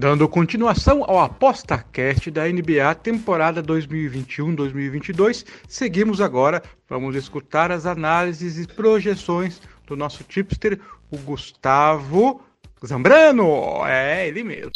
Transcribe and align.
Dando 0.00 0.26
continuação 0.26 1.04
ao 1.06 1.20
ApostaCast 1.20 2.30
da 2.30 2.48
NBA 2.48 2.94
temporada 2.94 3.62
2021-2022, 3.62 5.44
seguimos 5.68 6.22
agora, 6.22 6.62
vamos 6.88 7.14
escutar 7.14 7.70
as 7.70 7.84
análises 7.84 8.58
e 8.58 8.66
projeções 8.66 9.60
do 9.86 9.94
nosso 9.94 10.24
tipster, 10.24 10.80
o 11.10 11.18
Gustavo 11.18 12.40
Zambrano. 12.82 13.84
É, 13.86 14.26
ele 14.26 14.42
mesmo. 14.42 14.70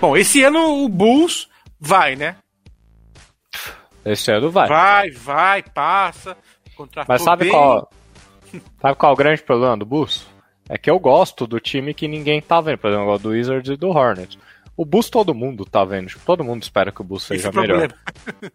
Bom, 0.00 0.16
esse 0.16 0.44
ano 0.44 0.84
o 0.84 0.88
Bulls 0.88 1.48
vai, 1.80 2.14
né? 2.14 2.36
Esse 4.04 4.30
ano 4.30 4.48
vai. 4.48 4.68
Vai, 4.68 5.10
vai, 5.10 5.62
passa. 5.64 6.36
Mas 7.08 7.20
sabe 7.20 7.46
bem. 7.46 7.52
qual, 7.52 7.90
sabe 8.80 8.94
qual 8.94 9.10
é 9.10 9.12
o 9.12 9.16
grande 9.16 9.42
problema 9.42 9.76
do 9.76 9.84
Bulls? 9.84 10.30
É 10.68 10.78
que 10.78 10.90
eu 10.90 10.98
gosto 10.98 11.46
do 11.46 11.60
time 11.60 11.92
que 11.92 12.08
ninguém 12.08 12.40
tá 12.40 12.60
vendo. 12.60 12.78
Por 12.78 12.90
exemplo, 12.90 13.18
do 13.18 13.30
Wizards 13.30 13.70
e 13.70 13.76
do 13.76 13.88
Hornets. 13.88 14.38
O 14.76 14.84
Bulls 14.84 15.10
todo 15.10 15.34
mundo 15.34 15.64
tá 15.64 15.84
vendo. 15.84 16.08
Tipo, 16.08 16.24
todo 16.24 16.42
mundo 16.42 16.62
espera 16.62 16.90
que 16.90 17.00
o 17.00 17.04
Bulls 17.04 17.24
seja 17.24 17.48
Esse 17.48 17.58
é 17.58 17.60
melhor. 17.60 17.94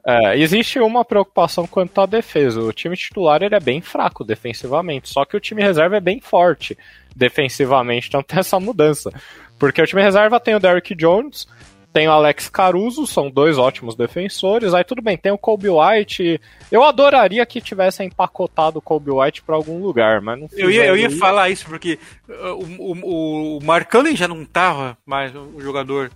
É, 0.05 0.39
existe 0.39 0.79
uma 0.79 1.05
preocupação 1.05 1.67
quanto 1.67 2.01
à 2.01 2.05
defesa. 2.05 2.59
O 2.61 2.73
time 2.73 2.97
titular 2.97 3.43
ele 3.43 3.55
é 3.55 3.59
bem 3.59 3.81
fraco 3.81 4.23
defensivamente. 4.23 5.09
Só 5.09 5.25
que 5.25 5.37
o 5.37 5.39
time 5.39 5.61
reserva 5.61 5.97
é 5.97 6.01
bem 6.01 6.19
forte 6.19 6.77
defensivamente. 7.15 8.07
Então 8.07 8.23
tem 8.23 8.39
essa 8.39 8.59
mudança. 8.59 9.11
Porque 9.59 9.81
o 9.81 9.85
time 9.85 10.01
reserva 10.01 10.39
tem 10.39 10.55
o 10.55 10.59
Derrick 10.59 10.95
Jones, 10.95 11.47
tem 11.93 12.07
o 12.07 12.11
Alex 12.11 12.49
Caruso, 12.49 13.07
são 13.07 13.29
dois 13.29 13.57
ótimos 13.57 13.95
defensores. 13.95 14.73
Aí 14.73 14.83
tudo 14.83 15.01
bem, 15.01 15.17
tem 15.17 15.31
o 15.31 15.37
Kobe 15.37 15.67
White. 15.69 16.39
Eu 16.71 16.83
adoraria 16.83 17.45
que 17.45 17.59
tivessem 17.59 18.07
empacotado 18.07 18.79
o 18.79 18.81
Kobe 18.81 19.11
White 19.11 19.41
pra 19.41 19.55
algum 19.55 19.81
lugar, 19.81 20.21
mas 20.21 20.39
não 20.39 20.49
Eu 20.53 20.69
ia, 20.69 20.85
eu 20.85 20.97
ia 20.97 21.09
falar 21.09 21.49
isso 21.49 21.65
porque 21.65 21.97
uh, 22.29 22.53
o, 22.79 23.57
o, 23.57 23.57
o 23.57 24.15
já 24.15 24.27
não 24.27 24.45
tava 24.45 24.97
mais 25.05 25.35
um 25.35 25.59
jogador 25.59 26.11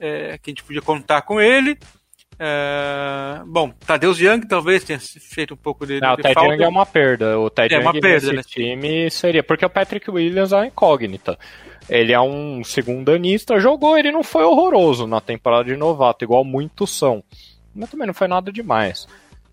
é, 0.00 0.38
que 0.42 0.50
a 0.50 0.52
gente 0.52 0.64
podia 0.64 0.82
contar 0.82 1.22
com 1.22 1.40
ele. 1.40 1.78
É, 2.40 3.42
bom, 3.46 3.70
Tadeusz 3.84 4.20
Young 4.20 4.46
talvez 4.46 4.84
tenha 4.84 5.00
feito 5.00 5.54
um 5.54 5.56
pouco 5.56 5.84
de, 5.86 6.00
Não, 6.00 6.12
o 6.12 6.16
de 6.16 6.22
Ted 6.22 6.34
falta. 6.34 6.54
Young 6.54 6.62
é 6.62 6.68
uma 6.68 6.86
perda. 6.86 7.38
O 7.38 7.50
Ted 7.50 7.74
É 7.74 7.78
uma 7.78 7.90
Young 7.90 8.00
perda, 8.00 8.32
nesse 8.32 8.36
né? 8.36 8.42
time 8.42 9.10
seria. 9.10 9.42
Porque 9.42 9.64
o 9.64 9.70
Patrick 9.70 10.08
Williams 10.10 10.52
é 10.52 10.56
uma 10.56 10.66
incógnita. 10.66 11.38
Ele 11.88 12.12
é 12.12 12.20
um 12.20 12.62
segundanista, 12.62 13.58
jogou, 13.58 13.96
ele 13.96 14.12
não 14.12 14.22
foi 14.22 14.44
horroroso 14.44 15.06
na 15.06 15.20
temporada 15.22 15.64
de 15.64 15.76
novato, 15.76 16.22
igual 16.24 16.44
muitos 16.44 16.90
são. 16.90 17.24
Mas 17.74 17.90
também 17.90 18.06
não 18.06 18.14
foi 18.14 18.28
nada 18.28 18.52
demais. 18.52 19.08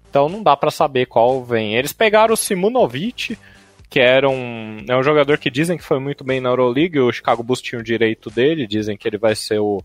Então 0.10 0.28
não 0.28 0.44
dá 0.44 0.56
pra 0.56 0.70
saber 0.70 1.06
qual 1.06 1.44
vem. 1.44 1.76
Eles 1.76 1.94
pegaram 1.94 2.34
o 2.34 2.38
Simunovic, 2.38 3.38
que 3.90 4.00
era 4.00 4.30
um, 4.30 4.84
é 4.88 4.98
um 4.98 5.04
jogador 5.04 5.38
que 5.38 5.50
dizem 5.50 5.78
que 5.78 5.84
foi 5.84 6.00
muito 6.00 6.24
bem 6.26 6.42
na 6.42 6.50
Euroleague, 6.50 7.00
o 7.00 7.12
Chicago 7.12 7.42
Bulls 7.42 7.62
tinha 7.62 7.80
o 7.80 7.84
direito 7.84 8.30
dele, 8.30 8.68
dizem 8.68 8.98
que 8.98 9.08
ele 9.08 9.18
vai 9.18 9.36
ser 9.36 9.60
o, 9.60 9.82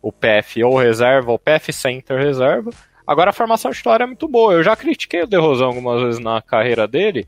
o 0.00 0.12
PF 0.12 0.62
ou 0.64 0.76
reserva, 0.76 1.32
ou 1.32 1.38
PF 1.38 1.72
Center 1.72 2.18
reserva. 2.18 2.70
Agora 3.06 3.30
a 3.30 3.32
formação 3.32 3.70
titular 3.70 4.02
é 4.02 4.06
muito 4.06 4.28
boa. 4.28 4.52
Eu 4.52 4.62
já 4.62 4.76
critiquei 4.76 5.22
o 5.22 5.26
DeRozan 5.26 5.66
algumas 5.66 6.02
vezes 6.02 6.20
na 6.20 6.42
carreira 6.42 6.86
dele, 6.86 7.26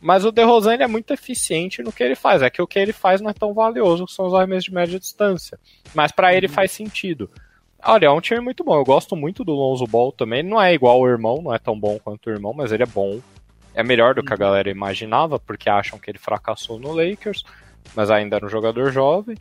mas 0.00 0.24
o 0.24 0.32
DeRozan 0.32 0.74
ele 0.74 0.82
é 0.82 0.88
muito 0.88 1.12
eficiente 1.12 1.82
no 1.82 1.92
que 1.92 2.02
ele 2.02 2.16
faz. 2.16 2.42
É 2.42 2.50
que 2.50 2.60
o 2.60 2.66
que 2.66 2.78
ele 2.78 2.92
faz 2.92 3.20
não 3.20 3.30
é 3.30 3.32
tão 3.32 3.54
valioso, 3.54 4.06
que 4.06 4.12
são 4.12 4.26
os 4.26 4.34
arremessos 4.34 4.64
de 4.64 4.74
média 4.74 4.98
distância. 4.98 5.58
Mas 5.94 6.10
pra 6.10 6.34
ele 6.34 6.48
faz 6.48 6.72
sentido. 6.72 7.30
Olha, 7.84 8.06
é 8.06 8.10
um 8.10 8.20
time 8.20 8.40
muito 8.40 8.62
bom. 8.62 8.76
Eu 8.76 8.84
gosto 8.84 9.16
muito 9.16 9.44
do 9.44 9.52
Lonzo 9.52 9.86
Ball 9.86 10.12
também. 10.12 10.40
Ele 10.40 10.48
não 10.48 10.60
é 10.60 10.72
igual 10.72 11.00
o 11.00 11.08
irmão, 11.08 11.40
não 11.42 11.54
é 11.54 11.58
tão 11.58 11.78
bom 11.78 11.98
quanto 12.02 12.26
o 12.26 12.30
irmão, 12.30 12.52
mas 12.52 12.70
ele 12.70 12.82
é 12.82 12.86
bom. 12.86 13.20
É 13.74 13.82
melhor 13.82 14.14
do 14.14 14.22
que 14.22 14.32
a 14.32 14.36
galera 14.36 14.70
imaginava, 14.70 15.38
porque 15.38 15.68
acham 15.68 15.98
que 15.98 16.10
ele 16.10 16.18
fracassou 16.18 16.78
no 16.78 16.92
Lakers, 16.92 17.44
mas 17.94 18.10
ainda 18.10 18.36
era 18.36 18.46
um 18.46 18.48
jogador 18.48 18.92
jovem. 18.92 19.36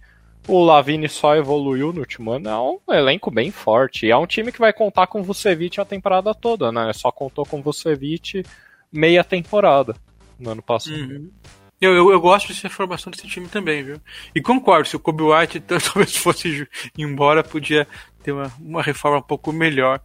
O 0.47 0.63
Lavine 0.63 1.07
só 1.07 1.35
evoluiu 1.35 1.93
no 1.93 1.99
último 1.99 2.31
ano. 2.31 2.49
É 2.49 2.57
um 2.57 2.79
elenco 2.93 3.29
bem 3.29 3.51
forte. 3.51 4.05
E 4.07 4.11
é 4.11 4.17
um 4.17 4.25
time 4.25 4.51
que 4.51 4.59
vai 4.59 4.73
contar 4.73 5.07
com 5.07 5.21
o 5.21 5.23
Vucevic 5.23 5.79
a 5.79 5.85
temporada 5.85 6.33
toda, 6.33 6.71
né? 6.71 6.91
Só 6.93 7.11
contou 7.11 7.45
com 7.45 7.59
o 7.59 7.61
Vucevic 7.61 8.43
meia 8.91 9.23
temporada 9.23 9.95
no 10.39 10.49
ano 10.49 10.61
passado. 10.61 10.95
Uhum. 10.95 11.29
Eu, 11.79 11.95
eu, 11.95 12.11
eu 12.11 12.21
gosto 12.21 12.49
dessa 12.49 12.69
formação 12.69 13.09
desse 13.11 13.27
time 13.27 13.47
também, 13.47 13.83
viu? 13.83 13.99
E 14.35 14.41
concordo, 14.41 14.87
se 14.87 14.95
o 14.95 14.99
Kobe 14.99 15.23
White 15.23 15.59
talvez 15.65 16.15
fosse 16.15 16.67
embora, 16.97 17.43
podia 17.43 17.87
ter 18.21 18.31
uma, 18.31 18.51
uma 18.59 18.81
reforma 18.83 19.17
um 19.17 19.23
pouco 19.23 19.51
melhor. 19.51 19.99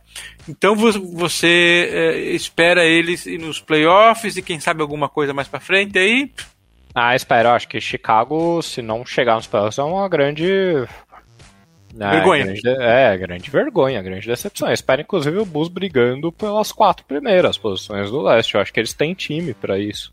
Então 0.49 0.75
vo- 0.75 0.93
você 1.15 1.91
é, 1.93 2.19
espera 2.31 2.83
eles 2.85 3.27
nos 3.39 3.61
playoffs 3.61 4.39
e 4.39 4.43
quem 4.43 4.59
sabe 4.59 4.81
alguma 4.81 5.07
coisa 5.09 5.35
mais 5.35 5.49
pra 5.49 5.61
frente 5.61 5.99
aí? 5.99 6.33
Ah, 6.99 7.15
espero. 7.15 7.51
Acho 7.51 7.69
que 7.69 7.79
Chicago, 7.79 8.62
se 8.62 8.81
não 8.81 9.05
chegar 9.05 9.34
nos 9.34 9.47
playoffs, 9.47 9.77
é 9.79 9.83
uma 9.83 10.09
grande. 10.09 10.47
É, 11.99 12.11
Vergonha. 12.11 12.45
grande- 12.45 12.69
é, 12.69 13.17
grande 13.19 13.51
vergonha, 13.51 14.03
grande 14.03 14.27
decepção. 14.27 14.69
Eu 14.69 14.75
espero, 14.75 15.03
inclusive, 15.03 15.37
o 15.39 15.45
Bulls 15.45 15.69
brigando 15.69 16.33
pelas 16.33 16.73
quatro 16.73 17.05
primeiras 17.05 17.59
posições 17.59 18.11
do 18.11 18.23
leste. 18.23 18.55
Eu 18.55 18.61
acho 18.62 18.73
que 18.73 18.81
eles 18.81 18.95
têm 18.95 19.12
time 19.15 19.53
pra 19.53 19.79
isso. 19.79 20.11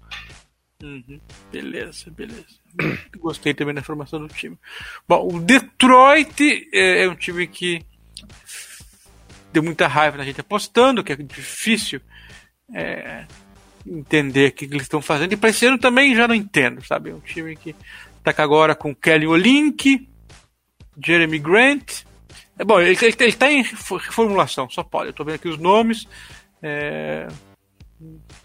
Uhum. 0.83 1.19
Beleza, 1.51 2.11
beleza. 2.11 2.45
Gostei 3.17 3.53
também 3.53 3.73
da 3.73 3.81
formação 3.81 4.19
do 4.19 4.27
time. 4.33 4.57
Bom, 5.07 5.27
o 5.35 5.39
Detroit 5.41 6.41
é, 6.73 7.03
é 7.03 7.09
um 7.09 7.15
time 7.15 7.47
que 7.47 7.81
deu 9.53 9.63
muita 9.63 9.87
raiva 9.87 10.17
na 10.17 10.25
gente 10.25 10.41
apostando, 10.41 11.01
que 11.03 11.13
é 11.13 11.15
difícil 11.15 12.01
é, 12.73 13.25
entender 13.85 14.49
o 14.49 14.51
que 14.53 14.65
eles 14.65 14.83
estão 14.83 15.01
fazendo. 15.01 15.33
E 15.33 15.37
para 15.37 15.49
esse 15.49 15.65
ano 15.65 15.77
também 15.77 16.15
já 16.15 16.27
não 16.27 16.35
entendo, 16.35 16.83
sabe? 16.85 17.09
É 17.09 17.13
um 17.13 17.19
time 17.19 17.55
que 17.55 17.75
tá 18.23 18.33
agora 18.37 18.75
com 18.75 18.95
Kelly 18.95 19.27
Olink, 19.27 20.07
Jeremy 21.03 21.39
Grant. 21.39 22.03
É 22.57 22.63
bom, 22.63 22.79
ele, 22.79 22.97
ele, 23.01 23.15
ele 23.19 23.33
tá 23.33 23.51
em 23.51 23.63
reformulação, 23.63 24.69
só 24.69 24.83
pode. 24.83 25.07
Eu 25.07 25.13
tô 25.13 25.23
vendo 25.23 25.35
aqui 25.35 25.47
os 25.47 25.57
nomes. 25.57 26.07
É, 26.61 27.27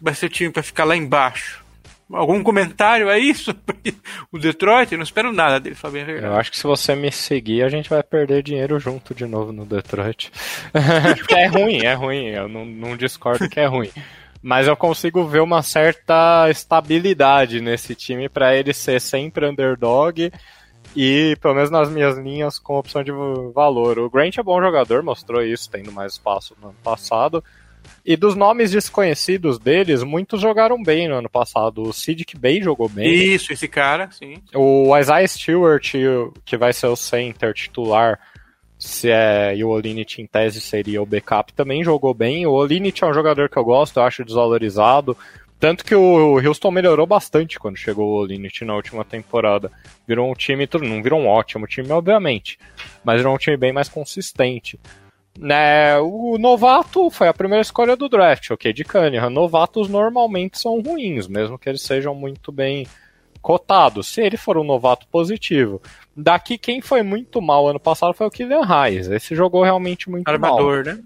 vai 0.00 0.15
ser 0.15 0.28
time 0.28 0.50
para 0.50 0.62
ficar 0.62 0.84
lá 0.84 0.97
embaixo. 0.97 1.65
Algum 2.10 2.43
comentário 2.43 3.10
aí 3.10 3.34
sobre 3.37 3.94
o 4.32 4.38
Detroit? 4.38 4.93
Eu 4.93 4.98
não 4.98 5.04
espero 5.04 5.31
nada 5.31 5.60
dele, 5.60 5.75
Fabinho. 5.75 6.09
Eu 6.10 6.34
acho 6.37 6.50
que 6.50 6.56
se 6.56 6.65
você 6.65 6.94
me 6.94 7.12
seguir, 7.12 7.62
a 7.62 7.69
gente 7.69 7.91
vai 7.91 8.03
perder 8.03 8.43
dinheiro 8.43 8.78
junto 8.81 9.15
de 9.15 9.27
novo 9.27 9.53
no 9.53 9.66
Detroit. 9.66 10.32
Porque 11.19 11.34
é 11.37 11.47
ruim, 11.47 11.84
é 11.84 11.93
ruim. 11.93 12.27
Eu 12.28 12.48
não, 12.48 12.65
não 12.65 12.97
discordo 12.97 13.48
que 13.48 13.60
é 13.60 13.66
ruim. 13.66 13.91
Mas 14.43 14.66
eu 14.66 14.76
consigo 14.76 15.26
ver 15.26 15.41
uma 15.41 15.62
certa 15.62 16.49
estabilidade 16.50 17.60
nesse 17.60 17.94
time 17.94 18.28
para 18.28 18.54
ele 18.56 18.72
ser 18.72 19.00
sempre 19.00 19.47
underdog 19.47 20.31
e, 20.94 21.37
pelo 21.41 21.54
menos 21.54 21.71
nas 21.71 21.91
minhas 21.91 22.16
linhas, 22.16 22.59
com 22.59 22.78
opção 22.78 23.03
de 23.03 23.12
valor. 23.53 23.98
O 23.98 24.10
Grant 24.10 24.38
é 24.38 24.43
bom 24.43 24.60
jogador, 24.60 25.03
mostrou 25.03 25.43
isso, 25.43 25.71
tendo 25.71 25.93
mais 25.93 26.12
espaço 26.12 26.56
no 26.60 26.69
ano 26.69 26.77
passado. 26.82 27.43
E 28.04 28.16
dos 28.16 28.34
nomes 28.34 28.71
desconhecidos 28.71 29.59
deles, 29.59 30.03
muitos 30.03 30.41
jogaram 30.41 30.82
bem 30.82 31.09
no 31.09 31.16
ano 31.16 31.28
passado. 31.28 31.82
O 31.82 31.93
Sidic 31.93 32.37
Bay 32.38 32.62
jogou 32.62 32.88
bem. 32.88 33.34
Isso, 33.34 33.53
esse 33.53 33.69
cara, 33.69 34.10
sim. 34.10 34.37
O 34.54 34.97
Isaiah 34.97 35.28
Stewart, 35.28 35.93
que 36.44 36.56
vai 36.56 36.72
ser 36.72 36.87
o 36.87 36.97
center 36.97 37.53
titular, 37.53 38.18
se 38.78 39.10
é, 39.10 39.57
e 39.57 39.65
o 39.65 39.71
Olinit 39.71 40.22
em 40.22 40.27
tese 40.27 40.60
seria 40.60 41.03
o 41.03 41.07
backup, 41.07 41.53
também 41.53 41.83
jogou 41.83 42.15
bem. 42.15 42.47
O 42.47 42.53
Olinit 42.53 43.03
é 43.03 43.07
um 43.07 43.13
jogador 43.13 43.48
que 43.48 43.57
eu 43.57 43.65
gosto, 43.65 43.98
eu 43.98 44.04
acho 44.04 44.25
desvalorizado. 44.25 45.16
Tanto 45.59 45.84
que 45.84 45.95
o 45.95 46.39
Houston 46.39 46.71
melhorou 46.71 47.04
bastante 47.04 47.59
quando 47.59 47.77
chegou 47.77 48.07
o 48.07 48.21
Olinit 48.21 48.65
na 48.65 48.77
última 48.77 49.04
temporada. 49.04 49.72
Virou 50.07 50.30
um 50.30 50.34
time, 50.34 50.69
não 50.80 51.03
virou 51.03 51.21
um 51.21 51.27
ótimo 51.27 51.66
time, 51.66 51.91
obviamente, 51.91 52.57
mas 53.03 53.16
virou 53.16 53.34
um 53.34 53.39
time 53.39 53.57
bem 53.57 53.72
mais 53.72 53.89
consistente. 53.89 54.78
Né, 55.36 55.98
o 55.98 56.36
novato 56.39 57.10
foi 57.10 57.28
a 57.28 57.34
primeira 57.34 57.63
escolha 57.63 57.97
do 57.97 58.09
draft, 58.09 58.51
ok, 58.51 58.72
de 58.72 58.84
Cunningham. 58.84 59.31
Novatos 59.31 59.89
normalmente 59.89 60.59
são 60.59 60.81
ruins, 60.81 61.27
mesmo 61.27 61.59
que 61.59 61.69
eles 61.69 61.83
sejam 61.83 62.15
muito 62.15 62.53
bem 62.53 62.86
cotados. 63.40 64.08
Se 64.08 64.20
ele 64.20 64.36
for 64.36 64.58
um 64.58 64.64
novato 64.64 65.06
positivo. 65.08 65.80
Daqui, 66.16 66.58
quem 66.58 66.80
foi 66.80 67.02
muito 67.02 67.40
mal 67.40 67.68
ano 67.68 67.80
passado 67.80 68.14
foi 68.14 68.26
o 68.26 68.30
Kylian 68.30 68.64
Reis. 68.64 69.08
Esse 69.08 69.34
jogou 69.34 69.62
realmente 69.62 70.10
muito 70.10 70.28
Armador, 70.28 70.84
né? 70.84 70.98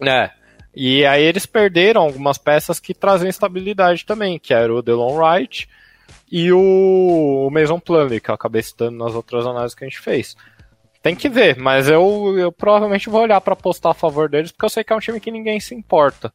mal. 0.00 0.08
É. 0.08 0.30
E 0.74 1.04
aí 1.04 1.22
eles 1.22 1.44
perderam 1.44 2.02
algumas 2.02 2.38
peças 2.38 2.80
que 2.80 2.94
trazem 2.94 3.28
estabilidade 3.28 4.06
também, 4.06 4.38
que 4.38 4.54
era 4.54 4.72
o 4.74 4.82
Delon 4.82 5.16
Wright 5.16 5.68
e 6.30 6.50
o, 6.50 7.46
o 7.46 7.50
Mason 7.50 7.78
Plumlee, 7.78 8.20
que 8.20 8.30
eu 8.30 8.34
acabei 8.34 8.62
citando 8.62 8.96
nas 8.96 9.14
outras 9.14 9.46
análises 9.46 9.74
que 9.74 9.84
a 9.84 9.88
gente 9.88 10.00
fez. 10.00 10.34
Tem 11.02 11.14
que 11.14 11.28
ver, 11.28 11.58
mas 11.58 11.88
eu, 11.88 12.38
eu 12.38 12.50
provavelmente 12.50 13.10
vou 13.10 13.22
olhar 13.22 13.40
para 13.40 13.52
apostar 13.52 13.90
a 13.90 13.94
favor 13.94 14.30
deles, 14.30 14.50
porque 14.50 14.64
eu 14.64 14.70
sei 14.70 14.82
que 14.82 14.92
é 14.92 14.96
um 14.96 15.00
time 15.00 15.20
que 15.20 15.30
ninguém 15.30 15.60
se 15.60 15.74
importa. 15.74 16.32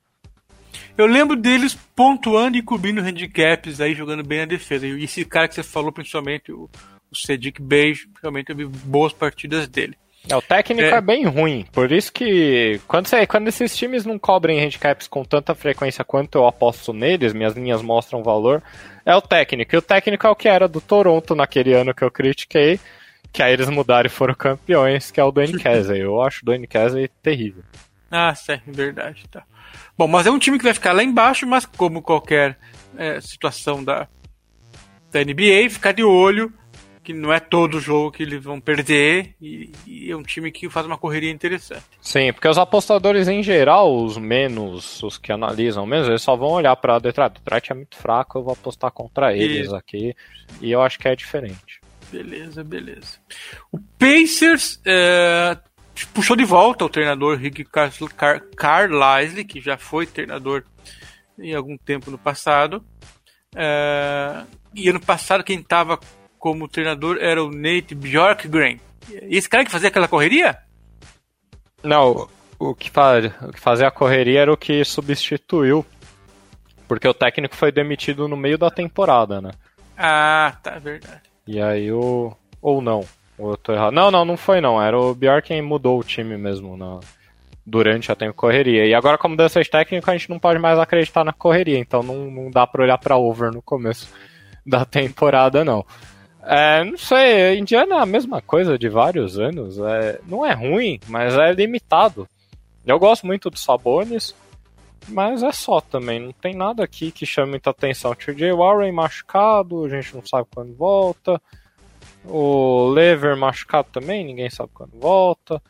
Eu 0.98 1.06
lembro 1.06 1.36
deles 1.36 1.78
pontuando 1.96 2.58
e 2.58 2.62
cobrindo 2.62 3.02
handicaps 3.02 3.80
aí, 3.80 3.94
jogando 3.94 4.24
bem 4.24 4.40
na 4.40 4.46
defesa. 4.46 4.88
E 4.88 5.04
esse 5.04 5.24
cara 5.24 5.48
que 5.48 5.54
você 5.54 5.64
falou, 5.64 5.92
principalmente, 5.92 6.52
o, 6.52 6.70
o 7.12 7.16
Cedric 7.16 7.62
Beige, 7.62 8.10
realmente 8.22 8.50
eu 8.50 8.56
vi 8.56 8.66
boas 8.66 9.14
partidas 9.14 9.68
dele. 9.68 9.96
É, 10.30 10.36
o 10.36 10.42
técnico 10.42 10.90
é. 10.90 10.98
é. 10.98 11.02
bem 11.02 11.26
ruim, 11.26 11.66
por 11.72 11.92
isso 11.92 12.12
que 12.12 12.82
quando, 12.86 13.08
você, 13.08 13.26
quando 13.26 13.48
esses 13.48 13.78
times 13.78 14.06
não 14.06 14.20
cobrem 14.20 14.60
handicaps 14.60 15.08
com 15.08 15.24
tanta 15.24 15.56
frequência 15.56 16.04
quanto 16.04 16.38
eu 16.38 16.46
aposto 16.46 16.92
neles, 16.92 17.32
minhas 17.32 17.56
linhas 17.56 17.82
mostram 17.82 18.24
valor, 18.24 18.62
é 19.06 19.16
o 19.16 19.22
técnico. 19.22 19.74
E 19.74 19.78
o 19.78 19.82
técnico 19.82 20.28
é 20.28 20.30
o 20.30 20.36
que 20.36 20.50
era 20.50 20.68
do 20.68 20.82
Toronto 20.82 21.34
naquele 21.34 21.74
ano 21.74 21.94
que 21.94 22.04
eu 22.04 22.12
critiquei, 22.12 22.78
que 23.32 23.42
aí 23.42 23.54
eles 23.54 23.70
mudaram 23.70 24.08
e 24.08 24.10
foram 24.10 24.34
campeões, 24.34 25.12
que 25.12 25.20
é 25.20 25.24
o 25.24 25.32
Dwayne 25.32 25.60
Casey. 25.62 26.02
Eu 26.02 26.22
acho 26.22 26.42
o 26.42 26.46
Dwayne 26.46 26.68
Casey 26.68 27.08
terrível. 27.22 27.64
Ah, 28.12 28.34
é 28.50 28.62
verdade, 28.68 29.24
tá. 29.30 29.44
Bom, 29.98 30.08
mas 30.08 30.26
é 30.28 30.32
um 30.32 30.40
time 30.40 30.58
que 30.58 30.64
vai 30.64 30.74
ficar 30.74 30.94
lá 30.94 31.04
embaixo, 31.04 31.48
mas 31.48 31.66
como 31.66 32.02
qualquer 32.02 32.58
é, 32.98 33.20
situação 33.22 33.84
da, 33.84 34.08
da 35.12 35.24
NBA, 35.24 35.70
ficar 35.70 35.92
de 35.92 36.04
olho 36.04 36.54
que 37.08 37.14
não 37.14 37.32
é 37.32 37.40
todo 37.40 37.80
jogo 37.80 38.12
que 38.12 38.22
eles 38.22 38.44
vão 38.44 38.60
perder 38.60 39.34
e, 39.42 39.72
e, 39.86 40.12
é 40.12 40.18
um 40.18 40.24
time 40.24 40.52
que 40.52 40.70
faz 40.70 40.86
uma 40.86 40.98
correria 40.98 41.32
interessante. 41.32 41.86
Sim, 42.02 42.34
porque 42.34 42.50
os 42.50 42.58
apostadores 42.58 43.30
em 43.30 43.42
geral, 43.42 43.96
os 43.96 44.18
menos, 44.18 45.02
os 45.02 45.18
que 45.18 45.32
analisam 45.32 45.86
mesmo, 45.86 46.12
eles 46.12 46.22
só 46.22 46.36
vão 46.36 46.50
olhar 46.50 46.76
para 46.76 47.00
Detroit. 47.00 47.36
Detroit 47.36 47.72
é 47.72 47.76
muito 47.76 47.96
fraco, 47.96 48.38
eu 48.38 48.44
vou 48.44 48.52
apostar 48.52 48.92
contra 48.92 49.34
eles 49.34 49.72
e... 49.72 49.76
aqui 49.76 50.16
e 50.60 50.70
eu 50.70 50.82
acho 50.82 51.00
que 51.00 51.08
é 51.08 51.16
diferente. 51.16 51.80
Beleza, 52.12 52.62
beleza. 52.62 53.20
O 53.72 53.80
Pacers 53.98 54.82
é, 54.86 55.58
puxou 56.06 56.36
de 56.36 56.46
volta 56.46 56.86
o 56.86 56.90
treinador 56.90 57.38
Rick 57.38 57.66
Carlisle, 58.56 59.46
que 59.46 59.60
já 59.60 59.78
foi 59.78 60.06
treinador 60.06 60.64
em 61.40 61.56
algum 61.56 61.78
tempo 61.78 62.12
no 62.12 62.18
passado. 62.18 62.84
É, 63.56 64.44
e 64.74 64.90
ano 64.90 65.00
passado 65.00 65.44
quem 65.44 65.60
estava 65.60 66.00
como 66.38 66.68
treinador 66.68 67.18
era 67.20 67.44
o 67.44 67.50
Nate 67.50 67.96
Bjorkgren. 67.96 68.80
E 69.10 69.38
esse 69.38 69.50
cara 69.50 69.66
que 69.66 69.72
fazia 69.72 69.90
aquela 69.90 70.08
correria? 70.08 70.58
Não, 71.84 72.28
o 72.60 72.76
que, 72.76 72.90
faz, 72.90 73.26
o 73.42 73.52
que 73.52 73.60
fazia 73.60 73.88
a 73.88 73.92
correria 73.92 74.42
era 74.42 74.54
o 74.54 74.58
que 74.58 74.84
substituiu. 74.84 75.86
Porque 76.88 77.08
o 77.08 77.14
técnico 77.14 77.56
foi 77.56 77.72
demitido 77.72 78.28
no 78.28 78.38
meio 78.38 78.58
da 78.58 78.70
temporada, 78.70 79.42
né? 79.42 79.52
Ah, 79.98 80.58
tá, 80.64 80.80
verdade. 80.80 81.24
E 81.46 81.62
aí 81.62 81.92
o. 81.92 82.36
Ou 82.62 82.82
não. 82.82 83.06
Ou 83.38 83.52
eu 83.52 83.58
tô 83.58 83.74
errado. 83.74 83.94
Não, 83.94 84.10
não, 84.10 84.26
não 84.26 84.38
foi 84.38 84.60
não. 84.60 84.82
Era 84.82 84.98
o 85.00 85.14
Bjork 85.14 85.48
quem 85.48 85.62
mudou 85.62 86.00
o 86.00 86.04
time 86.04 86.38
mesmo 86.38 86.76
na, 86.76 87.00
durante 87.66 88.12
a 88.12 88.16
tempo 88.16 88.34
correria. 88.34 88.86
E 88.86 88.94
agora, 88.94 89.18
como 89.18 89.34
mudança 89.34 89.62
de 89.62 89.70
técnico, 89.70 90.10
a 90.10 90.14
gente 90.18 90.30
não 90.30 90.40
pode 90.40 90.60
mais 90.60 90.80
acreditar 90.80 91.24
na 91.24 91.34
correria. 91.34 91.78
Então 91.78 92.02
não, 92.02 92.32
não 92.32 92.50
dá 92.50 92.66
pra 92.66 92.84
olhar 92.84 92.98
pra 92.98 93.18
over 93.18 93.52
no 93.52 93.62
começo 93.62 94.12
da 94.66 94.86
temporada, 94.86 95.64
não. 95.64 95.86
É, 96.50 96.82
não 96.82 96.98
sei, 96.98 97.60
Indiana 97.60 97.96
é 97.96 98.00
a 98.00 98.06
mesma 98.06 98.42
coisa 98.42 98.80
de 98.80 98.88
vários 98.88 99.38
anos. 99.38 99.78
É, 99.80 100.20
não 100.26 100.46
é 100.46 100.54
ruim, 100.54 101.00
mas 101.08 101.38
é 101.38 101.52
limitado. 101.52 102.28
Eu 102.86 102.98
gosto 102.98 103.28
muito 103.28 103.50
dos 103.50 103.62
Sabones, 103.62 104.34
mas 105.10 105.44
é 105.44 105.52
só 105.52 105.82
também. 105.82 106.22
Não 106.22 106.32
tem 106.32 106.56
nada 106.56 106.86
aqui 106.86 107.12
que 107.12 107.26
chame 107.26 107.52
muita 107.52 107.72
atenção. 107.72 108.16
TJ 108.16 108.54
Warren 108.54 108.94
machucado, 108.94 109.84
a 109.84 109.90
gente 109.90 110.16
não 110.16 110.26
sabe 110.26 110.48
quando 110.56 110.74
volta. 110.74 111.42
O 112.30 112.90
Lever 112.90 113.36
machucado 113.38 113.88
também, 113.92 114.26
ninguém 114.26 114.50
sabe 114.50 114.70
quando 114.74 115.00
volta. 115.00 115.62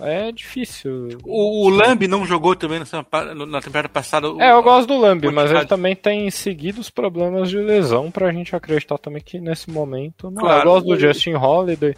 É 0.00 0.32
difícil. 0.32 1.18
O, 1.22 1.66
o 1.66 1.68
Lamb 1.68 2.08
não 2.08 2.26
jogou 2.26 2.56
também 2.56 2.80
na 2.80 3.60
temporada 3.60 3.88
passada? 3.88 4.26
É, 4.40 4.50
eu 4.50 4.62
gosto 4.62 4.88
do 4.88 4.98
Lamb, 4.98 5.30
mas 5.30 5.50
ele 5.50 5.66
também 5.66 5.94
tem 5.94 6.28
seguido 6.30 6.80
os 6.80 6.90
problemas 6.90 7.48
de 7.48 7.58
lesão 7.58 8.10
pra 8.10 8.32
gente 8.32 8.56
acreditar 8.56 8.98
também 8.98 9.22
que 9.22 9.38
nesse 9.38 9.70
momento. 9.70 10.30
Não, 10.30 10.42
claro, 10.42 10.60
eu 10.60 10.72
gosto 10.72 10.86
do 10.86 10.98
Justin 10.98 11.34
Holiday. 11.34 11.94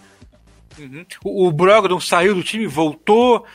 Uhum. 0.79 1.07
O, 1.25 1.47
o 1.47 1.53
Brogdon 1.53 1.99
saiu 1.99 2.35
do 2.35 2.43
time, 2.43 2.67
voltou, 2.67 3.47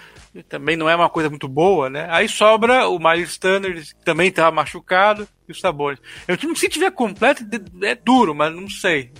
também 0.49 0.75
não 0.75 0.89
é 0.89 0.95
uma 0.95 1.09
coisa 1.09 1.29
muito 1.29 1.47
boa, 1.47 1.89
né? 1.89 2.07
Aí 2.09 2.27
sobra 2.27 2.88
o 2.88 2.97
Miles 2.97 3.38
Turner, 3.38 3.75
que 3.75 4.03
também 4.03 4.29
estava 4.29 4.49
machucado, 4.49 5.27
e 5.47 5.51
os 5.51 5.59
Sabores. 5.59 5.99
É 6.27 6.33
um 6.33 6.38
time 6.38 6.53
que 6.53 6.59
se 6.59 6.69
tiver 6.69 6.91
completo 6.91 7.43
é 7.83 7.93
duro, 7.93 8.33
mas 8.33 8.55
não 8.55 8.67
sei. 8.67 9.11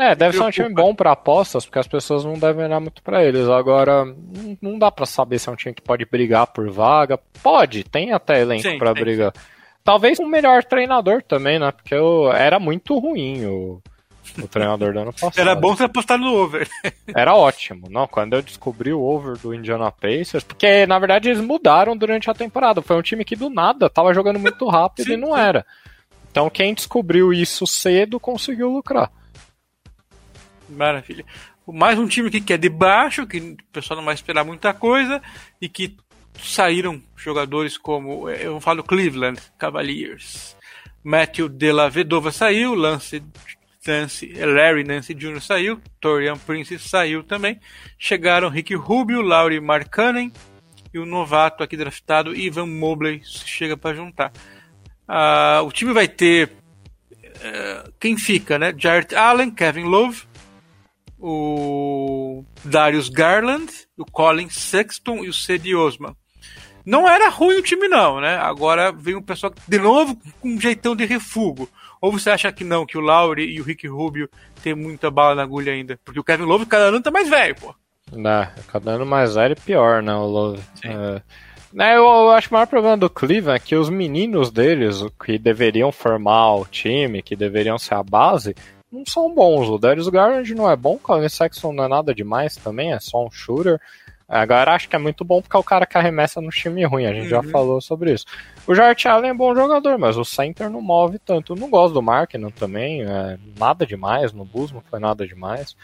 É, 0.00 0.14
deve 0.14 0.36
ser 0.36 0.42
um 0.42 0.50
time 0.50 0.70
bom 0.70 0.94
para 0.94 1.12
apostas, 1.12 1.66
porque 1.66 1.78
as 1.78 1.86
pessoas 1.86 2.24
não 2.24 2.38
devem 2.38 2.64
olhar 2.64 2.80
muito 2.80 3.02
para 3.02 3.22
eles. 3.22 3.46
Agora, 3.48 4.06
não 4.62 4.78
dá 4.78 4.90
para 4.90 5.04
saber 5.04 5.38
se 5.38 5.48
é 5.48 5.52
um 5.52 5.56
time 5.56 5.74
que 5.74 5.82
pode 5.82 6.06
brigar 6.06 6.46
por 6.46 6.70
vaga. 6.70 7.18
Pode, 7.42 7.84
tem 7.84 8.10
até 8.10 8.40
elenco 8.40 8.78
para 8.78 8.94
brigar. 8.94 9.32
Talvez 9.84 10.18
um 10.18 10.26
melhor 10.26 10.64
treinador 10.64 11.22
também, 11.22 11.58
né? 11.58 11.70
Porque 11.70 11.94
eu, 11.94 12.32
era 12.32 12.58
muito 12.58 12.98
ruim 12.98 13.44
o, 13.44 13.82
o 14.42 14.48
treinador 14.48 14.94
do 14.94 15.00
ano 15.00 15.12
passado. 15.18 15.38
Era 15.38 15.54
bom 15.54 15.76
você 15.76 15.84
apostar 15.84 16.18
no 16.18 16.34
over. 16.34 16.66
Era 17.14 17.34
ótimo. 17.34 17.86
Não, 17.90 18.06
quando 18.06 18.34
eu 18.34 18.42
descobri 18.42 18.94
o 18.94 19.02
over 19.02 19.36
do 19.36 19.54
Indiana 19.54 19.92
Pacers, 19.92 20.44
porque 20.44 20.86
na 20.86 20.98
verdade 20.98 21.28
eles 21.28 21.42
mudaram 21.42 21.94
durante 21.94 22.30
a 22.30 22.34
temporada. 22.34 22.80
Foi 22.80 22.96
um 22.96 23.02
time 23.02 23.24
que 23.24 23.36
do 23.36 23.50
nada 23.50 23.90
tava 23.90 24.14
jogando 24.14 24.38
muito 24.38 24.66
rápido 24.66 25.06
sim, 25.06 25.12
e 25.14 25.16
não 25.16 25.34
sim. 25.34 25.40
era. 25.40 25.66
Então 26.30 26.48
quem 26.48 26.72
descobriu 26.72 27.32
isso 27.32 27.66
cedo 27.66 28.18
conseguiu 28.18 28.70
lucrar. 28.70 29.10
Maravilha. 30.70 31.24
Mais 31.66 31.98
um 31.98 32.06
time 32.06 32.30
que 32.30 32.52
é 32.52 32.56
de 32.56 32.68
baixo, 32.68 33.26
que 33.26 33.38
o 33.38 33.56
pessoal 33.72 33.98
não 33.98 34.04
vai 34.04 34.14
esperar 34.14 34.44
muita 34.44 34.72
coisa, 34.72 35.22
e 35.60 35.68
que 35.68 35.96
saíram 36.42 37.02
jogadores 37.16 37.76
como, 37.76 38.28
eu 38.30 38.60
falo 38.60 38.82
Cleveland 38.82 39.40
Cavaliers. 39.58 40.56
Matthew 41.02 41.48
De 41.48 41.72
La 41.72 41.88
Vedova 41.88 42.30
saiu, 42.30 42.74
Lance, 42.74 43.22
Nancy, 43.86 44.32
Larry 44.34 44.84
Nance 44.84 45.14
Jr. 45.14 45.40
saiu, 45.40 45.80
Torian 46.00 46.36
Prince 46.36 46.78
saiu 46.78 47.22
também. 47.22 47.58
Chegaram 47.98 48.48
Rick 48.48 48.74
Rubio, 48.74 49.22
Laurie 49.22 49.60
Markkanen 49.60 50.32
e 50.92 50.98
o 50.98 51.06
novato 51.06 51.62
aqui 51.62 51.76
draftado 51.76 52.36
Ivan 52.36 52.66
Mobley 52.66 53.22
chega 53.24 53.76
para 53.76 53.96
juntar. 53.96 54.32
Uh, 55.08 55.64
o 55.64 55.72
time 55.72 55.92
vai 55.92 56.06
ter 56.06 56.48
uh, 56.48 57.92
quem 57.98 58.16
fica, 58.16 58.58
né? 58.58 58.74
Jarrett 58.76 59.14
Allen, 59.14 59.50
Kevin 59.50 59.84
Love, 59.84 60.24
o 61.20 62.44
Darius 62.64 63.08
Garland, 63.08 63.70
o 63.96 64.04
Colin 64.04 64.48
Sexton 64.48 65.24
e 65.24 65.28
o 65.28 65.32
Cedi 65.32 65.74
Osman. 65.74 66.16
Não 66.84 67.08
era 67.08 67.28
ruim 67.28 67.56
o 67.56 67.62
time 67.62 67.88
não, 67.88 68.20
né? 68.20 68.36
Agora 68.36 68.90
vem 68.90 69.14
o 69.14 69.22
pessoal 69.22 69.52
de 69.68 69.78
novo 69.78 70.16
com 70.40 70.48
um 70.48 70.60
jeitão 70.60 70.96
de 70.96 71.04
refugo. 71.04 71.68
Ou 72.00 72.10
você 72.10 72.30
acha 72.30 72.50
que 72.50 72.64
não, 72.64 72.86
que 72.86 72.96
o 72.96 73.02
Laurie 73.02 73.54
e 73.54 73.60
o 73.60 73.64
Rick 73.64 73.86
Rubio 73.86 74.28
tem 74.62 74.74
muita 74.74 75.10
bala 75.10 75.34
na 75.34 75.42
agulha 75.42 75.72
ainda? 75.72 76.00
Porque 76.02 76.18
o 76.18 76.24
Kevin 76.24 76.44
Love 76.44 76.64
cada 76.64 76.84
ano 76.84 77.02
tá 77.02 77.10
mais 77.10 77.28
velho, 77.28 77.54
pô. 77.56 77.74
Não, 78.10 78.48
cada 78.66 78.92
ano 78.92 79.04
mais 79.04 79.34
velho 79.34 79.52
e 79.52 79.60
pior, 79.60 80.02
né, 80.02 80.14
o 80.14 80.26
Love. 80.26 80.62
É. 80.82 81.22
Né, 81.72 81.96
eu, 81.96 82.02
eu, 82.02 82.30
acho 82.30 82.48
que 82.48 82.54
o 82.54 82.56
maior 82.56 82.66
problema 82.66 82.96
do 82.96 83.08
Cleveland 83.08 83.56
é 83.56 83.64
que 83.64 83.76
os 83.76 83.88
meninos 83.88 84.50
deles, 84.50 85.04
que 85.24 85.38
deveriam 85.38 85.92
formar 85.92 86.56
o 86.56 86.64
time, 86.64 87.22
que 87.22 87.36
deveriam 87.36 87.78
ser 87.78 87.94
a 87.94 88.02
base, 88.02 88.56
não 88.90 89.04
são 89.06 89.32
bons. 89.32 89.68
O 89.68 89.78
Darius 89.78 90.08
Garland 90.08 90.54
não 90.54 90.70
é 90.70 90.76
bom, 90.76 90.94
o 90.94 90.98
Colin 90.98 91.28
Sexton 91.28 91.72
não 91.72 91.84
é 91.84 91.88
nada 91.88 92.14
demais 92.14 92.56
também, 92.56 92.92
é 92.92 93.00
só 93.00 93.24
um 93.24 93.30
shooter. 93.30 93.80
Agora 94.28 94.74
acho 94.74 94.88
que 94.88 94.94
é 94.94 94.98
muito 94.98 95.24
bom 95.24 95.42
porque 95.42 95.56
é 95.56 95.58
o 95.58 95.64
cara 95.64 95.84
que 95.84 95.98
arremessa 95.98 96.40
no 96.40 96.50
time 96.50 96.84
ruim, 96.84 97.04
a 97.04 97.12
gente 97.12 97.24
uhum. 97.24 97.42
já 97.42 97.42
falou 97.42 97.80
sobre 97.80 98.12
isso. 98.12 98.24
O 98.64 98.74
Jart 98.74 99.04
Allen 99.06 99.30
é 99.30 99.34
bom 99.34 99.52
jogador, 99.54 99.98
mas 99.98 100.16
o 100.16 100.24
center 100.24 100.70
não 100.70 100.80
move 100.80 101.18
tanto. 101.18 101.52
Eu 101.52 101.56
não 101.56 101.68
gosto 101.68 101.94
do 101.94 102.02
Markkinen 102.02 102.50
também, 102.50 103.02
é 103.02 103.36
nada 103.58 103.84
demais, 103.84 104.32
no 104.32 104.44
Bulls 104.44 104.70
não 104.70 104.80
foi 104.80 105.00
nada 105.00 105.26
demais. 105.26 105.76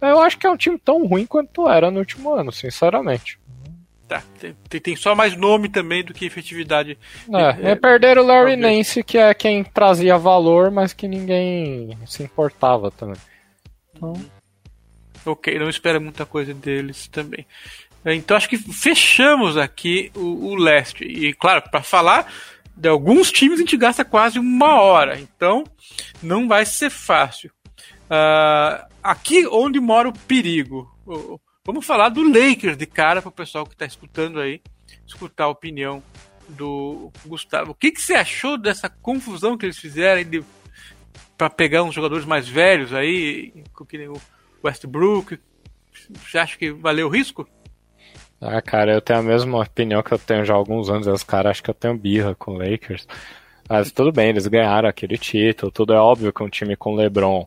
Eu 0.00 0.20
acho 0.20 0.38
que 0.38 0.46
é 0.46 0.50
um 0.50 0.56
time 0.56 0.78
tão 0.78 1.06
ruim 1.06 1.26
quanto 1.26 1.68
era 1.68 1.90
no 1.90 1.98
último 1.98 2.32
ano, 2.34 2.52
sinceramente. 2.52 3.38
Tá, 4.08 4.22
tem, 4.40 4.80
tem 4.80 4.96
só 4.96 5.14
mais 5.14 5.36
nome 5.36 5.68
também 5.68 6.02
do 6.02 6.14
que 6.14 6.24
efetividade. 6.24 6.96
É, 7.30 7.68
é, 7.68 7.70
é 7.72 7.74
perderam 7.74 8.22
o 8.22 8.26
Larry 8.26 8.56
Nance, 8.56 9.02
que 9.02 9.18
é 9.18 9.34
quem 9.34 9.62
trazia 9.62 10.16
valor, 10.16 10.70
mas 10.70 10.94
que 10.94 11.06
ninguém 11.06 11.96
se 12.06 12.22
importava 12.22 12.90
também. 12.90 13.20
Então... 13.94 14.14
Ok, 15.26 15.58
não 15.58 15.68
espera 15.68 16.00
muita 16.00 16.24
coisa 16.24 16.54
deles 16.54 17.06
também. 17.08 17.46
Então 18.06 18.34
acho 18.34 18.48
que 18.48 18.56
fechamos 18.56 19.58
aqui 19.58 20.10
o, 20.14 20.52
o 20.52 20.54
leste. 20.54 21.04
E 21.04 21.34
claro, 21.34 21.62
para 21.70 21.82
falar 21.82 22.32
de 22.74 22.88
alguns 22.88 23.30
times 23.30 23.58
a 23.58 23.62
gente 23.62 23.76
gasta 23.76 24.04
quase 24.06 24.38
uma 24.38 24.80
hora, 24.80 25.20
então 25.20 25.64
não 26.22 26.48
vai 26.48 26.64
ser 26.64 26.88
fácil. 26.88 27.50
Uh, 28.04 28.86
aqui 29.02 29.46
onde 29.48 29.78
mora 29.80 30.08
o 30.08 30.12
perigo. 30.12 30.90
Vamos 31.68 31.84
falar 31.84 32.08
do 32.08 32.22
Lakers 32.22 32.78
de 32.78 32.86
cara 32.86 33.20
para 33.20 33.28
o 33.28 33.30
pessoal 33.30 33.66
que 33.66 33.74
está 33.74 33.84
escutando 33.84 34.40
aí, 34.40 34.62
escutar 35.06 35.44
a 35.44 35.48
opinião 35.48 36.02
do 36.48 37.12
Gustavo. 37.26 37.72
O 37.72 37.74
que, 37.74 37.90
que 37.90 38.00
você 38.00 38.14
achou 38.14 38.56
dessa 38.56 38.88
confusão 38.88 39.58
que 39.58 39.66
eles 39.66 39.76
fizeram 39.76 40.42
para 41.36 41.50
pegar 41.50 41.82
uns 41.82 41.94
jogadores 41.94 42.24
mais 42.24 42.48
velhos 42.48 42.94
aí, 42.94 43.52
nem 43.92 44.08
o 44.08 44.18
Westbrook? 44.64 45.38
Você 46.24 46.38
acha 46.38 46.56
que 46.56 46.72
valeu 46.72 47.06
o 47.06 47.10
risco? 47.10 47.46
Ah, 48.40 48.62
cara, 48.62 48.94
eu 48.94 49.02
tenho 49.02 49.18
a 49.18 49.22
mesma 49.22 49.60
opinião 49.60 50.02
que 50.02 50.12
eu 50.12 50.18
tenho 50.18 50.46
já 50.46 50.54
há 50.54 50.56
alguns 50.56 50.88
anos. 50.88 51.06
Os 51.06 51.22
caras 51.22 51.50
acham 51.50 51.64
que 51.64 51.70
eu 51.70 51.74
tenho 51.74 51.98
birra 51.98 52.34
com 52.34 52.52
o 52.52 52.56
Lakers. 52.58 53.06
Mas 53.68 53.92
tudo 53.92 54.10
bem, 54.10 54.30
eles 54.30 54.46
ganharam 54.46 54.88
aquele 54.88 55.18
título. 55.18 55.70
Tudo 55.70 55.92
é 55.92 55.98
óbvio 55.98 56.32
que 56.32 56.42
um 56.42 56.48
time 56.48 56.74
com 56.76 56.94
LeBron 56.94 57.46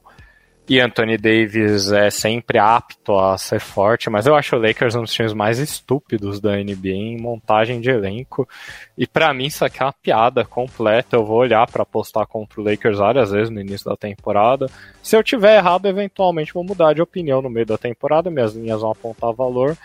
e 0.70 0.80
Anthony 0.80 1.18
Davis 1.18 1.92
é 1.92 2.10
sempre 2.10 2.58
apto 2.58 3.18
a 3.18 3.38
ser 3.38 3.60
forte, 3.60 4.10
mas 4.10 4.26
eu 4.26 4.36
acho 4.36 4.56
o 4.56 4.60
Lakers 4.60 4.96
um 4.96 5.02
dos 5.02 5.14
times 5.14 5.34
mais 5.34 5.60
estúpidos 5.60 6.40
da 6.40 6.56
NBA 6.56 6.90
em 6.90 7.20
montagem 7.20 7.82
de 7.82 7.90
elenco. 7.90 8.48
E 8.98 9.06
para 9.06 9.34
mim 9.34 9.46
isso 9.46 9.66
aqui 9.66 9.82
é 9.82 9.86
uma 9.86 9.94
piada 9.94 10.46
completa. 10.46 11.18
Eu 11.18 11.26
vou 11.26 11.40
olhar 11.40 11.70
para 11.70 11.84
apostar 11.84 12.26
contra 12.28 12.62
o 12.62 12.64
Lakers 12.64 13.00
várias 13.00 13.32
vezes 13.32 13.50
no 13.50 13.60
início 13.60 13.90
da 13.90 13.98
temporada. 13.98 14.68
Se 15.04 15.16
eu 15.16 15.24
tiver 15.24 15.58
errado, 15.58 15.88
eventualmente 15.88 16.54
vou 16.54 16.64
mudar 16.64 16.94
de 16.94 17.02
opinião 17.02 17.42
no 17.42 17.50
meio 17.50 17.66
da 17.66 17.78
temporada, 17.78 18.30
minhas 18.30 18.54
linhas 18.54 18.82
vão 18.82 18.92
apontar 18.92 19.34
valor 19.34 19.76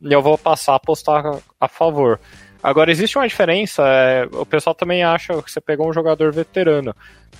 e 0.00 0.12
eu 0.12 0.20
vou 0.20 0.36
passar 0.36 0.72
a 0.72 0.76
apostar 0.76 1.40
a 1.58 1.68
favor. 1.68 2.20
Agora, 2.62 2.90
existe 2.90 3.16
uma 3.16 3.28
diferença, 3.28 3.82
é, 3.86 4.24
o 4.32 4.44
pessoal 4.44 4.74
também 4.74 5.04
acha 5.04 5.40
que 5.42 5.50
você 5.50 5.60
pegou 5.60 5.88
um 5.88 5.92
jogador 5.92 6.32
veterano. 6.32 6.94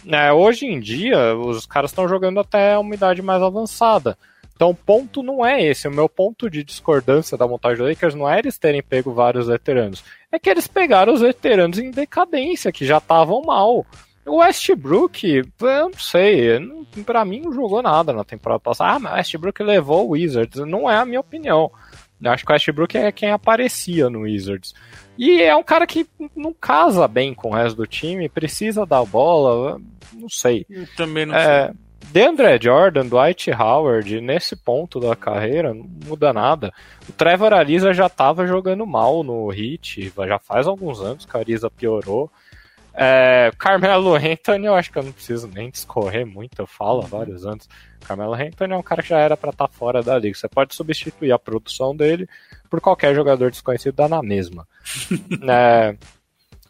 É, 0.07 0.33
hoje 0.33 0.67
em 0.67 0.79
dia, 0.79 1.35
os 1.35 1.67
caras 1.67 1.91
estão 1.91 2.09
jogando 2.09 2.39
até 2.39 2.79
uma 2.79 2.95
idade 2.95 3.23
mais 3.23 3.43
avançada. 3.43 4.17
Então, 4.57 4.71
o 4.71 4.75
ponto 4.75 5.23
não 5.23 5.45
é 5.45 5.63
esse. 5.63 5.87
O 5.87 5.93
meu 5.93 6.09
ponto 6.09 6.49
de 6.49 6.65
discordância 6.65 7.37
da 7.37 7.47
montagem 7.47 7.79
do 7.79 7.89
Lakers 7.89 8.15
não 8.15 8.29
é 8.29 8.39
eles 8.39 8.57
terem 8.59 8.83
pego 8.83 9.13
vários 9.13 9.49
veteranos. 9.49 10.03
É 10.33 10.39
que 10.39 10.49
eles 10.49 10.67
pegaram 10.67 11.13
os 11.13 11.21
veteranos 11.21 11.79
em 11.79 11.91
decadência, 11.91 12.73
que 12.73 12.87
já 12.87 12.97
estavam 12.97 13.43
mal. 13.43 13.85
O 14.25 14.39
Westbrook, 14.39 15.43
eu 15.61 15.91
não 15.91 15.99
sei, 15.99 16.59
para 17.05 17.25
mim 17.25 17.43
não 17.43 17.53
jogou 17.53 17.83
nada 17.83 18.13
na 18.13 18.25
temporada 18.25 18.59
passada. 18.59 18.95
Ah, 18.95 18.99
mas 18.99 19.13
o 19.13 19.17
Westbrook 19.17 19.63
levou 19.63 20.07
o 20.07 20.11
Wizards. 20.13 20.59
Não 20.65 20.91
é 20.91 20.97
a 20.97 21.05
minha 21.05 21.21
opinião. 21.21 21.71
Eu 22.21 22.33
acho 22.33 22.45
que 22.45 22.51
o 22.51 22.55
Westbrook 22.55 22.97
é 22.97 23.13
quem 23.13 23.31
aparecia 23.31 24.09
no 24.09 24.21
Wizards. 24.21 24.75
E 25.19 25.43
é 25.43 25.55
um 25.57 25.63
cara 25.63 25.87
que 25.87 26.07
não 26.35 26.53
casa 26.53 27.07
bem 27.09 27.35
com 27.35 27.51
o 27.51 27.55
resto 27.55 27.77
do 27.77 27.87
time, 27.87 28.29
precisa 28.29 28.85
dar 28.85 29.05
bola, 29.05 29.81
não 30.13 30.29
sei. 30.29 30.67
Eu 30.69 30.87
também 30.97 31.27
não 31.27 31.35
é, 31.35 31.67
sei. 31.67 31.75
DeAndre 32.13 32.59
Jordan, 32.63 33.07
Dwight 33.07 33.51
Howard, 33.51 34.21
nesse 34.21 34.57
ponto 34.57 35.01
da 35.01 35.17
carreira, 35.17 35.75
não 35.75 35.87
muda 36.07 36.33
nada. 36.33 36.73
O 37.09 37.13
Trevor 37.13 37.53
Ariza 37.53 37.93
já 37.93 38.07
estava 38.07 38.47
jogando 38.47 38.87
mal 38.87 39.23
no 39.23 39.53
Heat, 39.53 40.13
já 40.17 40.39
faz 40.39 40.67
alguns 40.67 41.01
anos 41.01 41.27
que 41.27 41.37
a 41.37 41.41
Ariza 41.41 41.71
piorou. 41.71 42.31
É, 42.99 43.53
Carmelo 43.59 44.15
Anthony, 44.15 44.67
eu 44.67 44.75
acho 44.75 44.91
que 44.91 44.99
eu 44.99 45.03
não 45.03 45.13
preciso 45.13 45.47
nem 45.49 45.69
discorrer 45.71 46.27
muito, 46.27 46.59
eu 46.59 46.67
falo 46.67 47.03
há 47.03 47.07
vários 47.07 47.45
anos. 47.45 47.69
Carmelo 48.01 48.33
Anthony 48.33 48.73
é 48.73 48.77
um 48.77 48.83
cara 48.83 49.03
que 49.03 49.11
já 49.11 49.19
era 49.19 49.37
para 49.37 49.51
estar 49.51 49.69
tá 49.69 49.73
fora 49.73 50.03
da 50.03 50.19
liga. 50.19 50.35
Você 50.35 50.49
pode 50.49 50.75
substituir 50.75 51.31
a 51.31 51.39
produção 51.39 51.95
dele 51.95 52.27
por 52.71 52.81
qualquer 52.81 53.15
jogador 53.15 53.51
desconhecido, 53.51 53.95
dá 53.95 54.09
na 54.09 54.23
mesma. 54.23 54.67
é, 55.47 55.95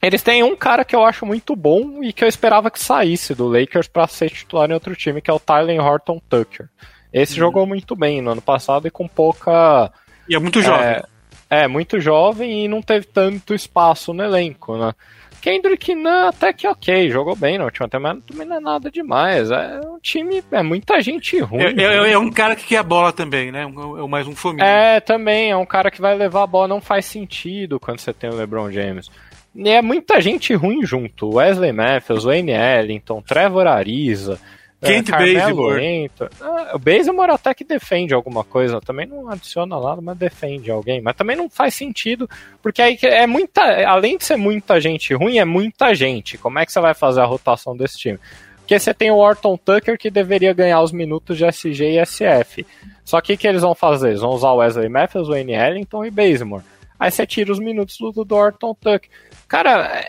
eles 0.03 0.23
têm 0.23 0.43
um 0.43 0.57
cara 0.57 0.85
que 0.85 0.97
eu 0.97 1.05
acho 1.05 1.25
muito 1.25 1.55
bom 1.55 2.03
e 2.03 2.13
que 2.13 2.25
eu 2.25 2.29
esperava 2.29 2.71
que 2.71 2.81
saísse 2.81 3.35
do 3.35 3.47
Lakers 3.47 3.87
para 3.87 4.07
ser 4.09 4.31
titular 4.31 4.69
em 4.71 4.75
outro 4.75 4.97
time, 4.97 5.21
que 5.21 5.31
é 5.31 5.35
o 5.35 5.41
Tyler 5.41 5.81
Horton 5.81 6.21
Tucker. 6.29 6.69
Esse 7.13 7.35
uhum. 7.35 7.39
jogou 7.39 7.67
muito 7.67 7.95
bem 7.95 8.21
no 8.21 8.31
ano 8.31 8.43
passado 8.43 8.87
e 8.87 8.91
com 8.91 9.07
pouca. 9.07 9.93
E 10.29 10.35
é 10.35 10.39
muito 10.39 10.61
jovem. 10.61 10.87
É, 10.87 11.03
é, 11.49 11.69
muito 11.69 12.01
jovem 12.01 12.65
e 12.65 12.69
não 12.69 12.83
teve 12.83 13.07
tanto 13.07 13.55
espaço 13.55 14.13
no 14.13 14.23
elenco, 14.23 14.77
né? 14.77 14.93
Kendrick 15.41 15.95
não, 15.95 16.29
até 16.29 16.53
que 16.53 16.67
ok, 16.67 17.11
jogou 17.11 17.37
bem 17.37 17.59
na 17.59 17.65
última 17.65 17.89
temporada, 17.89 18.21
também 18.27 18.47
não 18.47 18.57
é 18.57 18.61
nada 18.61 18.91
demais. 18.91 19.51
É 19.51 19.81
um 19.85 19.99
time, 20.01 20.43
é 20.51 20.63
muita 20.63 21.01
gente 21.01 21.39
ruim. 21.41 21.63
É, 21.63 21.83
é, 21.83 22.13
é 22.13 22.19
um 22.19 22.31
cara 22.31 22.57
que 22.57 22.67
quer 22.67 22.79
a 22.79 22.83
bola 22.83 23.13
também, 23.13 23.53
né? 23.53 23.63
É 23.65 24.07
mais 24.09 24.27
um 24.27 24.35
fominho. 24.35 24.65
É, 24.65 25.01
também, 25.01 25.51
é 25.51 25.57
um 25.57 25.67
cara 25.67 25.91
que 25.91 26.01
vai 26.01 26.17
levar 26.17 26.43
a 26.43 26.47
bola, 26.47 26.69
não 26.69 26.81
faz 26.81 27.05
sentido 27.07 27.79
quando 27.79 28.01
você 28.01 28.13
tem 28.13 28.31
o 28.31 28.35
LeBron 28.35 28.71
James. 28.71 29.11
E 29.55 29.71
é 29.71 29.81
muita 29.81 30.21
gente 30.21 30.55
ruim 30.55 30.85
junto. 30.85 31.35
Wesley 31.35 31.73
Matthews, 31.73 32.25
Wayne 32.25 32.53
Ellington, 32.53 33.23
Trevor 33.23 33.67
Ariza. 33.67 34.39
Kent 34.81 35.11
Bazemore. 35.11 36.11
Ah, 36.41 36.73
o 36.75 36.79
Bazemore 36.79 37.31
até 37.31 37.55
que 37.55 37.65
defende 37.65 38.13
alguma 38.13 38.45
coisa, 38.45 38.81
também 38.81 39.07
não 39.07 39.29
adiciona 39.29 39.81
nada, 39.81 40.01
mas 40.01 40.19
defende 40.19 40.71
alguém. 40.71 41.01
Mas 41.01 41.17
também 41.17 41.37
não 41.37 41.49
faz 41.49 41.75
sentido, 41.75 42.29
porque 42.63 42.83
aí 42.83 42.99
é 43.03 43.27
muita, 43.27 43.63
além 43.89 44.19
de 44.19 44.25
ser 44.25 44.37
muita 44.37 44.81
gente 44.81 45.15
ruim, 45.15 45.39
é 45.39 45.45
muita 45.45 45.95
gente. 45.95 46.37
Como 46.37 46.59
é 46.59 46.67
que 46.67 46.73
você 46.73 46.81
vai 46.81 46.95
fazer 46.95 47.21
a 47.21 47.27
rotação 47.27 47.77
desse 47.77 47.99
time? 47.99 48.19
Porque 48.59 48.79
você 48.79 48.93
tem 48.93 49.11
o 49.13 49.17
Orton 49.17 49.57
Tucker 49.57 49.97
que 49.97 50.11
deveria 50.11 50.53
ganhar 50.53 50.83
os 50.83 50.91
minutos 50.91 51.39
de 51.39 51.45
SG 51.45 51.85
e 51.85 52.05
SF. 52.05 52.67
Só 53.05 53.21
que 53.21 53.35
o 53.35 53.39
que 53.39 53.47
eles 53.47 53.63
vão 53.63 53.77
fazer? 53.77 54.09
Eles 54.09 54.21
vão 54.21 54.31
usar 54.31 54.51
o 54.51 54.57
Wesley 54.57 54.89
Matthews, 54.89 55.29
o 55.29 55.33
Wayne 55.33 55.53
Ellington 55.53 56.05
e 56.05 56.11
Bazemore. 56.11 56.65
Aí 56.99 57.11
você 57.11 57.25
tira 57.25 57.53
os 57.53 57.61
minutos 57.61 57.97
do, 57.99 58.25
do 58.25 58.35
Orton 58.35 58.75
Tucker. 58.75 59.09
Cara, 59.47 60.03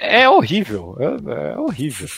é, 0.00 0.22
é 0.22 0.28
horrível. 0.28 0.96
É, 0.98 1.52
é 1.52 1.58
horrível. 1.58 2.08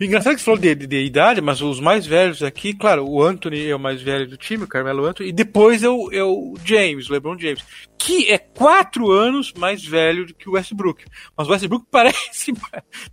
Engraçado 0.00 0.34
que 0.34 0.40
você 0.40 0.44
falou 0.44 0.60
de, 0.60 0.74
de, 0.74 0.86
de, 0.86 1.04
idade, 1.04 1.40
mas 1.40 1.60
os 1.60 1.80
mais 1.80 2.06
velhos 2.06 2.42
aqui, 2.42 2.74
claro, 2.74 3.08
o 3.08 3.22
Anthony 3.22 3.68
é 3.68 3.74
o 3.74 3.80
mais 3.80 4.02
velho 4.02 4.28
do 4.28 4.36
time, 4.36 4.64
o 4.64 4.68
Carmelo 4.68 5.04
Anthony, 5.04 5.30
e 5.30 5.32
depois 5.32 5.82
é 5.82 5.88
o, 5.88 6.12
é 6.12 6.22
o 6.22 6.54
James, 6.64 7.08
o 7.08 7.12
LeBron 7.12 7.38
James, 7.38 7.62
que 8.00 8.32
é 8.32 8.38
quatro 8.38 9.10
anos 9.10 9.52
mais 9.52 9.84
velho 9.84 10.26
do 10.26 10.34
que 10.34 10.48
o 10.48 10.52
Westbrook. 10.52 11.04
Mas 11.36 11.46
o 11.46 11.50
Westbrook 11.50 11.84
parece 11.92 12.52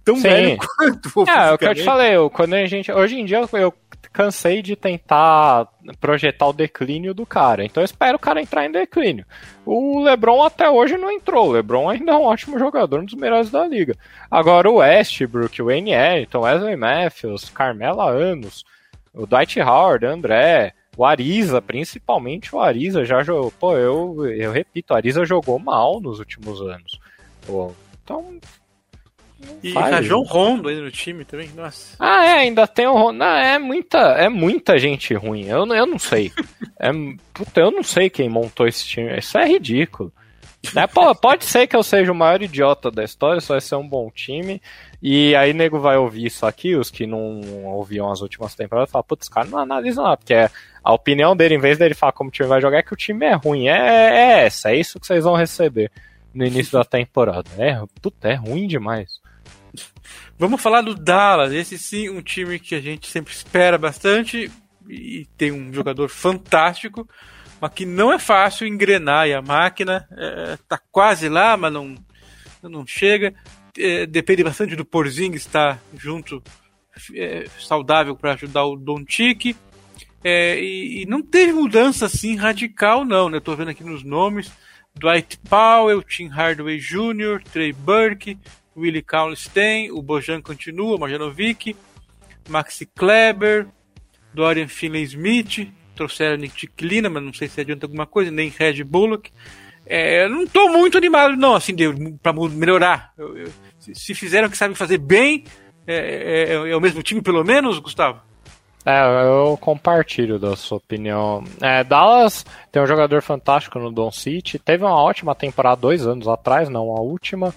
tão 0.03 0.15
Sim. 0.15 0.21
velho 0.21 0.57
quanto. 0.57 1.29
É, 1.29 1.49
é 1.49 1.51
o 1.51 1.57
que 1.57 1.65
eu 1.65 1.75
te 1.75 1.83
falei, 1.83 2.13
quando 2.31 2.53
a 2.53 2.65
gente. 2.65 2.89
Hoje 2.91 3.19
em 3.19 3.25
dia 3.25 3.45
eu 3.53 3.73
cansei 4.13 4.61
de 4.61 4.75
tentar 4.75 5.67
projetar 5.99 6.47
o 6.47 6.53
declínio 6.53 7.13
do 7.13 7.25
cara. 7.25 7.65
Então 7.65 7.83
eu 7.83 7.85
espero 7.85 8.15
o 8.15 8.19
cara 8.19 8.41
entrar 8.41 8.65
em 8.65 8.71
declínio. 8.71 9.25
O 9.65 10.01
LeBron 10.01 10.41
até 10.41 10.69
hoje 10.69 10.97
não 10.97 11.11
entrou. 11.11 11.49
O 11.49 11.51
LeBron 11.51 11.89
ainda 11.89 12.13
é 12.13 12.15
um 12.15 12.23
ótimo 12.23 12.57
jogador, 12.57 13.01
um 13.01 13.05
dos 13.05 13.13
melhores 13.13 13.51
da 13.51 13.67
liga. 13.67 13.93
Agora 14.31 14.69
o 14.71 14.77
Westbrook, 14.77 15.61
o 15.61 15.65
Wayne 15.65 15.91
Ellington, 15.91 16.39
Wesley 16.39 16.77
Matthews, 16.77 17.49
Carmela 17.49 18.09
Anos, 18.09 18.63
o 19.13 19.27
Dwight 19.27 19.59
Howard, 19.59 20.05
André, 20.05 20.73
o 20.97 21.05
Ariza, 21.05 21.61
principalmente 21.61 22.53
o 22.55 22.59
Ariza 22.59 23.05
já 23.05 23.21
jogou. 23.21 23.51
Pô, 23.51 23.77
eu, 23.77 24.25
eu 24.25 24.51
repito, 24.51 24.93
o 24.93 24.97
Ariza 24.97 25.23
jogou 25.25 25.59
mal 25.59 26.01
nos 26.01 26.19
últimos 26.19 26.59
anos. 26.61 26.99
Então, 28.03 28.39
e 29.63 29.71
Rajon 29.71 30.23
Rondo 30.23 30.69
aí 30.69 30.81
no 30.81 30.89
time 30.89 31.23
também, 31.23 31.49
nossa. 31.55 31.95
Ah, 31.99 32.25
é, 32.25 32.33
ainda 32.39 32.65
tem 32.65 32.87
o 32.87 32.93
Rondo. 32.93 33.19
Não, 33.19 33.25
é 33.25 33.59
muita, 33.59 33.97
é 33.97 34.27
muita 34.27 34.79
gente 34.79 35.13
ruim. 35.13 35.45
Eu, 35.45 35.65
eu 35.67 35.85
não 35.85 35.99
sei. 35.99 36.31
É, 36.79 36.91
puta, 37.33 37.59
eu 37.59 37.71
não 37.71 37.81
sei 37.81 38.07
quem 38.07 38.29
montou 38.29 38.67
esse 38.67 38.85
time. 38.85 39.17
Isso 39.17 39.35
é 39.35 39.47
ridículo. 39.47 40.13
É, 40.75 40.85
pô, 40.85 41.13
pode 41.15 41.45
ser 41.45 41.65
que 41.65 41.75
eu 41.75 41.81
seja 41.81 42.11
o 42.11 42.15
maior 42.15 42.39
idiota 42.39 42.91
da 42.91 43.03
história, 43.03 43.41
só 43.41 43.55
vai 43.55 43.61
ser 43.61 43.75
um 43.75 43.87
bom 43.87 44.11
time. 44.11 44.61
E 45.01 45.35
aí 45.35 45.53
nego 45.53 45.79
vai 45.79 45.97
ouvir 45.97 46.27
isso 46.27 46.45
aqui, 46.45 46.75
os 46.75 46.91
que 46.91 47.07
não 47.07 47.41
ouviam 47.65 48.11
as 48.11 48.21
últimas 48.21 48.53
temporadas, 48.53 48.91
falam, 48.91 49.05
putz, 49.07 49.27
cara 49.27 49.47
não 49.47 49.57
analisa 49.57 50.03
nada, 50.03 50.17
porque 50.17 50.35
é, 50.35 50.51
a 50.87 50.93
opinião 50.93 51.35
dele, 51.35 51.55
em 51.55 51.59
vez 51.59 51.77
dele 51.77 51.93
falar 51.93 52.13
como 52.13 52.29
o 52.29 52.31
time 52.31 52.47
vai 52.47 52.61
jogar, 52.61 52.77
é 52.77 52.81
que 52.81 52.93
o 52.93 52.97
time 52.97 53.25
é 53.25 53.33
ruim. 53.33 53.67
É, 53.67 53.73
é 53.73 54.45
essa, 54.45 54.71
é 54.71 54.77
isso 54.77 54.97
que 54.97 55.05
vocês 55.05 55.25
vão 55.25 55.35
receber 55.35 55.91
no 56.33 56.45
início 56.45 56.71
da 56.71 56.85
temporada. 56.85 57.49
É, 57.57 57.77
puta, 58.01 58.29
é 58.29 58.35
ruim 58.35 58.67
demais. 58.67 59.19
Vamos 60.39 60.61
falar 60.61 60.81
do 60.81 60.95
Dallas. 60.95 61.51
Esse 61.51 61.77
sim, 61.77 62.09
um 62.09 62.21
time 62.21 62.57
que 62.57 62.73
a 62.73 62.79
gente 62.79 63.07
sempre 63.07 63.33
espera 63.33 63.77
bastante 63.77 64.49
e 64.87 65.27
tem 65.35 65.51
um 65.51 65.73
jogador 65.73 66.07
fantástico, 66.07 67.05
mas 67.59 67.73
que 67.73 67.85
não 67.85 68.13
é 68.13 68.17
fácil 68.17 68.65
engrenar 68.65 69.27
e 69.27 69.33
a 69.33 69.41
máquina 69.41 70.07
é, 70.17 70.57
tá 70.69 70.79
quase 70.89 71.27
lá, 71.27 71.57
mas 71.57 71.73
não, 71.73 71.95
não 72.63 72.87
chega. 72.87 73.33
É, 73.77 74.05
depende 74.05 74.41
bastante 74.41 74.73
do 74.73 74.85
Porzingis 74.85 75.41
estar 75.41 75.81
junto, 75.97 76.41
é, 77.13 77.45
saudável 77.59 78.15
para 78.15 78.35
ajudar 78.35 78.63
o 78.63 78.77
Doncic. 78.77 79.53
É, 80.23 80.59
e, 80.59 81.03
e, 81.03 81.05
não 81.05 81.21
teve 81.21 81.53
mudança 81.53 82.05
assim 82.05 82.35
radical, 82.35 83.05
não. 83.05 83.29
Né? 83.29 83.37
Estou 83.37 83.55
vendo 83.55 83.69
aqui 83.69 83.83
nos 83.83 84.03
nomes: 84.03 84.51
Dwight 84.95 85.39
Powell, 85.49 86.01
Tim 86.01 86.27
Hardaway 86.27 86.79
Jr., 86.79 87.41
Trey 87.51 87.71
Burke, 87.71 88.37
Willie 88.75 89.01
Cauley-Stein, 89.01 89.91
o 89.91 90.01
Bojan 90.01 90.41
continua, 90.41 90.97
Marjanovic, 90.97 91.75
Maxi 92.49 92.85
Kleber, 92.85 93.67
Dorian 94.33 94.67
Finlay-Smith, 94.67 95.71
trouxeram 95.95 96.37
Nick 96.37 96.55
Ticlina, 96.55 97.09
mas 97.09 97.23
não 97.23 97.33
sei 97.33 97.47
se 97.47 97.59
adianta 97.59 97.85
alguma 97.85 98.05
coisa, 98.05 98.29
nem 98.29 98.49
Red 98.49 98.83
Bullock. 98.83 99.31
É, 99.85 100.27
não 100.27 100.43
estou 100.43 100.69
muito 100.69 100.97
animado, 100.97 101.35
não, 101.35 101.55
assim, 101.55 101.73
para 102.21 102.33
melhorar. 102.33 103.13
Eu, 103.17 103.37
eu, 103.37 103.51
se, 103.79 103.95
se, 103.95 104.13
fizeram 104.13 104.47
o 104.47 104.51
que 104.51 104.57
sabem 104.57 104.75
fazer 104.75 104.97
bem, 104.97 105.45
é, 105.87 105.95
é, 105.95 106.53
é, 106.53 106.75
o 106.75 106.81
mesmo 106.81 107.01
time, 107.01 107.21
pelo 107.21 107.43
menos, 107.43 107.79
Gustavo? 107.79 108.21
É, 108.87 109.27
eu 109.27 109.57
compartilho 109.57 110.39
da 110.39 110.55
sua 110.55 110.77
opinião. 110.77 111.43
É, 111.61 111.83
Dallas 111.83 112.45
tem 112.71 112.81
um 112.81 112.87
jogador 112.87 113.21
fantástico 113.21 113.77
no 113.79 113.91
Don 113.91 114.11
City, 114.11 114.57
teve 114.57 114.83
uma 114.83 114.95
ótima 114.95 115.35
temporada 115.35 115.81
dois 115.81 116.07
anos 116.07 116.27
atrás, 116.27 116.69
não 116.69 116.95
a 116.95 117.01
última 117.01 117.53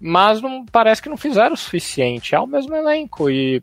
mas 0.00 0.40
não 0.40 0.64
parece 0.64 1.02
que 1.02 1.08
não 1.08 1.16
fizeram 1.16 1.54
o 1.54 1.56
suficiente. 1.56 2.34
É 2.34 2.38
o 2.38 2.46
mesmo 2.46 2.74
elenco 2.74 3.28
e 3.28 3.62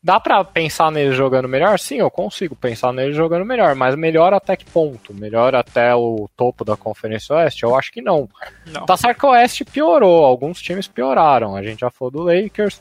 Dá 0.00 0.20
pra 0.20 0.44
pensar 0.44 0.92
neles 0.92 1.16
jogando 1.16 1.48
melhor? 1.48 1.76
Sim, 1.76 1.96
eu 1.96 2.10
consigo 2.10 2.54
pensar 2.54 2.92
neles 2.92 3.16
jogando 3.16 3.44
melhor, 3.44 3.74
mas 3.74 3.96
melhor 3.96 4.32
até 4.32 4.56
que 4.56 4.64
ponto? 4.64 5.12
Melhor 5.12 5.56
até 5.56 5.92
o 5.92 6.30
topo 6.36 6.64
da 6.64 6.76
Conferência 6.76 7.34
Oeste? 7.34 7.64
Eu 7.64 7.74
acho 7.74 7.90
que 7.90 8.00
não. 8.00 8.28
Não. 8.64 8.86
Tá 8.86 8.96
certo 8.96 9.18
que 9.18 9.26
o 9.26 9.30
Oeste 9.30 9.64
piorou, 9.64 10.24
alguns 10.24 10.62
times 10.62 10.86
pioraram. 10.86 11.56
A 11.56 11.62
gente 11.64 11.80
já 11.80 11.90
falou 11.90 12.12
do 12.12 12.22
Lakers, 12.22 12.80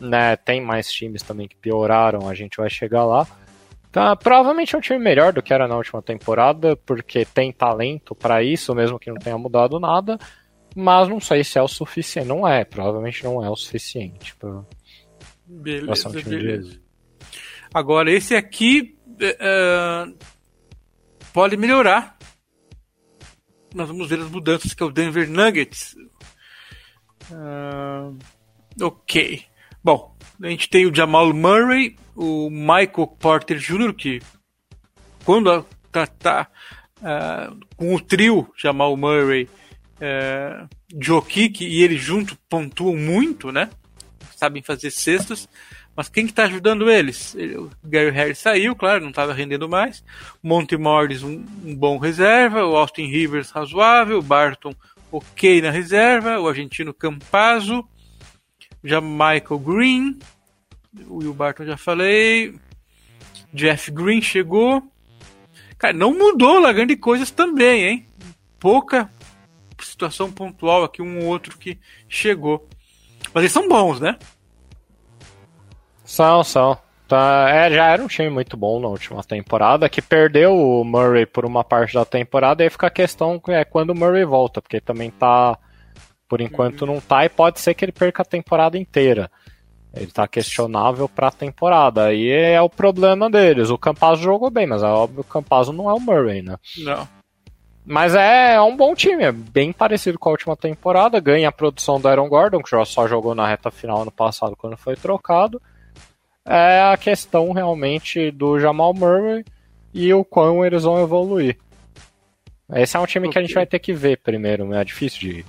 né? 0.00 0.36
Tem 0.36 0.60
mais 0.60 0.90
times 0.90 1.22
também 1.22 1.48
que 1.48 1.56
pioraram, 1.56 2.28
a 2.28 2.34
gente 2.34 2.56
vai 2.56 2.70
chegar 2.70 3.04
lá. 3.04 3.26
Tá, 3.90 4.16
provavelmente 4.16 4.74
é 4.74 4.78
um 4.78 4.80
time 4.80 4.98
melhor 4.98 5.34
do 5.34 5.42
que 5.42 5.52
era 5.52 5.68
na 5.68 5.76
última 5.76 6.00
temporada, 6.00 6.74
porque 6.76 7.26
tem 7.26 7.52
talento 7.52 8.14
pra 8.14 8.42
isso, 8.42 8.74
mesmo 8.74 8.98
que 8.98 9.10
não 9.10 9.18
tenha 9.18 9.36
mudado 9.36 9.78
nada. 9.78 10.18
Mas 10.74 11.08
não 11.08 11.20
sei 11.20 11.44
se 11.44 11.58
é 11.58 11.62
o 11.62 11.68
suficiente. 11.68 12.26
Não 12.26 12.48
é, 12.48 12.64
provavelmente 12.64 13.22
não 13.22 13.44
é 13.44 13.50
o 13.50 13.56
suficiente 13.56 14.34
ser 15.96 16.08
um 16.08 16.10
time 16.12 16.22
de 16.22 16.30
beleza. 16.30 16.80
Agora, 17.72 18.10
esse 18.10 18.34
aqui 18.34 18.98
é, 19.20 20.04
pode 21.32 21.56
melhorar. 21.56 22.16
Nós 23.74 23.88
vamos 23.88 24.08
ver 24.08 24.20
as 24.20 24.30
mudanças, 24.30 24.74
que 24.74 24.82
é 24.82 24.86
o 24.86 24.90
Denver 24.90 25.28
Nuggets. 25.28 25.94
Ah, 27.32 28.10
ok. 28.80 29.44
Bom, 29.84 30.16
a 30.42 30.48
gente 30.48 30.68
tem 30.68 30.86
o 30.86 30.94
Jamal 30.94 31.32
Murray, 31.32 31.96
o 32.14 32.48
Michael 32.50 33.06
Porter 33.18 33.58
Jr., 33.58 33.92
que 33.94 34.20
quando 35.24 35.64
tá, 35.90 36.06
tá 36.06 36.48
ah, 37.02 37.52
com 37.76 37.94
o 37.94 38.00
trio 38.00 38.48
Jamal 38.56 38.96
Murray, 38.96 39.48
Joe 41.00 41.22
Kick 41.22 41.64
e 41.64 41.82
ele 41.82 41.96
junto 41.96 42.36
pontuam 42.48 42.96
muito, 42.96 43.52
né? 43.52 43.70
Sabem 44.36 44.62
fazer 44.62 44.90
cestas. 44.90 45.48
Mas 45.94 46.08
quem 46.08 46.26
que 46.26 46.32
tá 46.32 46.44
ajudando 46.44 46.90
eles? 46.90 47.34
Ele- 47.34 47.56
O 47.56 47.70
Gary 47.84 48.10
Harris 48.10 48.38
saiu, 48.38 48.74
claro, 48.74 49.02
não 49.02 49.10
estava 49.10 49.32
rendendo 49.34 49.68
mais. 49.68 50.02
Monty 50.42 50.76
Morris, 50.76 51.22
um, 51.22 51.44
um 51.64 51.76
bom 51.76 51.98
reserva. 51.98 52.64
O 52.64 52.74
Austin 52.76 53.06
Rivers, 53.06 53.50
razoável. 53.50 54.18
O 54.18 54.22
Barton, 54.22 54.74
ok 55.10 55.60
na 55.60 55.70
reserva. 55.70 56.40
O 56.40 56.48
argentino 56.48 56.94
Campazzo. 56.94 57.86
Já 58.82 59.00
Michael 59.00 59.58
Green. 59.58 60.18
O 61.08 61.18
Will 61.18 61.34
Barton 61.34 61.64
já 61.64 61.76
falei. 61.76 62.54
Jeff 63.52 63.90
Green 63.90 64.20
chegou. 64.20 64.82
Cara, 65.78 65.92
não 65.92 66.16
mudou 66.16 66.60
lá 66.60 66.72
grande 66.72 66.96
coisas 66.96 67.30
também, 67.30 67.84
hein? 67.84 68.06
Pouca 68.58 69.10
situação 69.80 70.30
pontual 70.30 70.84
aqui, 70.84 71.02
um 71.02 71.20
ou 71.20 71.26
outro 71.26 71.58
que 71.58 71.78
chegou. 72.08 72.68
Mas 73.32 73.42
eles 73.42 73.52
são 73.52 73.68
bons, 73.68 74.00
né? 74.00 74.16
São, 76.04 76.44
são. 76.44 76.78
Tá, 77.08 77.46
é, 77.50 77.70
já 77.70 77.88
era 77.88 78.02
um 78.02 78.06
time 78.06 78.30
muito 78.30 78.56
bom 78.56 78.80
na 78.80 78.88
última 78.88 79.22
temporada, 79.22 79.88
que 79.88 80.00
perdeu 80.00 80.56
o 80.56 80.82
Murray 80.82 81.26
por 81.26 81.44
uma 81.44 81.62
parte 81.62 81.92
da 81.92 82.06
temporada, 82.06 82.62
e 82.62 82.64
aí 82.64 82.70
fica 82.70 82.86
a 82.86 82.90
questão 82.90 83.40
é 83.48 83.64
quando 83.64 83.90
o 83.90 83.94
Murray 83.94 84.24
volta, 84.24 84.62
porque 84.62 84.80
também 84.80 85.10
tá. 85.10 85.58
Por 86.32 86.40
enquanto 86.40 86.86
não 86.86 86.98
tá, 86.98 87.26
e 87.26 87.28
pode 87.28 87.60
ser 87.60 87.74
que 87.74 87.84
ele 87.84 87.92
perca 87.92 88.22
a 88.22 88.24
temporada 88.24 88.78
inteira. 88.78 89.30
Ele 89.92 90.10
tá 90.10 90.26
questionável 90.26 91.06
pra 91.06 91.30
temporada. 91.30 92.06
Aí 92.06 92.26
é 92.30 92.58
o 92.58 92.70
problema 92.70 93.28
deles. 93.28 93.68
O 93.68 93.76
Campazzo 93.76 94.22
jogou 94.22 94.48
bem, 94.48 94.66
mas 94.66 94.82
é 94.82 94.86
óbvio 94.86 95.22
que 95.22 95.28
o 95.28 95.32
Campazzo 95.34 95.74
não 95.74 95.90
é 95.90 95.92
o 95.92 96.00
Murray, 96.00 96.40
né? 96.40 96.56
Não. 96.78 97.06
Mas 97.84 98.14
é, 98.14 98.54
é 98.54 98.62
um 98.62 98.74
bom 98.74 98.94
time, 98.94 99.24
é 99.24 99.30
bem 99.30 99.74
parecido 99.74 100.18
com 100.18 100.30
a 100.30 100.32
última 100.32 100.56
temporada. 100.56 101.20
Ganha 101.20 101.50
a 101.50 101.52
produção 101.52 102.00
do 102.00 102.08
Aaron 102.08 102.30
Gordon, 102.30 102.62
que 102.62 102.70
já 102.70 102.82
só 102.86 103.06
jogou 103.06 103.34
na 103.34 103.46
reta 103.46 103.70
final 103.70 104.00
ano 104.00 104.10
passado 104.10 104.56
quando 104.56 104.78
foi 104.78 104.96
trocado. 104.96 105.60
É 106.46 106.80
a 106.80 106.96
questão 106.96 107.52
realmente 107.52 108.30
do 108.30 108.58
Jamal 108.58 108.94
Murray 108.94 109.44
e 109.92 110.14
o 110.14 110.24
quão 110.24 110.64
eles 110.64 110.84
vão 110.84 110.98
evoluir. 110.98 111.58
Esse 112.74 112.96
é 112.96 113.00
um 113.00 113.04
time 113.04 113.28
que 113.28 113.38
a 113.38 113.42
gente 113.42 113.52
vai 113.52 113.66
ter 113.66 113.80
que 113.80 113.92
ver 113.92 114.16
primeiro, 114.16 114.66
né? 114.66 114.80
é 114.80 114.84
difícil 114.84 115.20
de. 115.20 115.44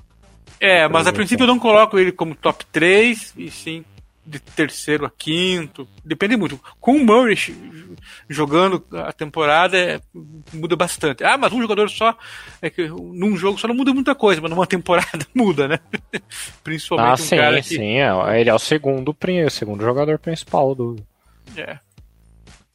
É, 0.66 0.88
mas 0.88 1.08
a 1.08 1.12
princípio 1.12 1.44
eu 1.44 1.48
não 1.48 1.60
coloco 1.60 2.00
ele 2.00 2.12
como 2.12 2.34
top 2.36 2.66
3, 2.72 3.34
e 3.38 3.52
sim 3.52 3.84
de 4.26 4.40
terceiro 4.40 5.06
a 5.06 5.10
quinto. 5.10 5.88
Depende 6.04 6.38
muito. 6.38 6.60
Com 6.80 6.96
o 6.96 7.06
Murray 7.06 7.36
jogando 8.30 8.84
a 8.94 9.12
temporada, 9.12 9.78
é, 9.78 10.00
muda 10.54 10.76
bastante. 10.76 11.24
Ah, 11.24 11.38
mas 11.38 11.52
um 11.52 11.62
jogador 11.62 11.90
só, 11.90 12.18
é 12.62 12.70
que 12.70 12.88
num 12.88 13.36
jogo 13.36 13.58
só 13.58 13.68
não 13.68 13.76
muda 13.76 13.94
muita 13.94 14.16
coisa, 14.16 14.40
mas 14.40 14.50
numa 14.50 14.66
temporada 14.68 15.28
muda, 15.36 15.68
né? 15.68 15.80
Principalmente 16.64 17.10
Ah, 17.10 17.14
um 17.14 17.18
sim, 17.18 17.36
cara 17.36 17.62
que. 17.62 17.68
sim. 17.68 17.98
É, 17.98 18.40
ele 18.40 18.50
é 18.50 18.54
o 18.54 18.60
segundo, 18.60 19.10
o 19.12 19.50
segundo 19.50 19.84
jogador 19.84 20.18
principal 20.18 20.74
do. 20.74 20.96
É. 21.58 21.78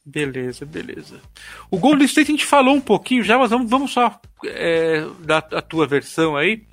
Beleza, 0.05 0.65
beleza. 0.65 1.19
O 1.69 1.77
Golden 1.77 2.05
State 2.05 2.31
a 2.31 2.33
gente 2.33 2.45
falou 2.45 2.73
um 2.73 2.81
pouquinho 2.81 3.23
já, 3.23 3.37
mas 3.37 3.51
vamos, 3.51 3.69
vamos 3.69 3.91
só 3.91 4.19
é, 4.43 5.05
dar 5.19 5.47
a 5.51 5.61
tua 5.61 5.85
versão 5.85 6.35
aí 6.35 6.63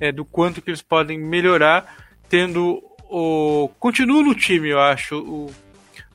é, 0.00 0.12
do 0.12 0.24
quanto 0.24 0.60
que 0.60 0.70
eles 0.70 0.82
podem 0.82 1.18
melhorar, 1.18 1.96
tendo 2.28 2.82
o. 3.08 3.70
Continua 3.78 4.22
no 4.22 4.34
time, 4.34 4.68
eu 4.70 4.80
acho, 4.80 5.18
o 5.18 5.52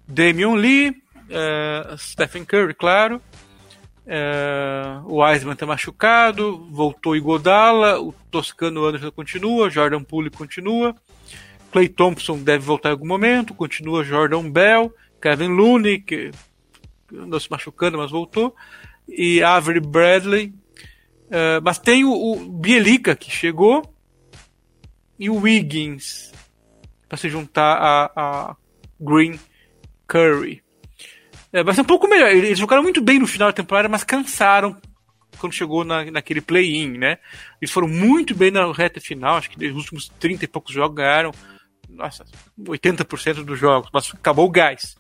Damian 0.08 0.56
Lee, 0.56 0.96
é, 1.30 1.96
Stephen 1.98 2.44
Curry, 2.44 2.74
claro. 2.74 3.22
é, 4.06 5.00
o 5.06 5.24
Wiseman 5.24 5.56
tá 5.56 5.66
machucado, 5.66 6.68
voltou 6.72 7.16
Igodala, 7.16 8.02
o 8.02 8.14
Toscano 8.32 8.86
Anderson 8.86 9.12
continua, 9.12 9.70
Jordan 9.70 10.04
Poole 10.04 10.30
continua. 10.30 10.96
Clay 11.72 11.88
Thompson 11.88 12.40
deve 12.40 12.66
voltar 12.66 12.90
em 12.90 12.94
algum 12.94 13.08
momento, 13.08 13.54
continua 13.54 14.04
Jordan 14.04 14.50
Bell, 14.50 14.92
Kevin 15.22 15.50
Looney, 15.50 16.00
que 16.00 16.32
andou 17.14 17.40
se 17.40 17.50
machucando, 17.50 17.98
mas 17.98 18.10
voltou, 18.12 18.56
e 19.08 19.44
Avery 19.44 19.80
Bradley. 19.80 20.54
Eh, 21.30 21.60
mas 21.62 21.80
tem 21.80 22.04
o, 22.04 22.12
o 22.12 22.36
Bielica, 22.52 23.16
que 23.16 23.30
chegou, 23.30 23.84
e 25.18 25.30
o 25.30 25.36
Wiggins, 25.36 26.32
para 27.08 27.18
se 27.18 27.30
juntar 27.30 27.78
a, 27.78 28.12
a 28.16 28.56
Green 29.00 29.40
Curry. 30.08 30.64
É, 31.52 31.64
vai 31.64 31.74
ser 31.74 31.82
um 31.82 31.86
pouco 31.86 32.08
melhor. 32.08 32.30
Eles 32.30 32.60
jogaram 32.60 32.84
muito 32.84 33.02
bem 33.02 33.20
no 33.20 33.28
final 33.28 33.50
da 33.50 33.54
temporada, 33.54 33.90
mas 33.90 34.04
cansaram 34.04 34.76
quando 35.40 35.54
chegou 35.54 35.84
na, 35.84 36.06
naquele 36.12 36.42
play-in, 36.42 36.98
né? 36.98 37.18
Eles 37.62 37.72
foram 37.72 37.88
muito 37.88 38.36
bem 38.36 38.52
na 38.52 38.72
reta 38.74 39.00
final, 39.00 39.38
acho 39.38 39.50
que 39.50 39.68
nos 39.68 39.78
últimos 39.78 40.10
30 40.20 40.46
e 40.46 40.48
poucos 40.48 40.74
jogos 40.74 40.98
ganharam 40.98 41.32
nossa, 41.90 42.24
80% 42.60 43.44
dos 43.44 43.60
jogos, 43.60 43.90
mas 43.94 44.12
acabou 44.14 44.46
o 44.46 44.52
gás. 44.52 44.96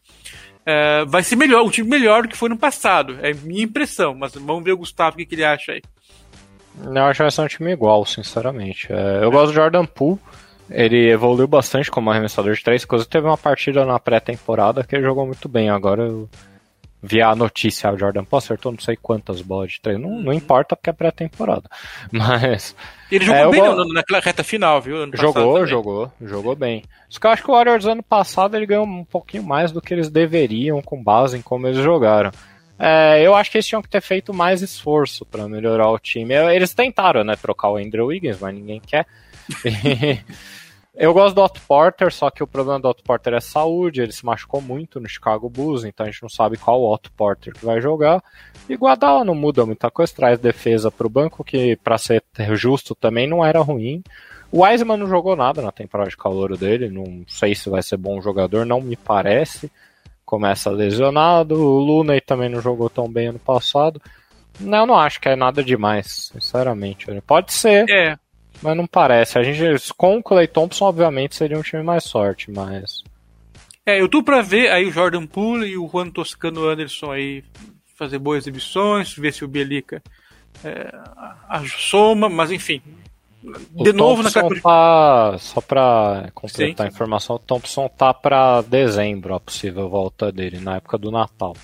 É, 0.66 1.06
vai 1.06 1.24
ser 1.24 1.36
melhor, 1.36 1.64
um 1.64 1.70
time 1.70 1.90
melhor 1.90 2.24
do 2.24 2.30
que 2.30 2.38
foi 2.38 2.50
no 2.50 2.58
passado, 2.58 3.18
é 3.22 3.34
minha 3.34 3.64
impressão, 3.64 4.14
mas 4.14 4.34
vamos 4.34 4.64
ver 4.64 4.74
o 4.74 4.78
Gustavo 4.78 5.16
o 5.16 5.18
que, 5.18 5.26
que 5.26 5.36
ele 5.36 5.46
acha 5.46 5.72
aí. 5.74 5.82
Eu 6.84 7.04
acho 7.06 7.18
que 7.18 7.24
vai 7.24 7.32
ser 7.32 7.42
um 7.42 7.48
time 7.48 7.72
igual, 7.72 8.06
sinceramente. 8.06 8.88
É, 8.92 9.24
eu 9.24 9.32
gosto 9.32 9.48
do 9.48 9.54
Jordan 9.54 9.86
Poole. 9.86 10.20
Ele 10.70 11.10
evoluiu 11.10 11.48
bastante 11.48 11.90
como 11.90 12.12
arremessador 12.12 12.54
de 12.54 12.64
três 12.64 12.86
coisas. 12.86 13.08
Teve 13.08 13.26
uma 13.28 13.38
partida 13.38 13.86
na 13.86 13.98
pré-temporada 14.00 14.84
que 14.84 14.96
ele 14.96 15.04
jogou 15.04 15.26
muito 15.26 15.50
bem. 15.50 15.70
Agora 15.70 16.04
eu 16.04 16.30
vi 17.02 17.22
a 17.22 17.34
notícia, 17.36 17.92
o 17.92 17.98
Jordan 17.98 18.24
Poole 18.24 18.44
acertou 18.44 18.72
não 18.72 18.80
sei 18.80 18.96
quantas 18.96 19.42
bolas 19.42 19.72
de 19.72 19.82
três. 19.82 20.00
Não, 20.00 20.22
não 20.22 20.32
importa 20.32 20.76
porque 20.76 20.90
é 20.92 20.94
pré-temporada. 20.94 21.64
Mas 22.12 22.76
Ele 23.12 23.26
jogou 23.26 23.42
É, 23.42 23.50
bem 23.50 23.62
go- 23.62 23.76
na- 23.86 23.94
naquela 23.96 24.20
reta 24.20 24.44
final, 24.44 24.80
viu? 24.80 24.98
jogou, 25.16 25.54
também. 25.56 25.68
jogou, 25.68 26.12
jogou 26.22 26.56
bem. 26.56 26.84
Só 27.10 27.20
que 27.20 27.26
eu 27.28 27.32
acho 27.32 27.44
que 27.44 27.50
o 27.50 27.54
Warriors 27.56 27.86
ano 27.86 28.04
passado 28.04 28.56
ele 28.56 28.68
ganhou 28.68 28.86
um 28.86 29.04
pouquinho 29.04 29.44
mais 29.44 29.72
do 29.72 29.82
que 29.82 29.92
eles 29.94 30.10
deveriam 30.10 30.82
com 30.84 31.02
base 31.04 31.36
em 31.38 31.42
como 31.42 31.66
eles 31.68 31.80
jogaram. 31.84 32.30
É, 32.80 33.22
eu 33.22 33.36
acho 33.36 33.52
que 33.52 33.58
eles 33.58 33.68
tinham 33.68 33.82
que 33.82 33.90
ter 33.90 34.00
feito 34.00 34.34
mais 34.34 34.62
esforço 34.62 35.26
pra 35.26 35.50
melhorar 35.50 35.90
o 35.90 36.00
time. 36.00 36.34
Eles 36.34 36.74
tentaram, 36.74 37.26
né, 37.26 37.36
trocar 37.36 37.72
o 37.72 37.76
Andrew 37.76 38.08
Wiggins, 38.08 38.40
mas 38.40 38.56
ninguém 38.56 38.80
quer. 38.80 39.06
eu 40.96 41.14
gosto 41.14 41.36
do 41.36 41.42
Otto 41.42 41.62
Porter, 41.68 42.10
só 42.14 42.32
que 42.32 42.42
o 42.42 42.48
problema 42.48 42.80
do 42.80 42.88
Otto 42.88 43.04
Porter 43.04 43.34
é 43.34 43.42
saúde. 43.42 44.02
Ele 44.02 44.14
se 44.14 44.26
machucou 44.26 44.62
muito 44.62 44.98
no 44.98 45.10
Chicago 45.10 45.50
Bulls, 45.50 45.84
então 45.84 46.06
a 46.06 46.10
gente 46.10 46.22
não 46.22 46.30
sabe 46.30 46.56
qual 46.56 46.82
Otto 46.82 47.12
Porter 47.12 47.54
que 47.54 47.66
vai 47.66 47.82
jogar. 47.82 48.24
E 48.70 48.76
Guadala 48.78 49.26
não 49.26 49.36
muda 49.36 49.66
muita 49.66 49.92
coisa, 49.92 50.14
traz 50.16 50.40
defesa 50.40 50.90
pro 50.90 51.10
banco, 51.10 51.44
que 51.44 51.76
pra 51.84 51.98
ser 51.98 52.24
justo 52.54 52.96
também 52.96 53.28
não 53.28 53.46
era 53.46 53.60
ruim. 53.60 54.02
O 54.52 54.64
Wiseman 54.64 54.98
não 54.98 55.08
jogou 55.08 55.36
nada 55.36 55.62
na 55.62 55.72
temporada 55.72 56.10
de 56.10 56.18
calor 56.18 56.58
dele, 56.58 56.90
não 56.90 57.24
sei 57.28 57.54
se 57.54 57.70
vai 57.70 57.84
ser 57.84 57.98
bom 57.98 58.22
jogador, 58.22 58.66
não 58.66 58.82
me 58.82 58.96
parece. 58.96 59.70
Começa 60.30 60.70
lesionado, 60.70 61.56
o 61.56 61.80
Looney 61.80 62.22
também 62.22 62.50
não 62.50 62.62
jogou 62.62 62.88
tão 62.88 63.12
bem 63.12 63.30
ano 63.30 63.40
passado. 63.40 64.00
Não, 64.60 64.82
eu 64.82 64.86
não 64.86 64.96
acho 64.96 65.20
que 65.20 65.28
é 65.28 65.36
nada 65.36 65.64
demais, 65.64 66.30
sinceramente. 66.32 67.08
Pode 67.26 67.52
ser, 67.52 67.90
É, 67.90 68.16
mas 68.62 68.78
não 68.78 68.86
parece. 68.86 69.40
A 69.40 69.42
gente, 69.42 69.92
com 69.98 70.18
o 70.18 70.24
Clay 70.24 70.46
Thompson, 70.48 70.86
obviamente, 70.86 71.36
seria 71.36 71.58
um 71.58 71.64
time 71.64 71.82
mais 71.82 72.04
sorte, 72.04 72.52
mas. 72.52 73.04
é, 73.84 74.00
eu 74.00 74.08
tô 74.08 74.22
pra 74.22 74.44
ver 74.44 74.70
aí 74.70 74.86
o 74.86 74.92
Jordan 74.92 75.26
Poole 75.26 75.66
e 75.66 75.78
o 75.80 75.90
Juan 75.90 76.12
Toscano 76.12 76.68
Anderson 76.68 77.12
aí 77.12 77.44
fazer 77.96 78.20
boas 78.20 78.44
exibições, 78.44 79.16
ver 79.16 79.34
se 79.34 79.44
o 79.44 79.48
Bielica 79.48 80.00
é, 80.64 80.92
soma, 81.66 82.30
mas 82.30 82.52
enfim, 82.52 82.84
De 83.42 83.92
o 83.92 83.94
novo 83.94 84.22
na 84.22 84.32
Thompson 84.32 84.62
capa. 84.62 85.32
tá, 85.32 85.38
só 85.38 85.62
pra 85.62 86.30
completar 86.34 86.86
Sim. 86.86 86.92
a 86.92 86.94
informação, 86.94 87.36
o 87.38 87.40
Thompson 87.40 87.88
tá 87.88 88.14
pra 88.14 88.62
dezembro 88.62 89.34
a 89.34 89.40
possível 89.40 89.88
volta 89.88 90.32
dele, 90.32 90.60
na 90.60 90.76
época 90.76 90.98
do 90.98 91.10
Natal. 91.10 91.56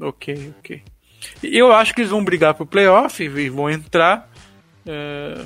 Ok, 0.00 0.54
ok. 0.58 0.82
Eu 1.42 1.72
acho 1.72 1.94
que 1.94 2.00
eles 2.00 2.10
vão 2.10 2.24
brigar 2.24 2.54
pro 2.54 2.64
playoff 2.64 3.22
e 3.22 3.48
vão 3.50 3.68
entrar 3.68 4.30
é, 4.86 5.44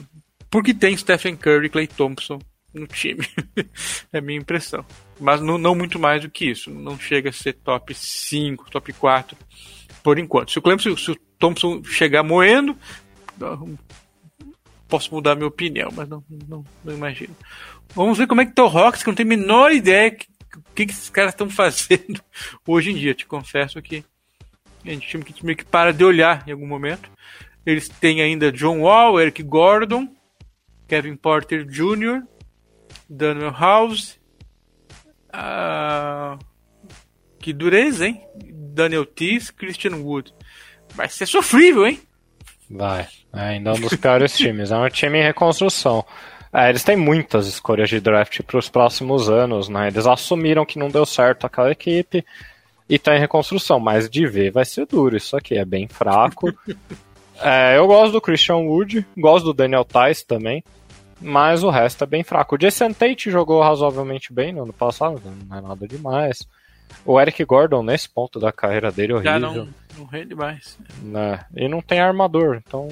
porque 0.50 0.72
tem 0.72 0.96
Stephen 0.96 1.37
Curry 1.37 1.66
e 1.66 1.70
Clay 1.70 1.87
Thompson 1.87 2.38
no 2.72 2.87
time. 2.87 3.26
é 4.12 4.18
a 4.18 4.20
minha 4.20 4.38
impressão. 4.38 4.84
Mas 5.20 5.40
não, 5.40 5.58
não 5.58 5.74
muito 5.74 5.98
mais 5.98 6.22
do 6.22 6.30
que 6.30 6.50
isso. 6.50 6.70
Não 6.70 6.98
chega 6.98 7.30
a 7.30 7.32
ser 7.32 7.54
top 7.54 7.94
5, 7.94 8.70
top 8.70 8.92
4 8.92 9.37
por 10.02 10.18
enquanto. 10.18 10.52
Se 10.52 10.58
o, 10.58 10.62
Clemson, 10.62 10.96
se 10.96 11.10
o 11.10 11.16
Thompson 11.38 11.82
chegar 11.84 12.22
moendo, 12.22 12.76
posso 14.94 15.12
mudar 15.12 15.35
minha 15.35 15.48
opinião, 15.48 15.90
mas 15.92 16.09
não, 16.09 16.22
não, 16.48 16.64
não 16.85 16.94
imagino. 16.94 17.35
Vamos 17.96 18.16
ver 18.16 18.28
como 18.28 18.40
é 18.40 18.46
que 18.46 18.52
tá 18.52 18.62
o 18.62 18.68
Rockets, 18.68 19.02
que 19.02 19.09
eu 19.09 19.12
não 19.12 19.16
tenho 19.16 19.28
a 19.28 19.37
menor 19.37 19.72
ideia 19.72 20.16
o 20.57 20.62
que, 20.72 20.87
que 20.87 20.92
esses 20.92 21.11
caras 21.11 21.33
estão 21.33 21.50
fazendo 21.50 22.22
hoje 22.64 22.92
em 22.92 22.94
dia. 22.94 23.12
Te 23.12 23.26
confesso 23.26 23.83
que 23.83 24.04
é 24.85 24.94
um 24.94 24.98
time 25.00 25.24
que 25.24 25.44
meio 25.44 25.59
que 25.59 25.64
para 25.64 25.92
de 25.92 26.04
olhar 26.04 26.44
em 26.46 26.52
algum 26.52 26.66
momento. 26.66 27.11
Eles 27.66 27.88
têm 27.88 28.22
ainda 28.22 28.52
John 28.52 28.83
Wall, 28.83 29.20
Eric 29.20 29.42
Gordon, 29.42 30.09
Kevin 30.87 31.16
Porter 31.16 31.64
Jr., 31.64 32.22
Daniel 33.09 33.50
House. 33.50 34.20
ah, 35.33 36.38
que 37.40 37.52
dureza, 37.52 38.07
hein? 38.07 38.22
Daniel 38.44 39.04
Tees, 39.04 39.50
Christian 39.50 39.96
Wood. 39.96 40.33
Vai 40.94 41.09
ser 41.09 41.26
sofrível, 41.26 41.85
hein? 41.85 42.00
Vai. 42.70 43.09
É 43.35 43.40
ainda 43.40 43.73
um 43.73 43.81
dos 43.81 43.94
piores 43.94 44.35
times. 44.38 44.70
É 44.70 44.77
um 44.77 44.88
time 44.88 45.18
em 45.18 45.23
reconstrução. 45.23 46.05
É, 46.53 46.68
eles 46.68 46.85
têm 46.85 46.97
muitas 46.97 47.47
escolhas 47.47 47.88
de 47.88 48.01
draft 48.01 48.40
para 48.42 48.59
os 48.59 48.68
próximos 48.68 49.29
anos, 49.29 49.68
né? 49.68 49.88
Eles 49.88 50.07
assumiram 50.07 50.64
que 50.64 50.79
não 50.79 50.88
deu 50.88 51.05
certo 51.05 51.47
aquela 51.47 51.73
equipe 51.73 52.25
e 52.88 52.99
tá 52.99 53.16
em 53.16 53.18
reconstrução, 53.18 53.81
mas 53.81 54.09
de 54.09 54.27
ver 54.27 54.53
vai 54.53 54.64
ser 54.64 54.87
duro. 54.87 55.16
Isso 55.16 55.37
aqui 55.37 55.57
é 55.57 55.64
bem 55.64 55.88
fraco. 55.88 56.53
É, 57.42 57.77
eu 57.77 57.87
gosto 57.88 58.12
do 58.12 58.20
Christian 58.20 58.59
Wood, 58.59 59.05
gosto 59.18 59.47
do 59.47 59.53
Daniel 59.53 59.85
Tice 59.85 60.25
também, 60.25 60.62
mas 61.20 61.64
o 61.64 61.68
resto 61.68 62.05
é 62.05 62.07
bem 62.07 62.23
fraco. 62.23 62.55
O 62.55 62.59
Jason 62.59 62.92
Tate 62.92 63.29
jogou 63.29 63.61
razoavelmente 63.61 64.33
bem 64.33 64.53
no 64.53 64.62
ano 64.62 64.73
passado, 64.73 65.20
não 65.49 65.59
é 65.59 65.61
nada 65.61 65.87
demais. 65.88 66.47
O 67.05 67.20
Eric 67.20 67.44
Gordon, 67.44 67.83
nesse 67.83 68.09
ponto 68.09 68.40
da 68.40 68.51
carreira 68.51 68.90
dele, 68.90 69.12
é 69.12 69.16
horrível 69.16 69.33
Já 69.33 69.38
não, 69.38 69.68
não 69.99 70.05
rende 70.07 70.35
mais. 70.35 70.79
né? 71.03 71.44
E 71.55 71.68
não 71.68 71.83
tem 71.83 72.01
armador, 72.01 72.62
então 72.66 72.88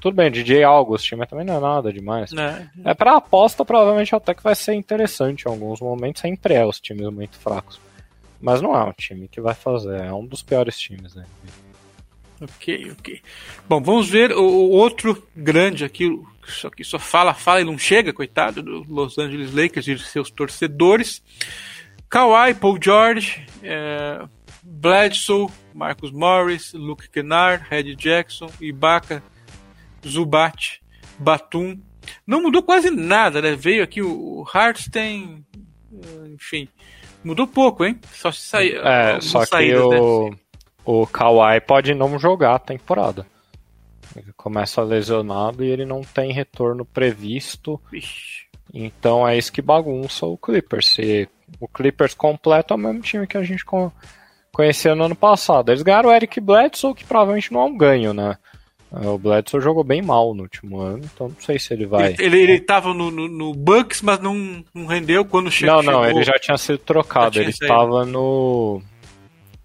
tudo 0.00 0.16
bem, 0.16 0.30
DJ 0.30 0.64
August, 0.64 1.12
mas 1.12 1.28
também 1.28 1.44
não 1.44 1.56
é 1.56 1.60
nada 1.60 1.92
demais. 1.92 2.32
Né? 2.32 2.68
É 2.84 2.92
pra 2.92 3.16
aposta, 3.16 3.64
provavelmente 3.64 4.14
até 4.14 4.34
que 4.34 4.42
vai 4.42 4.56
ser 4.56 4.74
interessante 4.74 5.44
em 5.44 5.48
alguns 5.48 5.80
momentos, 5.80 6.20
sempre 6.22 6.54
é 6.54 6.66
os 6.66 6.80
times 6.80 7.08
muito 7.12 7.36
fracos. 7.38 7.80
Mas 8.40 8.60
não 8.60 8.74
é 8.74 8.82
um 8.82 8.92
time 8.92 9.28
que 9.28 9.40
vai 9.40 9.54
fazer, 9.54 10.00
é 10.00 10.12
um 10.12 10.26
dos 10.26 10.42
piores 10.42 10.76
times, 10.76 11.14
né? 11.14 11.24
Ok, 12.40 12.90
ok. 12.98 13.20
Bom, 13.68 13.80
vamos 13.80 14.08
ver 14.08 14.32
o, 14.32 14.42
o 14.42 14.70
outro 14.70 15.22
grande 15.36 15.84
aqui, 15.84 16.20
só 16.44 16.68
que 16.68 16.82
só 16.82 16.98
fala, 16.98 17.32
fala 17.34 17.60
e 17.60 17.64
não 17.64 17.78
chega, 17.78 18.12
coitado, 18.12 18.60
do 18.60 18.84
Los 18.88 19.16
Angeles 19.16 19.54
Lakers 19.54 19.86
e 19.86 19.98
seus 20.00 20.28
torcedores. 20.28 21.22
Kawhi, 22.12 22.52
Paul 22.52 22.78
George, 22.78 23.42
eh, 23.62 24.22
Bledsoe, 24.62 25.48
Marcus 25.72 26.10
Morris, 26.10 26.74
Luke 26.74 27.08
Kennard, 27.08 27.64
Red 27.70 27.96
Jackson, 27.96 28.50
Ibaka, 28.60 29.22
Zubat, 30.06 30.82
Batum. 31.18 31.80
Não 32.26 32.42
mudou 32.42 32.62
quase 32.62 32.90
nada, 32.90 33.40
né? 33.40 33.56
Veio 33.56 33.82
aqui 33.82 34.02
o 34.02 34.44
Hartenstein, 34.52 35.42
eh, 35.90 36.28
enfim, 36.34 36.68
mudou 37.24 37.46
pouco, 37.46 37.82
hein? 37.82 37.98
Só 38.12 38.30
se 38.30 38.42
sair. 38.42 38.76
É, 38.84 39.18
só 39.18 39.40
que 39.40 39.46
saídas, 39.46 39.88
né? 39.88 39.98
o, 39.98 40.34
o 40.84 41.06
Kawhi 41.06 41.62
pode 41.62 41.94
não 41.94 42.18
jogar 42.18 42.56
a 42.56 42.58
temporada. 42.58 43.26
Ele 44.14 44.34
começa 44.36 44.82
lesionado 44.82 45.64
e 45.64 45.70
ele 45.70 45.86
não 45.86 46.02
tem 46.02 46.30
retorno 46.30 46.84
previsto. 46.84 47.80
Vixe. 47.90 48.42
Então 48.74 49.26
é 49.26 49.38
isso 49.38 49.50
que 49.50 49.62
bagunça 49.62 50.26
o 50.26 50.36
Clippers. 50.36 50.88
Se 50.88 51.28
o 51.60 51.68
Clippers 51.68 52.14
completo 52.14 52.74
é 52.74 52.76
o 52.76 52.80
mesmo 52.80 53.00
time 53.00 53.26
que 53.26 53.36
a 53.36 53.42
gente 53.42 53.64
con- 53.64 53.90
conhecia 54.52 54.94
no 54.94 55.04
ano 55.04 55.16
passado. 55.16 55.70
Eles 55.70 55.82
ganharam 55.82 56.10
o 56.10 56.12
Eric 56.12 56.40
Bledsoe, 56.40 56.94
que 56.94 57.04
provavelmente 57.04 57.52
não 57.52 57.60
é 57.60 57.64
um 57.64 57.76
ganho, 57.76 58.12
né? 58.12 58.36
É, 58.94 59.06
O 59.08 59.16
Bledsoe 59.16 59.60
jogou 59.60 59.82
bem 59.82 60.02
mal 60.02 60.34
no 60.34 60.42
último 60.42 60.78
ano, 60.80 61.00
então 61.04 61.28
não 61.28 61.36
sei 61.40 61.58
se 61.58 61.72
ele 61.72 61.86
vai. 61.86 62.12
Ele, 62.12 62.24
ele, 62.24 62.38
ele 62.40 62.60
tava 62.60 62.92
no, 62.92 63.10
no, 63.10 63.26
no 63.26 63.54
Bucks, 63.54 64.02
mas 64.02 64.18
não, 64.20 64.62
não 64.74 64.86
rendeu 64.86 65.24
quando 65.24 65.50
che 65.50 65.64
Não, 65.64 65.82
chegou. 65.82 66.00
não, 66.02 66.04
ele 66.08 66.22
já 66.22 66.34
tinha 66.34 66.58
sido 66.58 66.78
trocado. 66.78 67.30
Tinha 67.30 67.44
ele 67.44 67.52
saído. 67.52 67.72
estava 67.72 68.04
no. 68.04 68.82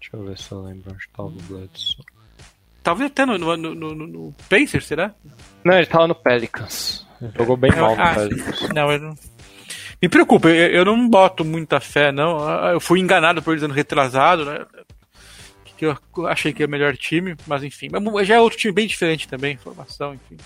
Deixa 0.00 0.16
eu 0.16 0.24
ver 0.24 0.38
se 0.38 0.50
eu 0.50 0.62
lembro 0.62 0.92
onde 0.92 1.02
estava 1.04 1.28
o 1.28 1.32
Bledsoe. 1.32 2.04
Talvez 2.82 3.10
até 3.10 3.26
no, 3.26 3.36
no, 3.36 3.56
no, 3.74 3.94
no, 3.94 4.34
Pacers, 4.48 4.86
será? 4.86 5.14
Não, 5.62 5.74
ele 5.74 5.82
estava 5.82 6.06
no 6.06 6.14
Pelicans. 6.14 7.06
Ele 7.20 7.32
jogou 7.36 7.56
bem 7.58 7.70
mal 7.76 7.94
no 7.94 8.02
Ah, 8.02 8.14
Pelicans. 8.14 8.68
Não, 8.74 8.90
eu 8.90 8.98
não. 8.98 9.14
Me 10.00 10.08
preocupa, 10.08 10.48
eu, 10.48 10.68
eu 10.70 10.84
não 10.84 11.08
boto 11.08 11.44
muita 11.44 11.80
fé, 11.80 12.12
não. 12.12 12.38
Ah, 12.46 12.70
Eu 12.72 12.80
fui 12.80 13.00
enganado 13.00 13.42
por 13.42 13.52
eles 13.52 13.62
ano 13.62 13.74
retrasado, 13.74 14.44
né? 14.44 14.64
Que 15.76 15.86
eu 15.86 15.96
achei 16.26 16.52
que 16.52 16.62
era 16.62 16.68
o 16.68 16.72
melhor 16.72 16.96
time, 16.96 17.36
mas 17.46 17.62
enfim. 17.62 17.88
Mas 17.90 18.26
já 18.26 18.36
é 18.36 18.40
outro 18.40 18.58
time 18.58 18.72
bem 18.72 18.86
diferente 18.86 19.28
também, 19.28 19.56
formação, 19.56 20.14
enfim. 20.14 20.36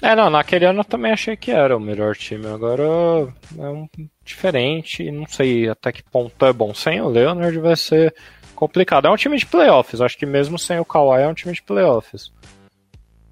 É, 0.00 0.16
não, 0.16 0.28
naquele 0.28 0.64
ano 0.64 0.80
eu 0.80 0.84
também 0.84 1.12
achei 1.12 1.36
que 1.36 1.52
era 1.52 1.76
o 1.76 1.80
melhor 1.80 2.16
time. 2.16 2.46
Agora 2.48 2.82
é 2.82 3.68
um 3.68 3.88
diferente, 4.24 5.08
não 5.12 5.26
sei 5.28 5.68
até 5.68 5.92
que 5.92 6.02
ponto 6.02 6.44
é 6.44 6.52
bom. 6.52 6.74
Sem 6.74 7.00
o 7.00 7.08
Leonard 7.08 7.56
vai 7.60 7.76
ser 7.76 8.12
complicado. 8.56 9.06
É 9.06 9.10
um 9.10 9.16
time 9.16 9.36
de 9.36 9.46
playoffs, 9.46 10.00
acho 10.00 10.18
que 10.18 10.26
mesmo 10.26 10.58
sem 10.58 10.80
o 10.80 10.84
Kawhi 10.84 11.22
é 11.22 11.28
um 11.28 11.34
time 11.34 11.52
de 11.52 11.62
playoffs. 11.62 12.32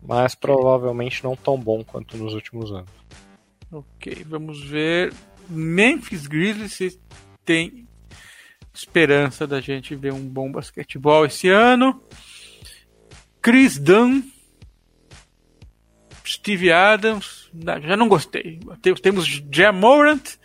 Mas 0.00 0.36
provavelmente 0.36 1.24
não 1.24 1.34
tão 1.34 1.58
bom 1.58 1.82
quanto 1.82 2.16
nos 2.16 2.32
últimos 2.32 2.70
anos. 2.70 2.90
Ok, 3.72 4.24
vamos 4.28 4.64
ver. 4.64 5.12
Memphis 5.50 6.26
Grizzlies 6.26 6.98
tem 7.44 7.88
esperança 8.72 9.46
da 9.46 9.60
gente 9.60 9.94
ver 9.94 10.12
um 10.12 10.26
bom 10.26 10.50
basquetebol 10.50 11.26
esse 11.26 11.48
ano. 11.48 12.02
Chris 13.42 13.78
Dunn, 13.78 14.22
Steve 16.24 16.70
Adams, 16.70 17.50
já 17.82 17.96
não 17.96 18.08
gostei. 18.08 18.60
Temos, 18.80 19.00
temos 19.00 19.42
Jamorant 19.50 20.36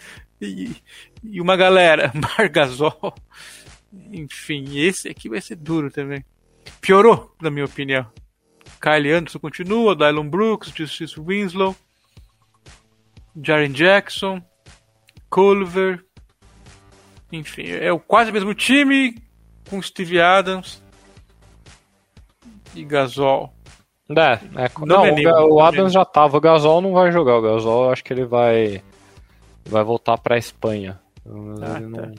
e, 0.41 0.75
e 1.23 1.39
uma 1.39 1.55
galera, 1.55 2.11
Margasol. 2.15 3.13
Enfim, 4.11 4.77
esse 4.77 5.07
aqui 5.07 5.29
vai 5.29 5.41
ser 5.41 5.55
duro 5.55 5.91
também. 5.91 6.25
Piorou, 6.81 7.35
na 7.41 7.49
minha 7.49 7.65
opinião. 7.65 8.09
Kyle 8.81 9.11
Anderson 9.11 9.39
continua, 9.39 9.95
Dylan 9.95 10.27
Brooks, 10.27 10.73
Justice 10.75 11.19
Winslow, 11.19 11.75
Jaren 13.41 13.71
Jackson, 13.71 14.43
Culver. 15.35 15.99
Enfim, 17.29 17.63
é 17.67 17.91
o 17.91 17.99
quase 17.99 18.31
o 18.31 18.33
mesmo 18.33 18.53
time 18.53 19.17
com 19.69 19.81
Steve 19.81 20.21
Adams 20.21 20.81
e 22.73 22.85
Gasol. 22.85 23.53
É, 24.09 24.13
é, 24.63 24.69
Não 24.79 24.85
não, 24.85 25.05
é 25.05 25.41
o, 25.43 25.55
o 25.55 25.61
Adams 25.61 25.91
já 25.91 26.05
tava, 26.05 26.37
o 26.37 26.39
Gasol 26.39 26.79
não 26.79 26.93
vai 26.93 27.11
jogar, 27.11 27.35
o 27.37 27.41
Gasol 27.41 27.85
eu 27.85 27.91
acho 27.91 28.01
que 28.01 28.13
ele 28.13 28.23
vai 28.23 28.81
vai 29.65 29.83
voltar 29.83 30.17
pra 30.19 30.37
Espanha. 30.37 31.01
Ah, 31.27 31.81
tá. 31.93 32.11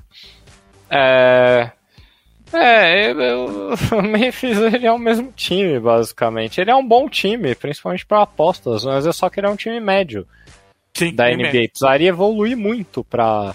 É, 0.90 1.70
é, 2.52 3.10
eu- 3.12 3.72
o 3.98 4.02
Memphis 4.02 4.58
ele 4.58 4.86
é 4.86 4.92
o 4.92 4.98
mesmo 4.98 5.32
time, 5.32 5.80
basicamente. 5.80 6.60
Ele 6.60 6.70
é 6.70 6.76
um 6.76 6.86
bom 6.86 7.08
time, 7.08 7.54
principalmente 7.54 8.04
para 8.04 8.20
apostas, 8.22 8.84
mas 8.84 9.06
é 9.06 9.12
só 9.12 9.30
que 9.30 9.40
ele 9.40 9.46
é 9.46 9.50
um 9.50 9.56
time 9.56 9.80
médio 9.80 10.26
Sim, 10.98 11.14
da 11.14 11.24
bem 11.24 11.34
NBA. 11.36 11.42
médio. 11.52 11.68
Precisaria 11.70 12.08
evoluir 12.08 12.56
muito 12.56 13.04
pra, 13.04 13.54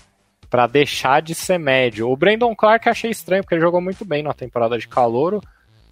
pra 0.50 0.68
deixar 0.68 1.22
de 1.22 1.34
ser 1.36 1.58
médio. 1.58 2.10
O 2.10 2.16
Brandon 2.16 2.56
Clark 2.56 2.88
achei 2.90 3.12
estranho, 3.12 3.44
porque 3.44 3.56
ele 3.56 3.62
jogou 3.62 3.82
muito 3.82 4.04
bem 4.06 4.22
na 4.24 4.34
temporada 4.34 4.78
de 4.78 4.88
calouro. 4.88 5.42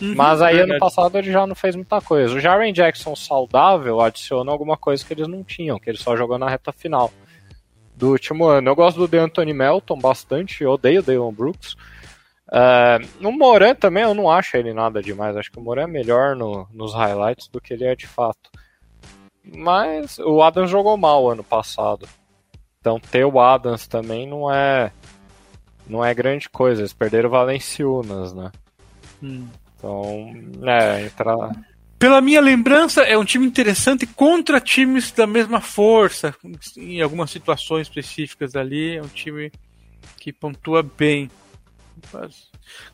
Uhum, 0.02 0.14
Mas 0.16 0.42
aí 0.42 0.54
ano 0.56 0.70
verdade. 0.70 0.80
passado 0.80 1.18
ele 1.18 1.30
já 1.32 1.46
não 1.46 1.56
fez 1.56 1.76
muita 1.76 2.00
coisa. 2.00 2.34
O 2.34 2.40
Jaren 2.40 2.72
Jackson 2.72 3.16
saudável 3.18 4.00
adicionou 4.00 4.52
alguma 4.54 4.78
coisa 4.78 5.04
que 5.06 5.14
eles 5.14 5.28
não 5.28 5.44
tinham, 5.44 5.78
que 5.78 5.90
ele 5.90 5.98
só 5.98 6.16
jogou 6.16 6.38
na 6.38 6.48
reta 6.50 6.72
final 6.72 7.12
do 7.98 8.12
último 8.12 8.46
ano. 8.46 8.70
Eu 8.70 8.76
gosto 8.76 8.96
do 8.98 9.08
DeAnthony 9.10 9.52
Melton 9.54 9.98
bastante, 10.00 10.64
eu 10.64 10.72
odeio 10.72 11.02
o 11.02 11.04
Daylon 11.04 11.34
Brooks. 11.34 11.76
É, 12.52 12.98
o 13.22 13.32
Moran 13.32 13.76
também 13.76 14.04
eu 14.04 14.14
não 14.14 14.32
acho 14.32 14.56
ele 14.56 14.74
nada 14.74 15.02
demais. 15.02 15.36
Acho 15.36 15.52
que 15.52 15.60
o 15.60 15.62
Moran 15.62 15.84
é 15.84 15.88
melhor 15.88 16.34
no- 16.36 16.66
nos 16.74 16.94
highlights 16.94 17.48
do 17.50 17.60
que 17.60 17.74
ele 17.74 17.84
é 17.84 17.94
de 17.96 18.08
fato. 18.08 18.50
Mas 19.44 20.20
o 20.20 20.42
Adams 20.42 20.70
jogou 20.70 20.98
mal 20.98 21.30
ano 21.30 21.44
passado. 21.44 22.08
Então 22.80 23.00
ter 23.00 23.26
o 23.26 23.40
Adams 23.40 23.88
também 23.88 24.28
não 24.28 24.52
é 24.52 24.92
não 25.88 26.06
é 26.06 26.14
grande 26.14 26.48
coisa. 26.50 26.82
Eles 26.82 26.94
perderam 26.94 27.30
o 27.30 27.32
Valenciunas, 27.32 28.34
né? 28.34 28.52
Hum. 29.22 29.48
Então, 29.76 30.34
é, 30.68 31.06
entrar. 31.06 31.52
Pela 31.98 32.22
minha 32.22 32.40
lembrança, 32.40 33.02
é 33.02 33.18
um 33.18 33.26
time 33.26 33.46
interessante 33.46 34.06
contra 34.06 34.62
times 34.62 35.12
da 35.12 35.28
mesma 35.28 35.60
força, 35.60 36.34
em 36.78 37.02
algumas 37.02 37.32
situações 37.32 37.88
específicas 37.88 38.56
ali. 38.56 38.98
É 38.98 39.02
um 39.02 39.08
time 39.08 39.52
que 40.18 40.32
pontua 40.32 40.84
bem. 40.84 41.30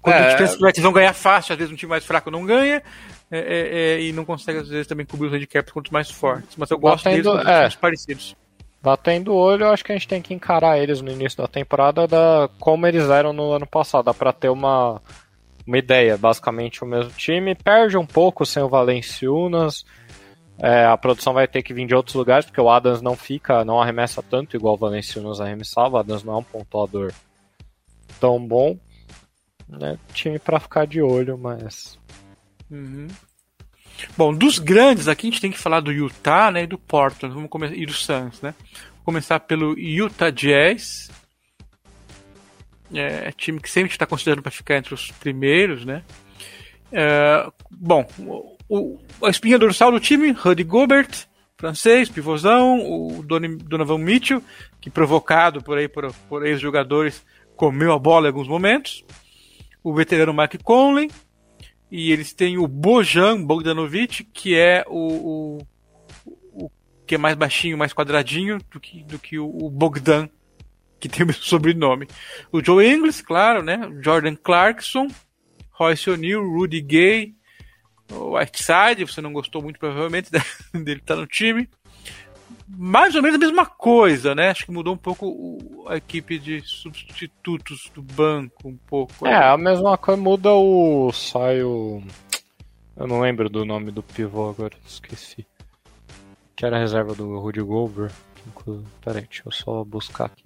Quando 0.01 0.15
é, 0.15 0.41
eles 0.41 0.81
vão 0.81 0.93
ganhar 0.93 1.13
fácil, 1.13 1.53
às 1.53 1.59
vezes 1.59 1.71
um 1.71 1.75
time 1.75 1.89
mais 1.89 2.05
fraco 2.05 2.31
não 2.31 2.45
ganha. 2.45 2.81
É, 3.35 3.39
é, 3.39 3.77
é, 3.95 4.01
e 4.01 4.13
não 4.13 4.23
consegue, 4.23 4.59
às 4.59 4.69
vezes, 4.69 4.87
também 4.87 5.05
cobrir 5.05 5.27
os 5.27 5.33
handicaps 5.33 5.73
os 5.75 5.89
mais 5.89 6.09
fortes. 6.09 6.55
Mas 6.57 6.71
eu 6.71 6.79
gosto 6.79 7.03
Batendo, 7.03 7.31
deles, 7.33 7.47
é, 7.47 7.69
parecidos. 7.77 8.35
Batendo 8.81 9.33
o 9.33 9.35
olho, 9.35 9.63
eu 9.65 9.71
acho 9.71 9.83
que 9.83 9.91
a 9.91 9.95
gente 9.95 10.07
tem 10.07 10.21
que 10.21 10.33
encarar 10.33 10.79
eles 10.79 11.01
no 11.01 11.11
início 11.11 11.37
da 11.39 11.47
temporada 11.47 12.07
da 12.07 12.49
como 12.59 12.87
eles 12.87 13.09
eram 13.09 13.33
no 13.33 13.51
ano 13.51 13.67
passado. 13.67 14.05
Dá 14.05 14.13
pra 14.13 14.31
ter 14.31 14.49
uma, 14.49 15.01
uma 15.67 15.77
ideia. 15.77 16.17
Basicamente 16.17 16.83
o 16.83 16.87
mesmo 16.87 17.11
time. 17.11 17.55
Perde 17.55 17.97
um 17.97 18.05
pouco 18.05 18.45
sem 18.45 18.63
o 18.63 18.69
Valenciunas. 18.69 19.85
É, 20.57 20.85
a 20.85 20.95
produção 20.97 21.33
vai 21.33 21.47
ter 21.47 21.61
que 21.61 21.73
vir 21.73 21.85
de 21.85 21.93
outros 21.95 22.15
lugares, 22.15 22.45
porque 22.45 22.61
o 22.61 22.69
Adams 22.69 23.01
não 23.01 23.15
fica, 23.17 23.65
não 23.65 23.81
arremessa 23.81 24.23
tanto 24.23 24.55
igual 24.55 24.75
o 24.75 24.77
Valenciunas 24.77 25.41
arremessava. 25.41 25.97
O 25.97 25.99
Adams 25.99 26.23
não 26.23 26.35
é 26.35 26.37
um 26.37 26.43
pontuador 26.43 27.11
tão 28.19 28.39
bom. 28.39 28.77
Né? 29.67 29.97
Time 30.13 30.39
para 30.39 30.59
ficar 30.59 30.85
de 30.85 31.01
olho, 31.01 31.37
mas. 31.37 31.97
Uhum. 32.69 33.07
Bom, 34.17 34.33
dos 34.33 34.59
grandes 34.59 35.07
aqui 35.07 35.27
a 35.27 35.31
gente 35.31 35.41
tem 35.41 35.51
que 35.51 35.57
falar 35.57 35.79
do 35.79 35.91
Utah 35.91 36.51
né, 36.51 36.63
e 36.63 36.67
do 36.67 36.77
Portland 36.77 37.33
vamos 37.33 37.49
começar, 37.49 37.75
e 37.75 37.85
do 37.85 37.93
Suns. 37.93 38.41
Né? 38.41 38.53
Vou 38.71 39.05
começar 39.05 39.39
pelo 39.39 39.77
Utah 39.77 40.29
Jazz. 40.29 41.09
É, 42.93 43.31
time 43.31 43.59
que 43.59 43.69
sempre 43.69 43.91
está 43.91 44.05
considerando 44.05 44.41
para 44.41 44.51
ficar 44.51 44.77
entre 44.77 44.93
os 44.93 45.11
primeiros. 45.11 45.85
Né? 45.85 46.03
É, 46.91 47.49
bom, 47.71 48.07
o, 48.69 48.99
a 49.23 49.29
espinha 49.29 49.59
dorsal 49.59 49.91
do 49.91 49.99
time, 49.99 50.31
Rudy 50.31 50.63
Gobert, 50.63 51.25
francês, 51.57 52.09
pivôzão, 52.09 52.79
o 52.79 53.23
Donovan 53.23 53.97
Mitchell, 53.97 54.41
que 54.79 54.89
provocado 54.89 55.61
por 55.61 55.77
aí 55.77 55.87
por, 55.87 56.13
por 56.29 56.45
ex-jogadores, 56.45 57.25
comeu 57.55 57.91
a 57.93 57.99
bola 57.99 58.25
em 58.25 58.29
alguns 58.29 58.47
momentos. 58.47 59.03
O 59.83 59.93
veterano 59.93 60.33
Mike 60.33 60.57
Conley, 60.59 61.09
e 61.91 62.11
eles 62.11 62.33
têm 62.33 62.57
o 62.57 62.67
Bojan 62.67 63.43
Bogdanovic, 63.43 64.23
que 64.25 64.55
é 64.55 64.83
o, 64.87 65.59
o, 66.25 66.65
o, 66.65 66.71
que 67.05 67.15
é 67.15 67.17
mais 67.17 67.35
baixinho, 67.35 67.77
mais 67.77 67.93
quadradinho 67.93 68.59
do 68.71 68.79
que, 68.79 69.03
do 69.03 69.19
que 69.19 69.37
o, 69.37 69.47
o 69.47 69.69
Bogdan, 69.69 70.29
que 70.99 71.07
tem 71.07 71.23
o 71.23 71.27
mesmo 71.27 71.43
sobrenome. 71.45 72.07
O 72.51 72.63
Joe 72.63 72.85
Ingles, 72.85 73.21
claro, 73.21 73.61
né? 73.61 73.79
Jordan 74.01 74.35
Clarkson, 74.35 75.07
Royce 75.71 76.09
O'Neal, 76.09 76.41
Rudy 76.41 76.81
Gay, 76.81 77.35
o 78.11 78.37
Whiteside, 78.37 79.05
você 79.05 79.21
não 79.21 79.33
gostou 79.33 79.61
muito 79.61 79.79
provavelmente 79.79 80.31
dele 80.73 80.99
estar 80.99 81.15
tá 81.15 81.21
no 81.21 81.27
time 81.27 81.69
mais 82.67 83.15
ou 83.15 83.21
menos 83.21 83.35
a 83.35 83.45
mesma 83.45 83.65
coisa, 83.65 84.33
né? 84.33 84.49
Acho 84.49 84.65
que 84.65 84.71
mudou 84.71 84.93
um 84.93 84.97
pouco 84.97 85.85
a 85.87 85.97
equipe 85.97 86.39
de 86.39 86.61
substitutos 86.61 87.91
do 87.93 88.01
banco, 88.01 88.67
um 88.67 88.77
pouco. 88.77 89.27
É, 89.27 89.35
a 89.35 89.57
mesma 89.57 89.97
coisa 89.97 90.19
muda 90.19 90.51
o. 90.53 91.11
Sai 91.11 91.61
o. 91.63 92.01
Eu 92.97 93.07
não 93.07 93.19
lembro 93.19 93.49
do 93.49 93.65
nome 93.65 93.91
do 93.91 94.01
pivô 94.01 94.49
agora, 94.49 94.73
esqueci. 94.85 95.45
Que 96.55 96.65
era 96.65 96.77
a 96.77 96.79
reserva 96.79 97.13
do 97.13 97.37
Rudy 97.37 97.61
Goldberg. 97.61 98.13
Peraí, 99.01 99.23
deixa 99.23 99.43
eu 99.45 99.51
só 99.51 99.83
buscar 99.83 100.25
aqui. 100.25 100.45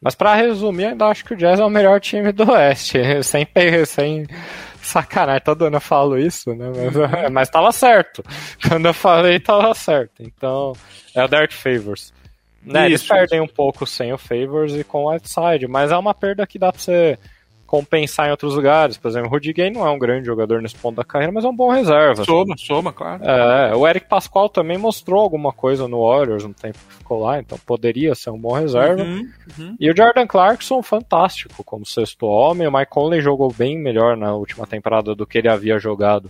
Mas 0.00 0.14
para 0.14 0.34
resumir, 0.34 0.86
ainda 0.86 1.06
acho 1.06 1.24
que 1.24 1.34
o 1.34 1.36
Jazz 1.36 1.60
é 1.60 1.64
o 1.64 1.70
melhor 1.70 2.00
time 2.00 2.32
do 2.32 2.50
Oeste. 2.50 2.98
sem, 3.22 3.46
sem 3.86 4.26
sacanagem, 4.82 5.42
todo 5.44 5.66
ano 5.66 5.76
eu 5.76 5.80
falo 5.80 6.18
isso, 6.18 6.54
né? 6.54 6.66
Mas, 6.74 7.30
mas 7.30 7.50
tava 7.50 7.70
certo. 7.72 8.22
Quando 8.66 8.86
eu 8.86 8.94
falei, 8.94 9.38
tava 9.38 9.74
certo. 9.74 10.22
Então, 10.22 10.72
é 11.14 11.22
o 11.22 11.28
Dark 11.28 11.52
Favors. 11.52 12.12
Né, 12.62 12.86
eles 12.86 13.02
perdem 13.02 13.40
um 13.40 13.48
pouco 13.48 13.86
sem 13.86 14.12
o 14.12 14.18
Favors 14.18 14.74
e 14.74 14.84
com 14.84 15.04
o 15.04 15.10
Outside, 15.10 15.66
mas 15.66 15.90
é 15.90 15.96
uma 15.96 16.12
perda 16.12 16.46
que 16.46 16.58
dá 16.58 16.70
pra 16.70 16.78
você 16.78 17.18
compensar 17.70 18.26
em 18.26 18.32
outros 18.32 18.56
lugares. 18.56 18.98
Por 18.98 19.06
exemplo, 19.06 19.28
o 19.28 19.30
Rudy 19.30 19.52
Gay 19.52 19.70
não 19.70 19.86
é 19.86 19.90
um 19.92 19.98
grande 19.98 20.26
jogador 20.26 20.60
nesse 20.60 20.74
ponto 20.74 20.96
da 20.96 21.04
carreira, 21.04 21.32
mas 21.32 21.44
é 21.44 21.48
um 21.48 21.54
bom 21.54 21.70
reserva. 21.70 22.24
Soma, 22.24 22.54
assim. 22.54 22.66
soma, 22.66 22.92
claro. 22.92 23.22
É, 23.22 23.76
o 23.76 23.86
Eric 23.86 24.08
Pascoal 24.08 24.48
também 24.48 24.76
mostrou 24.76 25.20
alguma 25.20 25.52
coisa 25.52 25.86
no 25.86 26.02
Warriors 26.02 26.42
no 26.42 26.52
tempo 26.52 26.76
que 26.88 26.94
ficou 26.96 27.20
lá, 27.20 27.38
então 27.38 27.56
poderia 27.64 28.12
ser 28.16 28.30
um 28.30 28.38
bom 28.38 28.54
reserva. 28.54 29.04
Uhum, 29.04 29.30
uhum. 29.56 29.76
E 29.78 29.88
o 29.88 29.96
Jordan 29.96 30.26
Clarkson, 30.26 30.82
fantástico 30.82 31.62
como 31.62 31.86
sexto 31.86 32.26
homem. 32.26 32.66
O 32.66 32.72
Mike 32.72 32.90
Conley 32.90 33.20
jogou 33.20 33.54
bem 33.56 33.78
melhor 33.78 34.16
na 34.16 34.34
última 34.34 34.66
temporada 34.66 35.14
do 35.14 35.24
que 35.24 35.38
ele 35.38 35.48
havia 35.48 35.78
jogado 35.78 36.28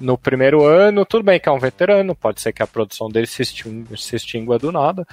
no 0.00 0.16
primeiro 0.16 0.64
ano. 0.64 1.04
Tudo 1.04 1.22
bem 1.22 1.38
que 1.38 1.50
é 1.50 1.52
um 1.52 1.58
veterano, 1.58 2.14
pode 2.14 2.40
ser 2.40 2.54
que 2.54 2.62
a 2.62 2.66
produção 2.66 3.10
dele 3.10 3.26
se 3.26 3.42
extingua, 3.42 3.98
se 3.98 4.16
extingua 4.16 4.58
do 4.58 4.72
nada. 4.72 5.06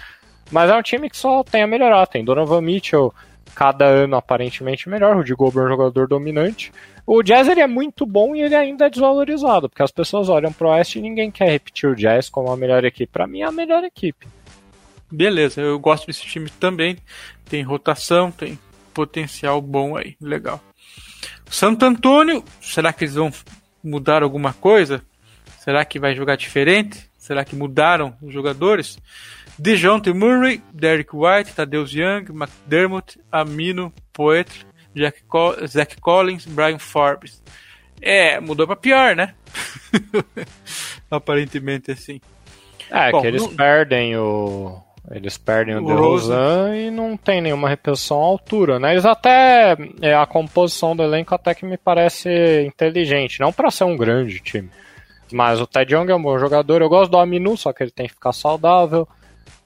Mas 0.49 0.69
é 0.69 0.75
um 0.77 0.81
time 0.81 1.09
que 1.09 1.17
só 1.17 1.43
tem 1.43 1.61
a 1.61 1.67
melhorar. 1.67 2.07
Tem 2.07 2.23
Donovan 2.23 2.61
Mitchell, 2.61 3.13
cada 3.57 3.85
ano 3.85 4.15
aparentemente 4.15 4.87
melhor. 4.87 5.15
O 5.15 5.17
Rudy 5.17 5.33
Gobert 5.33 5.63
é 5.63 5.65
um 5.65 5.69
jogador 5.69 6.07
dominante. 6.07 6.71
O 7.07 7.23
Jazz 7.23 7.47
ele 7.47 7.59
é 7.59 7.65
muito 7.65 8.05
bom 8.05 8.35
e 8.35 8.41
ele 8.41 8.53
ainda 8.53 8.85
é 8.85 8.89
desvalorizado, 8.89 9.67
porque 9.67 9.81
as 9.81 9.89
pessoas 9.89 10.29
olham 10.29 10.53
pro 10.53 10.69
Oeste 10.69 10.99
e 10.99 11.01
ninguém 11.01 11.31
quer 11.31 11.49
repetir 11.49 11.89
o 11.89 11.95
Jazz 11.95 12.29
como 12.29 12.51
a 12.51 12.55
melhor 12.55 12.85
equipe. 12.85 13.11
Para 13.11 13.25
mim 13.25 13.39
é 13.39 13.45
a 13.45 13.51
melhor 13.51 13.83
equipe. 13.83 14.27
Beleza, 15.11 15.59
eu 15.59 15.79
gosto 15.79 16.05
desse 16.05 16.21
time 16.21 16.51
também. 16.51 16.97
Tem 17.49 17.63
rotação, 17.63 18.29
tem 18.29 18.59
potencial 18.93 19.59
bom 19.59 19.97
aí, 19.97 20.15
legal. 20.21 20.61
Santo 21.49 21.83
Antônio, 21.83 22.43
será 22.61 22.93
que 22.93 23.05
eles 23.05 23.15
vão 23.15 23.31
mudar 23.83 24.21
alguma 24.21 24.53
coisa? 24.53 25.01
Será 25.57 25.83
que 25.83 25.99
vai 25.99 26.13
jogar 26.13 26.35
diferente? 26.35 27.09
Será 27.17 27.43
que 27.43 27.55
mudaram 27.55 28.15
os 28.21 28.31
jogadores? 28.31 28.99
DeJounte 29.59 30.13
Murray, 30.13 30.61
Derek 30.71 31.09
White, 31.13 31.53
Tadeusz 31.53 31.93
Young, 31.93 32.25
McDermott, 32.29 33.19
Amino, 33.31 33.91
Poetry, 34.13 34.65
Jack 34.93 35.23
Col 35.27 35.55
Zach 35.67 35.99
Collins, 35.99 36.45
Brian 36.45 36.79
Forbes. 36.79 37.41
É, 38.01 38.39
mudou 38.39 38.67
pra 38.67 38.75
pior, 38.75 39.15
né? 39.15 39.33
Aparentemente 41.09 41.91
assim. 41.91 42.21
É, 42.89 43.11
Bom, 43.11 43.21
que 43.21 43.27
eles 43.27 43.41
não... 43.41 43.55
perdem 43.55 44.15
o. 44.15 44.81
Eles 45.09 45.37
perdem 45.37 45.75
o, 45.75 45.83
o 45.83 45.87
DeRozan 45.87 46.75
e 46.75 46.91
não 46.91 47.15
tem 47.15 47.41
nenhuma 47.41 47.69
reposição 47.69 48.21
à 48.21 48.25
altura, 48.25 48.77
né? 48.77 48.91
Eles 48.91 49.05
até. 49.05 49.75
É, 50.01 50.13
a 50.13 50.25
composição 50.25 50.95
do 50.95 51.03
elenco 51.03 51.33
até 51.33 51.55
que 51.55 51.65
me 51.65 51.77
parece 51.77 52.29
inteligente. 52.65 53.39
Não 53.39 53.51
para 53.51 53.71
ser 53.71 53.85
um 53.85 53.97
grande 53.97 54.39
time. 54.39 54.69
Mas 55.31 55.59
o 55.59 55.67
Ted 55.67 55.93
Young 55.93 56.09
é 56.09 56.15
um 56.15 56.21
bom 56.21 56.37
jogador. 56.37 56.81
Eu 56.81 56.89
gosto 56.89 57.11
do 57.11 57.17
Aminu, 57.17 57.57
só 57.57 57.73
que 57.73 57.83
ele 57.83 57.91
tem 57.91 58.07
que 58.07 58.13
ficar 58.13 58.33
saudável. 58.33 59.07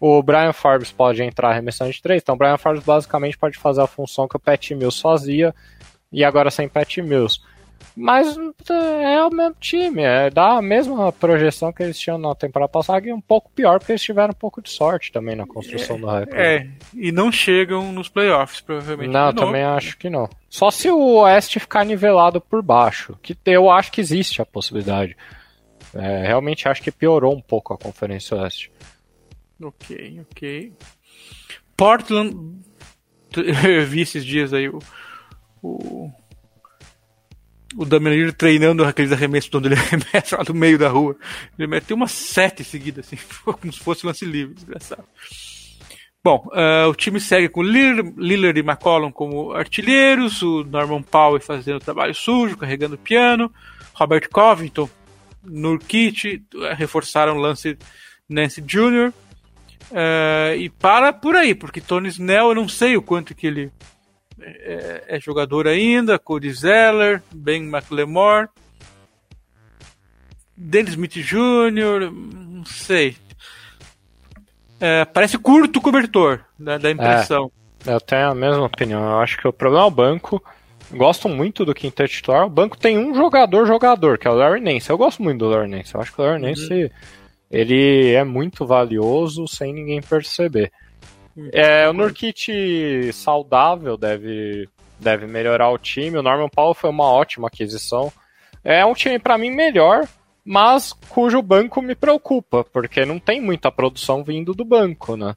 O 0.02 0.24
Brian 0.24 0.52
Forbes 0.52 0.92
pode 0.92 1.22
entrar 1.22 1.52
arremessando 1.52 1.92
de 1.92 2.02
três. 2.02 2.24
Então, 2.24 2.34
o 2.34 2.38
Brian 2.38 2.58
Forbes 2.58 2.84
basicamente 2.84 3.38
pode 3.38 3.56
fazer 3.60 3.82
a 3.82 3.88
função 3.88 4.28
que 4.28 4.36
o 4.36 4.40
Pat 4.40 4.72
Mills 4.72 5.00
fazia 5.00 5.54
e 6.12 6.24
agora 6.24 6.50
sem 6.50 6.68
Pat 6.68 6.98
Mills. 6.98 7.40
Mas 7.96 8.36
é 8.70 9.24
o 9.24 9.30
mesmo 9.30 9.56
time, 9.60 10.02
é 10.02 10.30
dá 10.30 10.58
a 10.58 10.62
mesma 10.62 11.12
projeção 11.12 11.72
que 11.72 11.84
eles 11.84 12.00
tinham 12.00 12.18
na 12.18 12.34
temporada 12.34 12.70
passada 12.70 13.08
e 13.08 13.14
um 13.14 13.22
pouco 13.22 13.52
pior 13.54 13.80
porque 13.80 13.92
eles 13.92 14.02
tiveram 14.02 14.32
um 14.32 14.36
pouco 14.36 14.62
de 14.62 14.70
sorte 14.70 15.12
também 15.12 15.36
na 15.36 15.46
construção 15.46 15.98
é, 15.98 16.00
do 16.00 16.08
recorde. 16.08 16.42
É, 16.42 16.68
e 16.96 17.12
não 17.12 17.32
chegam 17.32 17.92
nos 17.92 18.10
playoffs, 18.10 18.62
provavelmente. 18.62 19.12
Não, 19.12 19.34
também 19.34 19.64
acho 19.64 19.98
que 19.98 20.10
não. 20.10 20.28
Só 20.50 20.72
se 20.72 20.90
o 20.90 21.18
Oeste 21.18 21.60
ficar 21.60 21.86
nivelado 21.86 22.42
por 22.42 22.62
baixo, 22.64 23.18
que 23.22 23.38
eu 23.46 23.70
acho 23.70 23.92
que 23.92 24.02
existe 24.02 24.42
a 24.42 24.46
possibilidade. 24.46 25.16
É, 25.94 26.24
realmente 26.26 26.68
acho 26.68 26.82
que 26.82 26.92
piorou 26.92 27.36
um 27.36 27.42
pouco 27.42 27.74
a 27.74 27.78
Conferência 27.78 28.38
Oeste. 28.38 28.72
Ok, 29.62 30.21
ok. 30.32 30.74
Portland. 31.78 32.62
Eu 33.36 33.86
vi 33.86 34.02
esses 34.02 34.26
dias 34.26 34.54
aí 34.54 34.69
o. 34.69 34.80
O, 35.63 36.12
o 37.76 37.86
Damian 37.86 38.32
treinando 38.32 38.84
aqueles 38.84 39.12
arremessos 39.12 39.54
onde 39.54 39.67
ele 39.67 39.76
arremessa 39.80 40.38
lá 40.38 40.43
no 40.47 40.54
meio 40.54 40.78
da 40.78 40.89
rua. 40.89 41.15
Ele 41.58 41.67
meteu 41.67 41.95
umas 41.95 42.12
sete 42.12 42.63
seguidas, 42.63 43.06
assim, 43.06 43.17
como 43.43 43.71
se 43.71 43.80
fosse 43.80 44.06
lance 44.06 44.26
livre, 44.26 44.56
desgraçado. 44.56 45.06
Bom, 46.24 46.47
uh, 46.52 46.88
o 46.88 46.93
time 46.93 47.19
segue 47.19 47.50
com 47.50 47.63
Lillard, 47.63 48.60
e 48.60 48.63
McCollum 48.63 49.12
como 49.12 49.54
artilheiros, 49.54 50.43
o 50.43 50.63
Norman 50.63 51.02
Powell 51.02 51.41
fazendo 51.41 51.80
trabalho 51.80 52.13
sujo, 52.13 52.58
carregando 52.58 52.93
o 52.93 53.00
piano, 53.00 53.52
Robert 53.93 54.30
Covington, 54.32 54.88
Nurkic, 55.43 56.43
reforçaram 56.78 57.38
o 57.38 57.41
lance 57.41 57.76
Nancy 58.30 58.62
Jr., 58.62 59.12
Uh, 59.92 60.56
e 60.56 60.70
para 60.70 61.12
por 61.12 61.36
aí, 61.36 61.54
porque 61.54 61.82
Tony 61.82 62.08
Snell 62.08 62.50
eu 62.50 62.56
não 62.56 62.70
sei 62.70 62.96
o 62.96 63.02
quanto 63.02 63.36
que 63.36 63.46
ele 63.46 63.72
é, 64.42 65.04
é 65.08 65.20
jogador 65.20 65.68
ainda, 65.68 66.18
Cody 66.18 66.52
Zeller, 66.52 67.22
Ben 67.32 67.64
McLemore, 67.64 68.48
Dennis 70.56 70.92
Smith 70.92 71.18
Jr., 71.18 72.10
não 72.12 72.66
sei. 72.66 73.18
Uh, 74.78 75.06
parece 75.14 75.38
curto 75.38 75.80
o 75.80 75.82
cobertor 75.82 76.42
da, 76.58 76.78
da 76.78 76.90
impressão. 76.90 77.52
É, 77.86 77.94
eu 77.94 78.00
tenho 78.00 78.30
a 78.30 78.36
mesma 78.36 78.64
opinião. 78.64 79.04
Eu 79.04 79.20
acho 79.20 79.38
que 79.38 79.48
o 79.48 79.54
problema 79.54 79.86
é 79.86 79.88
o 79.88 79.92
banco. 79.92 80.44
Gosto 80.92 81.30
muito 81.30 81.64
do 81.66 81.74
quinteto 81.74 82.12
titular. 82.12 82.46
O 82.46 82.50
banco 82.50 82.78
tem 82.78 82.98
um 82.98 83.14
jogador 83.14 83.66
jogador, 83.66 84.18
que 84.18 84.28
é 84.28 84.32
o 84.32 84.36
Larry 84.36 84.62
Nance. 84.62 84.90
Eu 84.90 84.98
gosto 84.98 85.22
muito 85.22 85.40
do 85.40 85.50
Larry 85.50 85.70
Nance. 85.70 85.94
Eu 85.94 86.02
acho 86.02 86.14
que 86.14 86.22
o 86.22 86.24
Larry 86.24 86.42
Nance 86.42 86.74
uhum. 86.74 86.90
Ele 87.52 88.14
é 88.14 88.24
muito 88.24 88.66
valioso 88.66 89.48
sem 89.48 89.74
ninguém 89.74 90.02
perceber. 90.02 90.72
Uhum. 91.36 91.50
É, 91.52 91.88
o 91.90 91.94
Nurkit 91.94 93.12
saudável 93.14 93.98
deve, 93.98 94.70
deve 95.00 95.28
melhorar 95.28 95.70
o 95.70 95.78
time. 95.78 96.18
O 96.18 96.24
Norman 96.24 96.50
Powell 96.50 96.74
foi 96.74 96.90
uma 96.90 97.12
ótima 97.12 97.48
aquisição. 97.48 98.12
É 98.64 98.86
um 98.86 98.94
time 98.94 99.20
para 99.20 99.38
mim 99.38 99.52
melhor, 99.52 100.08
mas 100.46 100.94
cujo 100.94 101.42
banco 101.42 101.82
me 101.82 101.96
preocupa, 101.96 102.64
porque 102.64 103.06
não 103.06 103.20
tem 103.20 103.42
muita 103.42 103.72
produção 103.72 104.24
vindo 104.24 104.54
do 104.54 104.64
banco, 104.64 105.18
né? 105.18 105.36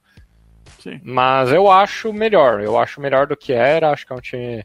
Sim. 0.79 1.01
Mas 1.03 1.51
eu 1.51 1.69
acho 1.69 2.13
melhor. 2.13 2.61
Eu 2.61 2.77
acho 2.77 3.01
melhor 3.01 3.27
do 3.27 3.35
que 3.35 3.51
era. 3.51 3.91
Acho 3.91 4.05
que 4.05 4.13
é 4.13 4.15
um 4.15 4.21
time 4.21 4.63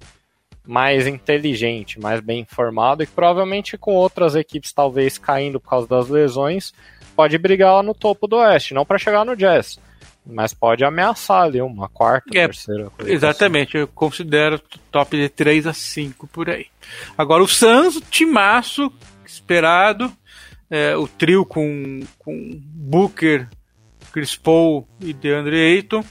mais 0.67 1.07
inteligente, 1.07 1.99
mais 1.99 2.21
bem 2.21 2.41
informado 2.41 3.03
e 3.03 3.07
provavelmente 3.07 3.79
com 3.79 3.95
outras 3.95 4.37
equipes 4.37 4.73
talvez 4.73 5.19
caindo 5.19 5.59
por 5.59 5.71
causa 5.71 5.89
das 5.89 6.09
lesões, 6.09 6.73
pode 7.21 7.37
brigar 7.37 7.75
lá 7.75 7.83
no 7.83 7.93
topo 7.93 8.27
do 8.27 8.37
Oeste, 8.37 8.73
não 8.73 8.87
para 8.87 8.97
chegar 8.97 9.27
no 9.27 9.37
Jazz, 9.37 9.79
mas 10.25 10.55
pode 10.55 10.83
ameaçar 10.83 11.43
ali 11.43 11.61
uma 11.61 11.87
quarta, 11.87 12.31
é, 12.31 12.47
terceira. 12.47 12.91
Exatamente, 13.01 13.77
assim. 13.77 13.79
eu 13.81 13.89
considero 13.89 14.59
top 14.91 15.19
de 15.19 15.29
3 15.29 15.67
a 15.67 15.75
5 15.75 16.27
por 16.29 16.49
aí. 16.49 16.69
Agora 17.19 17.43
o 17.43 17.47
Suns, 17.47 18.01
timaço 18.11 18.91
esperado, 19.23 20.11
é, 20.71 20.97
o 20.97 21.07
trio 21.07 21.45
com, 21.45 22.01
com 22.19 22.59
Booker, 22.59 23.47
Chris 24.11 24.35
Paul 24.35 24.89
e 24.99 25.13
DeAndre 25.13 25.57
Ayton 25.57 26.03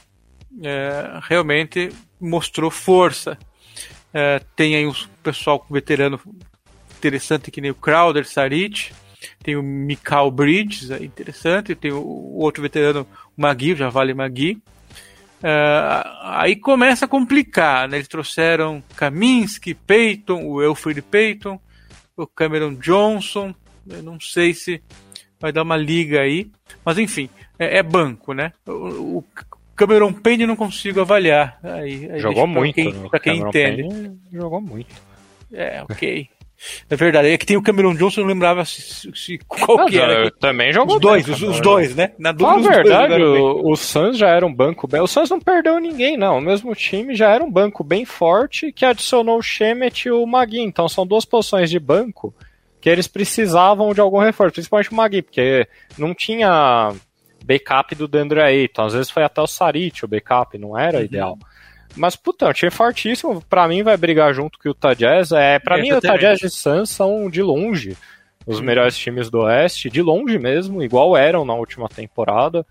é, 0.62 1.20
realmente 1.24 1.90
mostrou 2.22 2.70
força. 2.70 3.36
É, 4.14 4.40
tem 4.56 4.76
aí 4.76 4.86
um 4.86 4.94
pessoal 5.24 5.66
veterano 5.72 6.22
interessante 7.00 7.50
que 7.50 7.62
nem 7.62 7.72
o 7.72 7.76
Crowder, 7.76 8.28
Saric. 8.28 8.92
Tem 9.44 9.56
o 9.56 9.64
Mikal 9.64 10.32
Bridges, 10.32 10.92
é 10.92 11.04
interessante. 11.04 11.76
Tem 11.76 11.92
o, 11.92 12.00
o 12.00 12.40
outro 12.40 12.62
veterano, 12.62 13.06
o 13.38 13.42
Magui, 13.42 13.76
já 13.76 13.90
vale 13.90 14.14
Magui. 14.14 14.62
É, 15.42 16.04
aí 16.22 16.56
começa 16.56 17.06
a 17.06 17.08
complicar, 17.08 17.88
né? 17.88 17.98
Eles 17.98 18.08
trouxeram 18.08 18.84
Kaminsky, 18.96 19.74
Peyton, 19.74 20.46
o 20.46 20.62
Elfrid 20.62 21.02
Peyton, 21.02 21.60
o 22.16 22.28
Cameron 22.28 22.74
Johnson. 22.76 23.54
Eu 23.88 24.04
não 24.04 24.20
sei 24.20 24.54
se 24.54 24.82
vai 25.40 25.52
dar 25.52 25.64
uma 25.64 25.78
liga 25.78 26.22
aí. 26.22 26.52
Mas 26.84 26.98
enfim, 26.98 27.30
é, 27.58 27.78
é 27.78 27.84
banco, 27.84 28.34
né? 28.34 28.52
O, 28.68 29.20
o, 29.20 29.26
Cameron 29.76 30.12
Payne 30.12 30.46
não 30.46 30.58
consigo 30.58 31.00
avaliar. 31.00 31.58
Aí, 31.64 32.20
jogou 32.20 32.46
muito. 32.46 32.76
Quem, 32.76 33.10
pra 33.10 33.18
quem 33.18 33.40
entende. 33.40 33.84
Payne 33.84 34.20
jogou 34.30 34.60
muito. 34.60 34.94
É, 35.54 35.82
ok. 35.84 36.30
É 36.90 36.96
verdade. 36.96 37.30
É 37.30 37.38
que 37.38 37.46
tem 37.46 37.58
o 37.58 37.62
Cameron 37.62 37.96
Johnson, 37.96 38.22
eu 38.22 38.26
não 38.26 38.34
lembrava 38.34 38.66
se, 38.66 39.10
se 39.16 39.38
qual 39.48 39.86
que 39.86 39.98
era. 39.98 40.30
Também 40.32 40.74
jogou 40.74 40.96
Os 40.96 41.02
dois, 41.02 41.28
os, 41.28 41.42
os, 41.42 41.62
dois, 41.62 41.96
né? 41.96 42.12
Na 42.20 42.32
dúvida, 42.32 42.70
verdade, 42.70 43.22
o, 43.22 43.72
o 43.72 43.76
Suns 43.76 44.18
já 44.18 44.30
era 44.30 44.46
um 44.46 44.54
banco 44.54 44.88
bem. 44.88 45.02
O 45.02 45.08
Suns 45.08 45.30
não 45.30 45.40
perdeu 45.40 45.80
ninguém, 45.80 46.18
não. 46.18 46.38
O 46.38 46.42
mesmo 46.42 46.76
time 46.76 47.16
já 47.16 47.30
era 47.30 47.44
um 47.44 47.52
banco 47.52 47.84
bem 47.84 48.06
forte 48.06 48.72
que 48.72 48.86
adicionou 48.86 49.38
o 49.38 49.42
Shemet 49.44 50.08
e 50.08 50.12
o 50.12 50.26
Magui. 50.26 50.60
Então 50.60 50.90
são 50.90 51.08
duas 51.08 51.26
posições 51.26 51.70
de 51.70 51.80
banco 51.80 52.34
que 52.82 52.90
eles 52.90 53.08
precisavam 53.08 53.94
de 53.94 54.02
algum 54.02 54.20
reforço, 54.20 54.54
principalmente 54.54 54.92
o 54.92 54.96
Magui, 54.96 55.22
porque 55.22 55.68
não 55.98 56.14
tinha 56.14 56.94
backup 57.44 57.96
do 57.96 58.08
Dandre 58.08 58.42
Ayton. 58.42 58.84
Às 58.84 58.94
vezes 58.94 59.10
foi 59.10 59.24
até 59.24 59.42
o 59.42 59.48
Sarit 59.48 60.04
o 60.04 60.08
backup, 60.08 60.58
não 60.58 60.78
era 60.78 61.00
uhum. 61.00 61.04
ideal. 61.04 61.38
Mas, 61.96 62.16
puta, 62.16 62.46
é 62.46 62.50
um 62.50 62.54
time 62.54 62.72
fortíssimo. 62.72 63.44
Pra 63.50 63.68
mim, 63.68 63.84
vai 63.84 63.98
brigar 63.98 64.34
junto 64.34 64.58
com 64.60 64.70
o 64.70 64.72
Utah 64.72 64.94
Jazz. 64.94 65.32
É, 65.32 65.60
pra 65.60 65.78
mim, 65.78 65.92
o 65.92 65.96
Utah 65.96 66.18
Jazz 66.18 66.42
e 66.44 66.50
Suns 66.50 66.90
são, 66.90 67.30
de 67.30 67.42
longe, 67.42 67.98
os 68.46 68.60
uhum. 68.60 68.66
melhores 68.66 68.98
times 68.98 69.30
do 69.30 69.40
Oeste. 69.40 69.90
De 69.90 70.02
longe 70.02 70.38
mesmo, 70.38 70.84
igual 70.84 71.18
eram 71.18 71.44
na 71.44 71.54
última 71.54 71.90
temporada. 71.90 72.66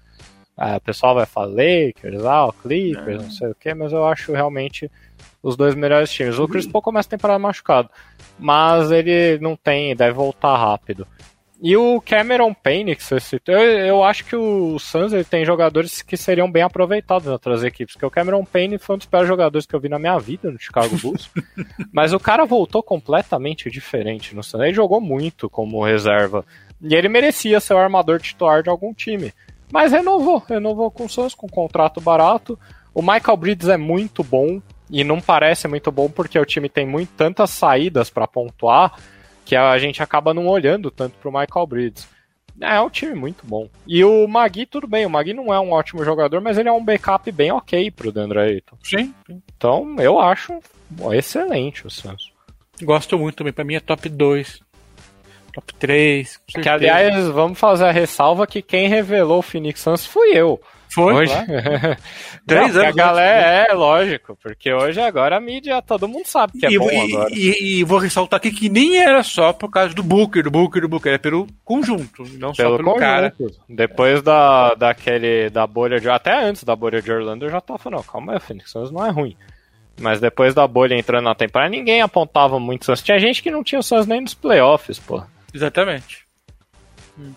É, 0.59 0.76
o 0.76 0.81
pessoal 0.81 1.14
vai 1.14 1.24
falar 1.24 1.46
Lakers, 1.46 2.24
ah, 2.24 2.46
o 2.46 2.52
Clippers, 2.52 3.22
não 3.22 3.31
sei 3.31 3.48
o 3.48 3.54
que, 3.54 3.72
mas 3.74 3.92
eu 3.92 4.04
acho 4.04 4.33
realmente 4.33 4.90
os 5.40 5.57
dois 5.57 5.74
melhores 5.76 6.11
times. 6.11 6.37
O 6.38 6.48
Chris 6.48 6.66
Paul 6.66 6.83
começa 6.83 7.09
a 7.09 7.11
temporada 7.11 7.38
machucado, 7.38 7.88
mas 8.37 8.90
ele 8.90 9.38
não 9.40 9.54
tem, 9.54 9.94
deve 9.94 10.14
voltar 10.14 10.57
rápido. 10.57 11.07
E 11.61 11.77
o 11.77 12.01
Cameron 12.01 12.55
Payne, 12.55 12.94
que 12.94 13.03
você 13.03 13.18
citou, 13.18 13.55
eu, 13.55 13.87
eu 13.87 14.05
acho 14.05 14.25
que 14.25 14.37
o 14.37 14.79
Suns 14.79 15.12
tem 15.29 15.44
jogadores 15.44 16.03
que 16.03 16.16
seriam 16.16 16.51
bem 16.51 16.62
aproveitados 16.62 17.25
nas 17.25 17.33
outras 17.33 17.64
equipes, 17.64 17.94
porque 17.94 18.07
o 18.07 18.11
Cameron 18.11 18.44
Payne 18.44 18.79
foi 18.79 18.94
um 18.94 18.99
dos 18.99 19.09
piores 19.09 19.27
jogadores 19.27 19.66
que 19.66 19.75
eu 19.75 19.81
vi 19.81 19.88
na 19.88 19.99
minha 19.99 20.16
vida 20.18 20.53
no 20.53 20.59
Chicago 20.59 20.97
Bulls. 20.99 21.29
mas 21.92 22.12
o 22.12 22.21
cara 22.21 22.44
voltou 22.44 22.81
completamente 22.81 23.68
diferente 23.71 24.37
no 24.37 24.42
Suns. 24.42 24.62
Ele 24.62 24.73
jogou 24.73 25.01
muito 25.01 25.51
como 25.51 25.85
reserva. 25.85 26.44
E 26.81 26.94
ele 26.94 27.09
merecia 27.09 27.59
ser 27.59 27.75
o 27.75 27.79
armador 27.79 28.21
titular 28.21 28.62
de 28.62 28.71
algum 28.71 28.94
time. 28.94 29.33
Mas 29.73 29.90
renovou, 29.90 30.38
renovou 30.49 30.92
com 30.92 31.07
o 31.07 31.09
Suns, 31.09 31.35
com 31.35 31.47
um 31.47 31.51
contrato 31.51 32.01
barato. 32.01 32.57
O 32.94 33.03
Michael 33.03 33.37
Bridges 33.37 33.68
é 33.68 33.77
muito 33.77 34.23
bom, 34.23 34.62
e 34.90 35.05
não 35.05 35.21
parece 35.21 35.68
muito 35.68 35.92
bom 35.92 36.09
porque 36.09 36.38
o 36.38 36.47
time 36.47 36.68
tem 36.68 36.87
muito, 36.87 37.11
tantas 37.16 37.51
saídas 37.51 38.11
para 38.11 38.27
pontuar 38.27 38.94
que 39.48 39.56
a 39.56 39.78
gente 39.78 40.02
acaba 40.02 40.34
não 40.34 40.46
olhando 40.46 40.90
tanto 40.90 41.16
pro 41.16 41.32
Michael 41.32 41.66
Bridges. 41.66 42.06
É, 42.61 42.76
é 42.76 42.80
um 42.82 42.90
time 42.90 43.14
muito 43.14 43.46
bom. 43.46 43.66
E 43.87 44.04
o 44.04 44.28
Magui, 44.28 44.66
tudo 44.66 44.87
bem, 44.87 45.06
o 45.06 45.11
Magui 45.11 45.32
não 45.32 45.54
é 45.54 45.58
um 45.58 45.72
ótimo 45.72 46.04
jogador, 46.04 46.42
mas 46.42 46.58
ele 46.58 46.68
é 46.68 46.72
um 46.72 46.84
backup 46.84 47.32
bem 47.32 47.50
ok 47.50 47.90
pro 47.90 48.12
Deandre 48.12 48.38
Ayton. 48.40 48.76
Sim. 48.82 49.14
Então, 49.56 49.96
eu 50.00 50.20
acho 50.20 50.61
excelente 51.14 51.87
o 51.87 51.90
Suns. 51.90 52.30
Gosto 52.82 53.18
muito 53.18 53.37
também, 53.37 53.54
pra 53.54 53.64
mim 53.64 53.76
é 53.76 53.80
top 53.80 54.06
2. 54.11 54.61
Top 55.54 55.74
3. 55.78 56.40
Que, 56.46 56.68
aliás, 56.68 57.28
vamos 57.28 57.58
fazer 57.58 57.87
a 57.87 57.90
ressalva 57.90 58.46
que 58.46 58.61
quem 58.61 58.87
revelou 58.87 59.38
o 59.38 59.42
Phoenix 59.42 59.80
Suns 59.80 60.04
fui 60.04 60.28
eu. 60.34 60.61
Foi? 60.90 61.14
Hoje? 61.14 61.35
Três 62.46 62.77
anos. 62.77 62.88
A 62.88 62.92
galera, 62.92 63.66
é, 63.70 63.74
lógico, 63.74 64.37
porque 64.42 64.72
hoje 64.72 65.01
agora 65.01 65.37
a 65.37 65.40
mídia, 65.40 65.83
todo 65.83 66.09
mundo 66.09 66.27
sabe 66.27 66.59
que 66.59 66.66
é 66.66 66.70
e, 66.70 66.79
bom 66.79 66.90
e, 66.90 67.12
agora. 67.12 67.31
E, 67.33 67.81
e, 67.81 67.85
vou 67.85 67.98
ressaltar 67.98 68.38
aqui 68.38 68.51
que 68.51 68.68
nem 68.68 68.98
era 68.98 69.22
só 69.22 69.53
por 69.53 69.70
causa 69.70 69.94
do 69.94 70.03
Booker, 70.03 70.42
do 70.42 70.51
Booker, 70.51 70.83
do 70.83 70.88
Booker, 70.88 71.12
é 71.12 71.18
pelo 71.18 71.46
conjunto, 71.64 72.24
não 72.38 72.53
pelo 72.53 72.70
só 72.70 72.77
pelo 72.77 72.85
conjunto. 72.85 73.01
cara. 73.01 73.35
Depois 73.68 74.22
da, 74.22 74.74
daquele, 74.74 75.51
da 75.51 75.66
bolha 75.66 76.01
de, 76.01 76.09
até 76.09 76.44
antes 76.44 76.64
da 76.64 76.74
bolha 76.74 77.03
de 77.03 77.12
Orlando, 77.12 77.44
eu 77.44 77.51
já 77.51 77.61
tava 77.61 77.79
falando, 77.79 78.05
calma 78.05 78.33
aí, 78.33 78.40
Phoenix 78.40 78.70
Suns 78.70 78.90
não 78.90 79.05
é 79.05 79.11
ruim. 79.11 79.37
Mas 80.01 80.20
depois 80.20 80.55
da 80.55 80.66
bolha 80.66 80.94
entrando 80.94 81.24
na 81.24 81.35
temporada, 81.35 81.70
ninguém 81.70 82.01
apontava 82.01 82.59
muito 82.59 82.85
Suns. 82.85 83.03
Tinha 83.03 83.18
gente 83.18 83.42
que 83.42 83.51
não 83.51 83.64
tinha 83.64 83.81
o 83.81 83.83
Suns 83.83 84.07
nem 84.07 84.20
nos 84.20 84.35
playoffs, 84.35 84.98
pô. 84.98 85.22
Exatamente. 85.53 86.24
Uhum. 87.18 87.35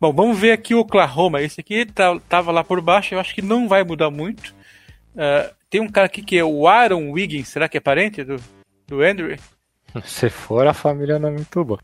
Bom, 0.00 0.12
vamos 0.12 0.38
ver 0.38 0.52
aqui 0.52 0.74
o 0.74 0.80
Oklahoma. 0.80 1.42
Esse 1.42 1.60
aqui 1.60 1.84
tá, 1.86 2.18
tava 2.28 2.52
lá 2.52 2.62
por 2.62 2.80
baixo, 2.80 3.14
eu 3.14 3.20
acho 3.20 3.34
que 3.34 3.42
não 3.42 3.68
vai 3.68 3.82
mudar 3.82 4.10
muito. 4.10 4.54
Uh, 5.14 5.54
tem 5.68 5.80
um 5.80 5.88
cara 5.88 6.06
aqui 6.06 6.22
que 6.22 6.38
é 6.38 6.44
o 6.44 6.68
Aaron 6.68 7.10
Wiggins, 7.10 7.48
será 7.48 7.68
que 7.68 7.76
é 7.76 7.80
parente 7.80 8.22
do, 8.22 8.36
do 8.86 9.02
Andrew? 9.02 9.36
Se 10.04 10.28
for, 10.28 10.66
a 10.66 10.74
família 10.74 11.18
não 11.18 11.28
é 11.28 11.32
muito 11.32 11.64
boa. 11.64 11.80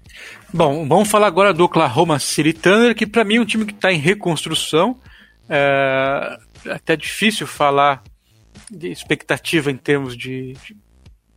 Bom, 0.53 0.87
vamos 0.87 1.11
falar 1.11 1.27
agora 1.27 1.53
do 1.53 1.65
Oklahoma 1.65 2.19
City 2.19 2.53
Thunder, 2.53 2.95
que 2.95 3.07
para 3.07 3.25
mim 3.25 3.37
é 3.37 3.41
um 3.41 3.47
time 3.47 3.65
que 3.65 3.73
está 3.73 3.93
em 3.93 3.99
reconstrução. 3.99 4.99
É 5.49 6.39
até 6.71 6.97
difícil 6.97 7.47
falar 7.47 8.03
de 8.71 8.91
expectativa 8.91 9.71
em 9.71 9.77
termos 9.77 10.17
de, 10.17 10.53
de 10.53 10.77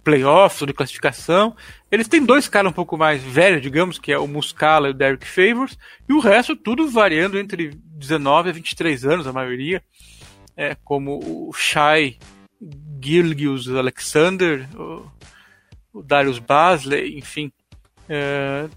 playoffs 0.08 0.62
ou 0.62 0.68
de 0.68 0.74
classificação. 0.74 1.54
Eles 1.92 2.08
têm 2.08 2.24
dois 2.26 2.48
caras 2.48 2.72
um 2.72 2.74
pouco 2.74 2.98
mais 2.98 3.22
velhos, 3.22 3.62
digamos, 3.62 4.00
que 4.00 4.14
é 4.14 4.18
o 4.18 4.26
Muscala 4.26 4.88
e 4.88 4.92
o 4.92 4.94
Derek 4.94 5.28
Favors, 5.28 5.78
e 6.08 6.14
o 6.14 6.20
resto 6.20 6.56
tudo 6.56 6.90
variando 6.90 7.38
entre 7.38 7.72
19 7.84 8.50
a 8.50 8.54
23 8.54 9.04
anos, 9.04 9.28
a 9.28 9.34
maioria, 9.34 9.84
é, 10.56 10.76
como 10.76 11.20
o 11.20 11.52
Shai 11.52 12.18
Gilgius 13.04 13.68
Alexander, 13.68 14.66
o, 14.80 15.12
o 15.92 16.02
Darius 16.02 16.40
Basley, 16.40 17.18
enfim, 17.18 17.52
é, 18.08 18.70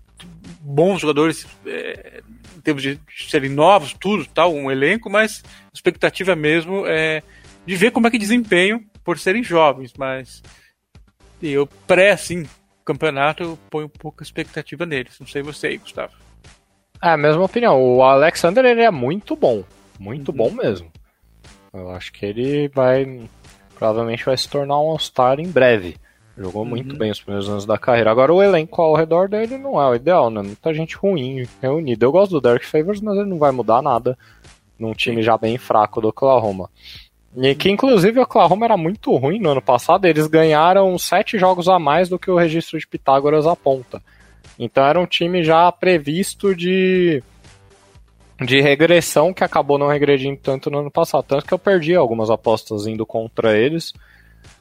bons 0.60 1.00
jogadores 1.00 1.46
é, 1.64 2.22
em 2.58 2.60
termos 2.60 2.82
de 2.82 2.98
serem 3.28 3.50
novos, 3.50 3.94
tudo, 3.94 4.26
tal, 4.26 4.52
um 4.52 4.68
elenco, 4.68 5.08
mas 5.08 5.44
a 5.46 5.70
expectativa 5.72 6.34
mesmo 6.34 6.84
é 6.88 7.22
de 7.64 7.76
ver 7.76 7.92
como 7.92 8.08
é 8.08 8.10
que 8.10 8.18
desempenham 8.18 8.82
por 9.04 9.16
serem 9.16 9.44
jovens, 9.44 9.92
mas 9.96 10.42
e 11.42 11.52
eu 11.52 11.66
pré, 11.86 12.10
assim, 12.10 12.46
campeonato, 12.84 13.42
eu 13.42 13.58
ponho 13.70 13.88
pouca 13.88 14.22
expectativa 14.22 14.84
neles. 14.84 15.18
Não 15.18 15.26
sei 15.26 15.42
você 15.42 15.68
aí, 15.68 15.78
Gustavo. 15.78 16.12
É, 17.02 17.10
a 17.10 17.16
mesma 17.16 17.44
opinião. 17.44 17.80
O 17.82 18.02
Alexander, 18.02 18.64
ele 18.64 18.82
é 18.82 18.90
muito 18.90 19.34
bom. 19.34 19.64
Muito 19.98 20.30
uhum. 20.30 20.36
bom 20.36 20.50
mesmo. 20.50 20.90
Eu 21.72 21.90
acho 21.90 22.12
que 22.12 22.26
ele 22.26 22.68
vai... 22.68 23.28
Provavelmente 23.74 24.24
vai 24.24 24.36
se 24.36 24.48
tornar 24.48 24.78
um 24.78 24.90
All-Star 24.90 25.40
em 25.40 25.48
breve. 25.48 25.96
Jogou 26.36 26.62
uhum. 26.62 26.68
muito 26.68 26.96
bem 26.96 27.10
os 27.10 27.20
primeiros 27.20 27.48
anos 27.48 27.64
da 27.64 27.78
carreira. 27.78 28.10
Agora 28.10 28.32
o 28.32 28.42
elenco 28.42 28.80
ao 28.82 28.94
redor 28.94 29.28
dele 29.28 29.56
não 29.56 29.80
é 29.80 29.88
o 29.88 29.94
ideal, 29.94 30.30
né? 30.30 30.42
Muita 30.42 30.74
gente 30.74 30.96
ruim 30.96 31.46
reunida. 31.62 32.04
Eu 32.04 32.12
gosto 32.12 32.32
do 32.32 32.40
Derek 32.40 32.66
Favors, 32.66 33.00
mas 33.00 33.16
ele 33.16 33.28
não 33.28 33.38
vai 33.38 33.50
mudar 33.50 33.82
nada 33.82 34.18
num 34.78 34.92
time 34.92 35.22
já 35.22 35.36
bem 35.36 35.58
fraco 35.58 36.00
do 36.00 36.08
Oklahoma. 36.08 36.70
E 37.36 37.54
que 37.54 37.70
inclusive 37.70 38.18
o 38.18 38.22
Oklahoma 38.22 38.66
era 38.66 38.76
muito 38.76 39.14
ruim 39.16 39.38
no 39.38 39.50
ano 39.50 39.62
passado, 39.62 40.04
eles 40.04 40.26
ganharam 40.26 40.98
sete 40.98 41.38
jogos 41.38 41.68
a 41.68 41.78
mais 41.78 42.08
do 42.08 42.18
que 42.18 42.30
o 42.30 42.36
registro 42.36 42.78
de 42.78 42.86
Pitágoras 42.86 43.46
aponta. 43.46 44.02
Então 44.58 44.84
era 44.84 45.00
um 45.00 45.06
time 45.06 45.42
já 45.42 45.70
previsto 45.70 46.54
de, 46.54 47.22
de 48.40 48.60
regressão 48.60 49.32
que 49.32 49.44
acabou 49.44 49.78
não 49.78 49.88
regredindo 49.88 50.38
tanto 50.38 50.70
no 50.70 50.80
ano 50.80 50.90
passado. 50.90 51.24
Tanto 51.24 51.46
que 51.46 51.54
eu 51.54 51.58
perdi 51.58 51.94
algumas 51.94 52.30
apostas 52.30 52.86
indo 52.86 53.06
contra 53.06 53.56
eles. 53.56 53.92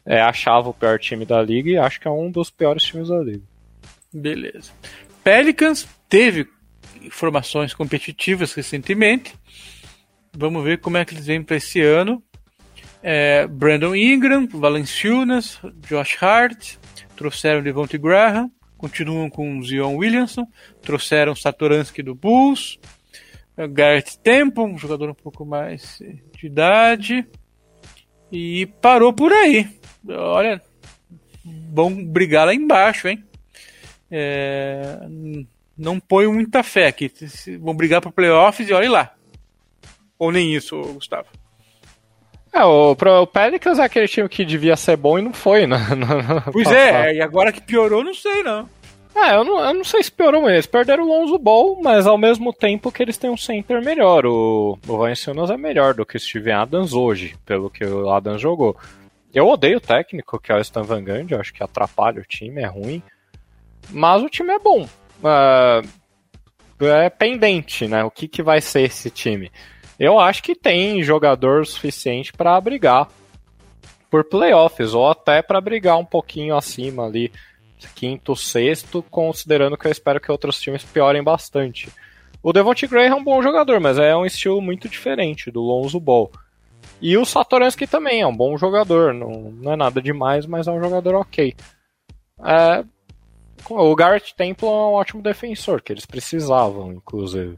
É, 0.05 0.22
achava 0.22 0.70
o 0.70 0.74
pior 0.74 0.99
time 0.99 1.26
da 1.26 1.41
liga 1.41 1.70
e 1.70 1.78
acho 1.78 1.99
que 1.99 2.07
é 2.07 2.11
um 2.11 2.30
dos 2.30 2.49
piores 2.49 2.84
times 2.84 3.09
da 3.09 3.20
liga. 3.20 3.43
Beleza. 4.13 4.72
Pelicans 5.24 5.88
teve 6.07 6.47
formações 7.09 7.74
competitivas 7.74 8.53
recentemente. 8.53 9.34
Vamos 10.34 10.63
ver 10.63 10.80
como 10.80 10.97
é 10.97 11.03
que 11.03 11.13
eles 11.13 11.26
vêm 11.26 11.43
para 11.43 11.57
esse 11.57 11.82
ano. 11.82 12.24
É, 13.02 13.47
Brandon 13.47 13.95
Ingram, 13.95 14.47
Valenciunas, 14.47 15.60
Josh 15.88 16.22
Hart, 16.22 16.76
trouxeram 17.16 17.64
Devontae 17.64 17.97
Graham, 17.97 18.52
continuam 18.78 19.30
com 19.30 19.64
Zion 19.64 19.95
Williamson, 19.95 20.45
trouxeram 20.82 21.36
Satoransky 21.36 22.04
do 22.04 22.14
Bulls, 22.14 22.78
é, 23.56 23.68
Garrett 23.68 24.20
Temple, 24.20 24.64
um 24.64 24.78
jogador 24.78 25.10
um 25.10 25.14
pouco 25.14 25.45
mais 25.45 26.02
de 26.38 26.47
idade, 26.47 27.26
e 28.32 28.66
parou 28.82 29.14
por 29.14 29.32
aí. 29.32 29.68
Olha, 30.08 30.62
vão 31.72 32.04
brigar 32.06 32.45
lá 32.45 32.54
embaixo, 32.54 33.08
hein? 33.08 33.24
É, 34.12 35.00
não 35.78 36.00
ponho 36.00 36.34
muita 36.34 36.64
fé 36.64 36.88
aqui. 36.88 37.12
Vão 37.60 37.74
brigar 37.74 38.02
para 38.02 38.12
playoffs 38.12 38.68
e 38.68 38.74
olhe 38.74 38.89
lá. 38.89 39.14
Ou 40.18 40.32
nem 40.32 40.54
isso, 40.54 40.82
Gustavo. 40.93 41.28
É, 42.52 42.64
o, 42.64 42.91
o 42.91 43.28
Pelicans 43.28 43.80
é 43.80 43.84
aquele 43.84 44.08
time 44.08 44.28
que 44.28 44.43
devia 44.43 44.76
ser 44.76 44.97
bom 44.97 45.20
e 45.20 45.22
não 45.22 45.34
foi, 45.34 45.68
né? 45.68 45.78
pois 46.52 46.72
é, 46.72 47.14
e 47.14 47.22
agora 47.22 47.52
que 47.52 47.62
piorou, 47.62 48.04
não 48.04 48.14
sei 48.14 48.41
não. 48.43 48.68
É, 49.16 49.36
eu 49.36 49.43
não, 49.43 49.60
eu 49.60 49.74
não 49.74 49.84
sei 49.84 50.02
se 50.04 50.12
piorou, 50.12 50.41
mas 50.41 50.54
eles 50.54 50.66
perderam 50.66 51.04
o 51.04 51.08
Lonzo 51.08 51.38
Ball, 51.38 51.80
mas 51.82 52.08
ao 52.08 52.18
mesmo 52.18 52.54
tempo 52.54 52.91
que 52.91 53.04
eles 53.04 53.18
têm 53.18 53.30
um 53.30 53.38
center 53.38 53.84
melhor. 53.84 54.26
O, 54.26 54.78
o 54.88 54.97
Valenciunas 54.97 55.50
é 55.50 55.58
melhor 55.58 55.93
do 55.93 56.06
que 56.06 56.16
o 56.16 56.20
Steven 56.20 56.54
Adams 56.54 56.93
hoje, 56.93 57.36
pelo 57.45 57.70
que 57.70 57.84
o 57.84 58.10
Adams 58.10 58.41
jogou. 58.41 58.78
Eu 59.34 59.47
odeio 59.47 59.78
o 59.78 59.82
técnico, 59.82 60.39
que 60.39 60.52
é 60.52 60.56
o 60.56 60.62
Stan 60.62 60.84
Van 60.84 61.04
Gundy, 61.04 61.34
eu 61.34 61.39
acho 61.39 61.54
que 61.54 61.64
atrapalha 61.64 62.22
o 62.22 62.26
time, 62.26 62.62
é 62.62 62.68
ruim. 62.68 63.02
Mas 63.89 64.24
o 64.24 64.30
time 64.30 64.52
é 64.52 64.60
bom. 64.60 64.88
Uh, 65.20 65.88
é 66.86 67.10
pendente, 67.10 67.88
né? 67.88 68.04
O 68.04 68.12
que, 68.12 68.28
que 68.28 68.41
vai 68.41 68.62
ser 68.62 68.82
esse 68.84 69.10
time? 69.10 69.52
Eu 70.00 70.18
acho 70.18 70.41
que 70.41 70.56
tem 70.56 71.04
jogador 71.04 71.66
suficiente 71.66 72.32
para 72.32 72.60
brigar 72.62 73.10
por 74.10 74.24
playoffs, 74.24 74.93
ou 74.93 75.08
até 75.08 75.41
para 75.41 75.62
brigar 75.62 75.97
um 75.97 76.06
pouquinho 76.06 76.56
acima 76.56 77.06
ali, 77.06 77.32
quinto, 77.93 78.36
sexto, 78.36 79.04
considerando 79.10 79.78
que 79.78 79.88
eu 79.88 79.91
espero 79.91 80.20
que 80.20 80.32
outros 80.32 80.60
times 80.60 80.84
piorem 80.84 81.22
bastante. 81.22 81.89
O 82.41 82.54
Devontae 82.54 82.88
Graham 82.88 83.08
é 83.08 83.16
um 83.16 83.24
bom 83.24 83.41
jogador, 83.43 83.80
mas 83.80 83.97
é 83.97 84.16
um 84.16 84.26
estilo 84.26 84.62
muito 84.62 84.88
diferente 84.88 85.52
do 85.52 85.62
Lonzo 85.62 86.00
Ball. 86.00 86.32
E 87.02 87.18
o 87.18 87.26
Satoransky 87.26 87.86
também 87.86 88.22
é 88.22 88.28
um 88.28 88.36
bom 88.36 88.58
jogador, 88.58 89.14
não, 89.14 89.52
não 89.52 89.74
é 89.74 89.76
nada 89.76 90.02
demais, 90.02 90.45
mas 90.45 90.68
é 90.68 90.72
um 90.72 90.82
jogador 90.82 91.16
ok. 91.16 91.56
É, 92.45 92.84
o 93.70 93.95
Garrett 93.95 94.34
Temple 94.36 94.66
é 94.66 94.72
um 94.72 94.93
ótimo 94.93 95.22
defensor, 95.22 95.82
que 95.82 95.91
eles 95.91 96.06
precisavam, 96.06 96.93
inclusive. 96.93 97.56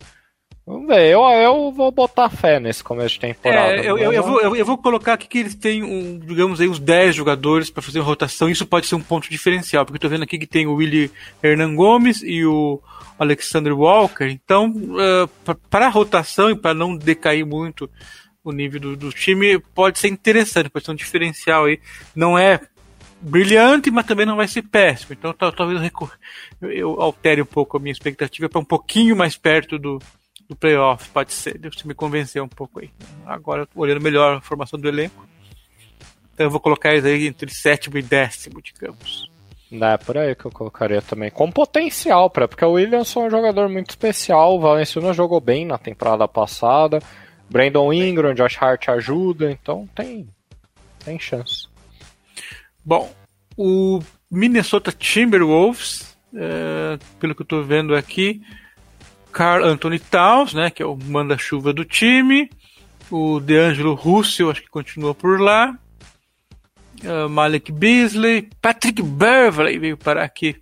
Vamos 0.72 0.88
ver, 0.88 1.10
eu, 1.10 1.22
eu 1.22 1.70
vou 1.74 1.92
botar 1.92 2.30
fé 2.30 2.58
nesse 2.58 2.82
começo 2.82 3.16
de 3.16 3.20
temporada. 3.20 3.76
É, 3.76 3.80
eu, 3.82 3.98
eu, 3.98 4.14
eu, 4.14 4.24
vou, 4.24 4.40
eu, 4.40 4.56
eu, 4.56 4.66
vou 4.66 4.78
colocar 4.78 5.14
aqui 5.14 5.28
que 5.28 5.40
eles 5.40 5.54
têm, 5.54 5.84
um, 5.84 6.18
digamos 6.18 6.62
aí, 6.62 6.70
uns 6.70 6.80
10 6.80 7.14
jogadores 7.14 7.70
para 7.70 7.82
fazer 7.82 8.00
uma 8.00 8.06
rotação. 8.06 8.50
Isso 8.50 8.66
pode 8.66 8.88
ser 8.88 8.96
um 8.96 9.02
ponto 9.02 9.30
diferencial, 9.30 9.86
porque 9.86 9.98
eu 9.98 10.02
tô 10.02 10.08
vendo 10.08 10.24
aqui 10.24 10.40
que 10.40 10.48
tem 10.48 10.68
o 10.68 10.76
Willie 10.76 11.12
Hernan 11.44 11.76
Gomes 11.76 12.24
e 12.24 12.46
o 12.46 12.82
Alexander 13.20 13.78
Walker. 13.78 14.24
Então, 14.24 14.70
uh, 14.70 15.56
para 15.70 15.88
a 15.88 15.90
rotação 15.90 16.50
e 16.50 16.56
para 16.56 16.74
não 16.74 16.96
decair 16.96 17.46
muito 17.46 17.90
o 18.42 18.54
nível 18.54 18.80
do, 18.80 18.96
do, 18.96 19.12
time, 19.12 19.60
pode 19.76 20.00
ser 20.00 20.08
interessante, 20.08 20.70
pode 20.70 20.86
ser 20.86 20.92
um 20.92 20.96
diferencial 20.96 21.66
aí. 21.66 21.82
Não 22.16 22.40
é 22.40 22.62
brilhante, 23.20 23.92
mas 23.92 24.06
também 24.06 24.26
não 24.26 24.38
vai 24.38 24.48
ser 24.48 24.62
péssimo. 24.62 25.18
Então, 25.20 25.34
talvez 25.34 25.82
eu, 26.62 26.72
eu 26.72 27.02
altere 27.02 27.42
um 27.42 27.46
pouco 27.46 27.76
a 27.76 27.80
minha 27.82 27.92
expectativa 27.92 28.48
para 28.48 28.62
um 28.62 28.66
pouquinho 28.66 29.18
mais 29.18 29.36
perto 29.36 29.78
do 29.78 30.00
do 30.52 30.56
playoff, 30.56 31.10
pode 31.10 31.32
ser. 31.32 31.58
Você 31.60 31.88
me 31.88 31.94
convenceu 31.94 32.44
um 32.44 32.50
pouco 32.50 32.82
aí. 32.82 32.92
Agora, 33.26 33.68
olhando 33.74 34.02
melhor 34.02 34.38
a 34.38 34.42
formação 34.42 34.78
do 34.78 34.88
elenco. 34.88 35.26
Então 36.34 36.46
eu 36.46 36.50
vou 36.52 36.60
colocar 36.60 36.92
eles 36.92 37.06
aí 37.06 37.28
entre 37.28 37.50
sétimo 37.54 37.98
e 37.98 38.02
décimo, 38.02 38.62
digamos. 38.62 39.30
É 39.72 39.98
por 39.98 40.18
aí 40.18 40.36
que 40.36 40.46
eu 40.46 40.52
colocaria 40.52 41.02
também. 41.02 41.32
Com 41.32 41.50
potencial, 41.50 42.30
pra, 42.30 42.48
porque 42.48 42.66
o 42.66 42.74
Williamson 42.74 43.24
é 43.24 43.28
um 43.28 43.30
jogador 43.30 43.70
muito 43.70 43.92
especial. 43.92 44.58
O 44.58 44.60
Valenciano 44.60 45.14
jogou 45.14 45.40
bem 45.40 45.66
na 45.66 45.78
temporada 45.78 46.28
passada. 46.28 47.00
Brandon 47.50 47.94
Ingram, 47.94 48.34
Josh 48.34 48.58
Hart 48.62 48.90
ajuda, 48.90 49.52
então 49.52 49.88
tem, 49.96 50.28
tem 51.04 51.18
chance. 51.20 51.68
Bom, 52.84 53.14
o 53.58 54.02
Minnesota 54.30 54.92
Timberwolves, 54.92 56.18
é, 56.34 56.98
pelo 57.20 57.36
que 57.36 57.42
eu 57.42 57.46
estou 57.46 57.64
vendo 57.64 57.96
aqui, 57.96 58.42
Carl 59.32 59.64
Anthony 59.66 60.00
Towns, 60.00 60.54
né, 60.54 60.70
que 60.70 60.84
é 60.84 60.86
o 60.86 60.96
manda-chuva 60.96 61.74
do 61.74 61.86
time, 61.86 62.50
o 63.10 63.40
DeAngelo 63.40 63.94
Russell, 63.94 64.50
acho 64.50 64.62
que 64.62 64.70
continua 64.70 65.14
por 65.14 65.40
lá, 65.40 65.78
uh, 67.04 67.30
Malik 67.30 67.72
Beasley, 67.72 68.50
Patrick 68.62 69.02
Beverley 69.02 69.78
veio 69.78 69.98
parar 69.98 70.24
aqui. 70.24 70.56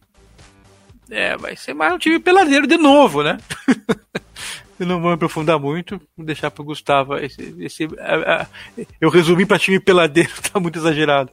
É, 1.10 1.36
vai 1.38 1.56
ser 1.56 1.74
mais 1.74 1.94
um 1.94 1.98
time 1.98 2.20
peladeiro 2.20 2.68
de 2.68 2.78
novo, 2.78 3.24
né? 3.24 3.40
eu 4.80 4.86
não 4.86 5.02
vou 5.02 5.12
aprofundar 5.12 5.60
muito, 5.60 6.00
vou 6.16 6.26
deixar 6.26 6.52
para 6.52 6.62
o 6.62 6.66
Gustavo. 6.66 7.18
Esse, 7.18 7.56
esse, 7.60 7.88
eu 9.02 9.10
resumi 9.10 9.46
para 9.46 9.58
time 9.58 9.80
peladeiro, 9.80 10.32
tá 10.54 10.60
muito 10.60 10.78
exagerado. 10.78 11.32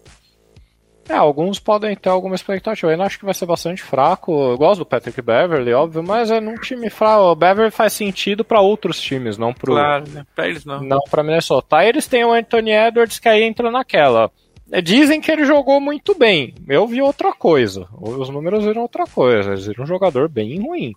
É, 1.08 1.14
alguns 1.14 1.60
podem 1.60 1.94
ter 1.94 2.08
alguma 2.08 2.34
expectativa. 2.34 2.92
Eu 2.92 3.02
acho 3.02 3.18
que 3.18 3.24
vai 3.24 3.34
ser 3.34 3.46
bastante 3.46 3.82
fraco. 3.82 4.32
Eu 4.50 4.58
gosto 4.58 4.80
do 4.80 4.86
Patrick 4.86 5.20
Beverly, 5.22 5.72
óbvio, 5.72 6.02
mas 6.02 6.30
é 6.30 6.40
num 6.40 6.56
time 6.56 6.90
fraco. 6.90 7.24
O 7.24 7.36
Beverly 7.36 7.70
faz 7.70 7.92
sentido 7.92 8.44
para 8.44 8.60
outros 8.60 9.00
times, 9.00 9.38
não 9.38 9.54
pro. 9.54 9.72
Claro, 9.72 10.04
né? 10.08 10.26
Pra 10.34 10.48
eles 10.48 10.64
não. 10.64 10.82
Não 10.82 11.00
pra 11.08 11.22
Minnesota. 11.22 11.76
Aí 11.76 11.88
eles 11.88 12.06
têm 12.06 12.24
o 12.24 12.32
Anthony 12.32 12.72
Edwards 12.72 13.18
que 13.18 13.28
aí 13.28 13.44
entra 13.44 13.70
naquela. 13.70 14.30
É, 14.70 14.82
dizem 14.82 15.20
que 15.20 15.30
ele 15.30 15.44
jogou 15.44 15.80
muito 15.80 16.12
bem. 16.18 16.54
Eu 16.68 16.86
vi 16.88 17.00
outra 17.00 17.32
coisa. 17.32 17.86
Os 17.92 18.28
números 18.28 18.64
viram 18.64 18.82
outra 18.82 19.04
coisa. 19.04 19.50
Eles 19.50 19.66
viram 19.66 19.84
um 19.84 19.86
jogador 19.86 20.28
bem 20.28 20.60
ruim. 20.60 20.92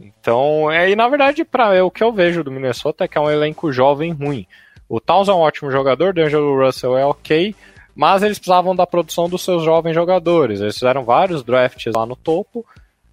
Então, 0.00 0.70
é, 0.70 0.90
e 0.90 0.94
na 0.94 1.08
verdade, 1.08 1.44
para 1.44 1.84
o 1.84 1.90
que 1.90 2.04
eu 2.04 2.12
vejo 2.12 2.44
do 2.44 2.50
Minnesota 2.50 3.04
é 3.04 3.08
que 3.08 3.18
é 3.18 3.20
um 3.20 3.30
elenco 3.30 3.72
jovem 3.72 4.12
ruim. 4.12 4.46
O 4.88 5.00
Towns 5.00 5.28
é 5.28 5.32
um 5.32 5.38
ótimo 5.38 5.70
jogador, 5.70 6.16
o 6.16 6.22
Angelo 6.22 6.64
Russell 6.64 6.96
é 6.96 7.04
ok, 7.04 7.54
mas 7.96 8.22
eles 8.22 8.38
precisavam 8.38 8.76
da 8.76 8.86
produção 8.86 9.26
dos 9.26 9.42
seus 9.42 9.64
jovens 9.64 9.94
jogadores. 9.94 10.60
Eles 10.60 10.74
fizeram 10.74 11.02
vários 11.02 11.42
drafts 11.42 11.94
lá 11.94 12.04
no 12.04 12.14
topo 12.14 12.64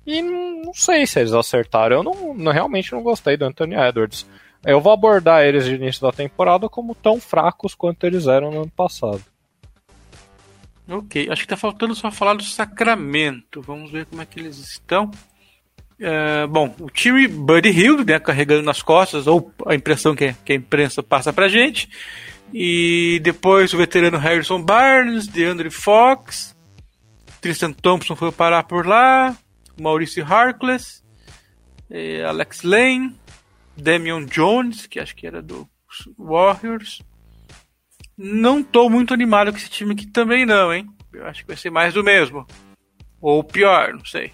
e 0.06 0.22
não 0.22 0.74
sei 0.74 1.08
se 1.08 1.22
eles 1.22 1.32
acertaram. 1.32 1.96
Eu 1.96 2.04
não, 2.04 2.34
não, 2.34 2.52
realmente 2.52 2.92
não 2.92 3.02
gostei 3.02 3.38
do 3.38 3.46
Anthony 3.46 3.76
Edwards. 3.76 4.28
Eu 4.66 4.82
vou 4.82 4.92
abordar 4.92 5.44
eles 5.46 5.64
de 5.64 5.76
início 5.76 6.02
da 6.02 6.12
temporada 6.12 6.68
como 6.68 6.94
tão 6.94 7.20
fracos 7.20 7.74
quanto 7.74 8.06
eles 8.06 8.28
eram 8.28 8.52
no 8.52 8.64
ano 8.64 8.72
passado. 8.72 9.24
Ok, 10.88 11.30
acho 11.32 11.42
que 11.44 11.48
tá 11.48 11.56
faltando 11.56 11.96
só 11.96 12.12
falar 12.12 12.34
do 12.34 12.44
Sacramento. 12.44 13.62
Vamos 13.62 13.90
ver 13.90 14.06
como 14.06 14.22
é 14.22 14.26
que 14.26 14.38
eles 14.38 14.58
estão. 14.60 15.10
É, 15.98 16.46
bom, 16.46 16.76
o 16.82 16.90
time 16.90 17.26
Buddy 17.26 17.70
Hill, 17.70 18.04
né, 18.04 18.20
carregando 18.20 18.64
nas 18.64 18.82
costas, 18.82 19.28
ou 19.28 19.50
a 19.66 19.74
impressão 19.76 20.14
que, 20.14 20.34
que 20.44 20.52
a 20.52 20.56
imprensa 20.56 21.02
passa 21.02 21.32
pra 21.32 21.48
gente. 21.48 21.90
E 22.52 23.20
depois 23.24 23.74
o 23.74 23.78
veterano 23.78 24.18
Harrison 24.18 24.62
Barnes, 24.62 25.28
DeAndre 25.28 25.70
Fox, 25.70 26.56
Tristan 27.41 27.72
Thompson 27.74 28.16
foi 28.16 28.32
parar 28.32 28.64
por 28.64 28.86
lá, 28.86 29.36
Maurício 29.80 30.24
Harkless, 30.26 31.04
Alex 32.28 32.64
Lane, 32.64 33.16
Damian 33.76 34.26
Jones, 34.26 34.88
que 34.88 35.00
acho 35.00 35.16
que 35.16 35.28
era 35.28 35.41
do 35.41 35.68
Warriors. 36.18 37.02
Não 38.18 38.60
estou 38.60 38.89
muito 38.89 39.14
animado 39.14 39.52
com 39.52 39.58
esse 39.58 39.70
time 39.70 39.94
aqui 39.94 40.06
também 40.08 40.46
não, 40.46 40.74
hein? 40.74 40.88
Eu 41.12 41.26
acho 41.26 41.41
que 41.41 41.48
vai 41.48 41.58
ser 41.58 41.70
mais 41.70 41.94
do 41.94 42.04
mesmo. 42.04 42.46
Ou 43.20 43.44
pior, 43.44 43.94
não 43.94 44.06
sei. 44.06 44.32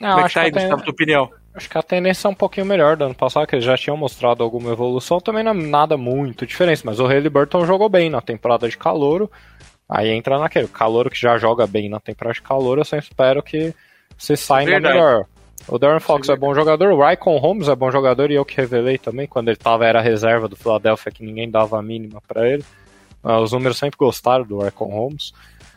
Não, 0.00 0.10
Como 0.10 0.20
é 0.20 0.28
que 0.28 0.34
tá 0.34 0.42
aí, 0.42 0.50
Gustavo, 0.50 0.82
tua 0.82 0.92
opinião? 0.92 1.30
Acho 1.54 1.70
que 1.70 1.78
a 1.78 1.82
tendência 1.82 2.26
é 2.26 2.30
um 2.30 2.34
pouquinho 2.34 2.66
melhor 2.66 2.96
do 2.96 3.04
ano 3.04 3.14
passado, 3.14 3.46
que 3.46 3.54
eles 3.54 3.64
já 3.64 3.76
tinham 3.76 3.96
mostrado 3.96 4.42
alguma 4.42 4.72
evolução, 4.72 5.20
também 5.20 5.44
não 5.44 5.52
é 5.52 5.54
nada 5.54 5.96
muito 5.96 6.44
diferente, 6.44 6.84
mas 6.84 6.98
o 6.98 7.06
Halliburton 7.06 7.64
jogou 7.64 7.88
bem 7.88 8.10
na 8.10 8.20
temporada 8.20 8.68
de 8.68 8.76
calouro, 8.76 9.30
aí 9.88 10.10
entra 10.10 10.36
naquele, 10.38 10.66
calouro 10.66 11.08
que 11.08 11.20
já 11.20 11.38
joga 11.38 11.64
bem 11.64 11.88
na 11.88 12.00
temporada 12.00 12.34
de 12.34 12.42
calor, 12.42 12.78
eu 12.78 12.84
sempre 12.84 13.06
espero 13.06 13.40
que 13.40 13.72
se 14.18 14.36
saia 14.36 14.80
melhor. 14.80 15.26
O 15.68 15.78
Darren 15.78 16.00
Fox 16.00 16.28
é 16.28 16.36
bom 16.36 16.52
jogador, 16.54 16.92
o 16.92 17.08
Rycon 17.08 17.38
Holmes 17.38 17.68
é 17.68 17.76
bom 17.76 17.90
jogador 17.90 18.30
e 18.30 18.34
eu 18.34 18.44
que 18.44 18.56
revelei 18.56 18.98
também, 18.98 19.26
quando 19.26 19.48
ele 19.48 19.56
tava, 19.56 19.86
era 19.86 20.00
reserva 20.00 20.48
do 20.48 20.56
Philadelphia, 20.56 21.12
que 21.12 21.24
ninguém 21.24 21.48
dava 21.48 21.78
a 21.78 21.82
mínima 21.82 22.20
para 22.26 22.48
ele. 22.48 22.64
Os 23.22 23.52
números 23.52 23.78
sempre 23.78 23.96
gostaram 23.96 24.44
do 24.44 24.58
Rycon 24.58 24.90
Holmes. 24.90 25.32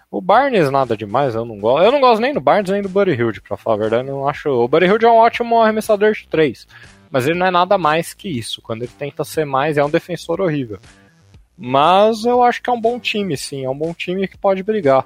O 0.09 0.21
Barnes 0.21 0.71
nada 0.71 0.95
demais, 0.95 1.35
eu 1.35 1.45
não 1.45 1.59
gosto. 1.59 1.85
Eu 1.85 1.91
não 1.91 1.99
gosto 1.99 2.21
nem 2.21 2.33
do 2.33 2.39
Barnes 2.39 2.71
nem 2.71 2.81
do 2.81 2.89
Buddy 2.89 3.11
Hilde, 3.11 3.41
pra 3.41 3.57
falar 3.57 3.75
a 3.75 3.79
verdade. 3.79 4.07
Eu 4.07 4.15
não 4.15 4.27
acho. 4.27 4.49
O 4.49 4.67
Buddy 4.67 4.85
Hilde 4.85 5.05
é 5.05 5.09
um 5.09 5.17
ótimo 5.17 5.61
arremessador 5.61 6.13
de 6.13 6.27
três. 6.27 6.67
Mas 7.11 7.27
ele 7.27 7.37
não 7.37 7.45
é 7.45 7.51
nada 7.51 7.77
mais 7.77 8.13
que 8.13 8.29
isso. 8.29 8.61
Quando 8.61 8.83
ele 8.83 8.91
tenta 8.97 9.23
ser 9.23 9.45
mais, 9.45 9.77
é 9.77 9.83
um 9.83 9.89
defensor 9.89 10.39
horrível. 10.39 10.79
Mas 11.57 12.23
eu 12.23 12.41
acho 12.41 12.61
que 12.61 12.69
é 12.69 12.73
um 12.73 12.79
bom 12.79 12.99
time, 12.99 13.35
sim. 13.35 13.65
É 13.65 13.69
um 13.69 13.77
bom 13.77 13.93
time 13.93 14.27
que 14.27 14.37
pode 14.37 14.63
brigar. 14.63 15.05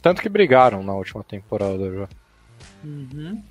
Tanto 0.00 0.22
que 0.22 0.28
brigaram 0.28 0.82
na 0.82 0.94
última 0.94 1.24
temporada 1.24 1.92
já. 1.92 2.08
Uhum. 2.84 3.42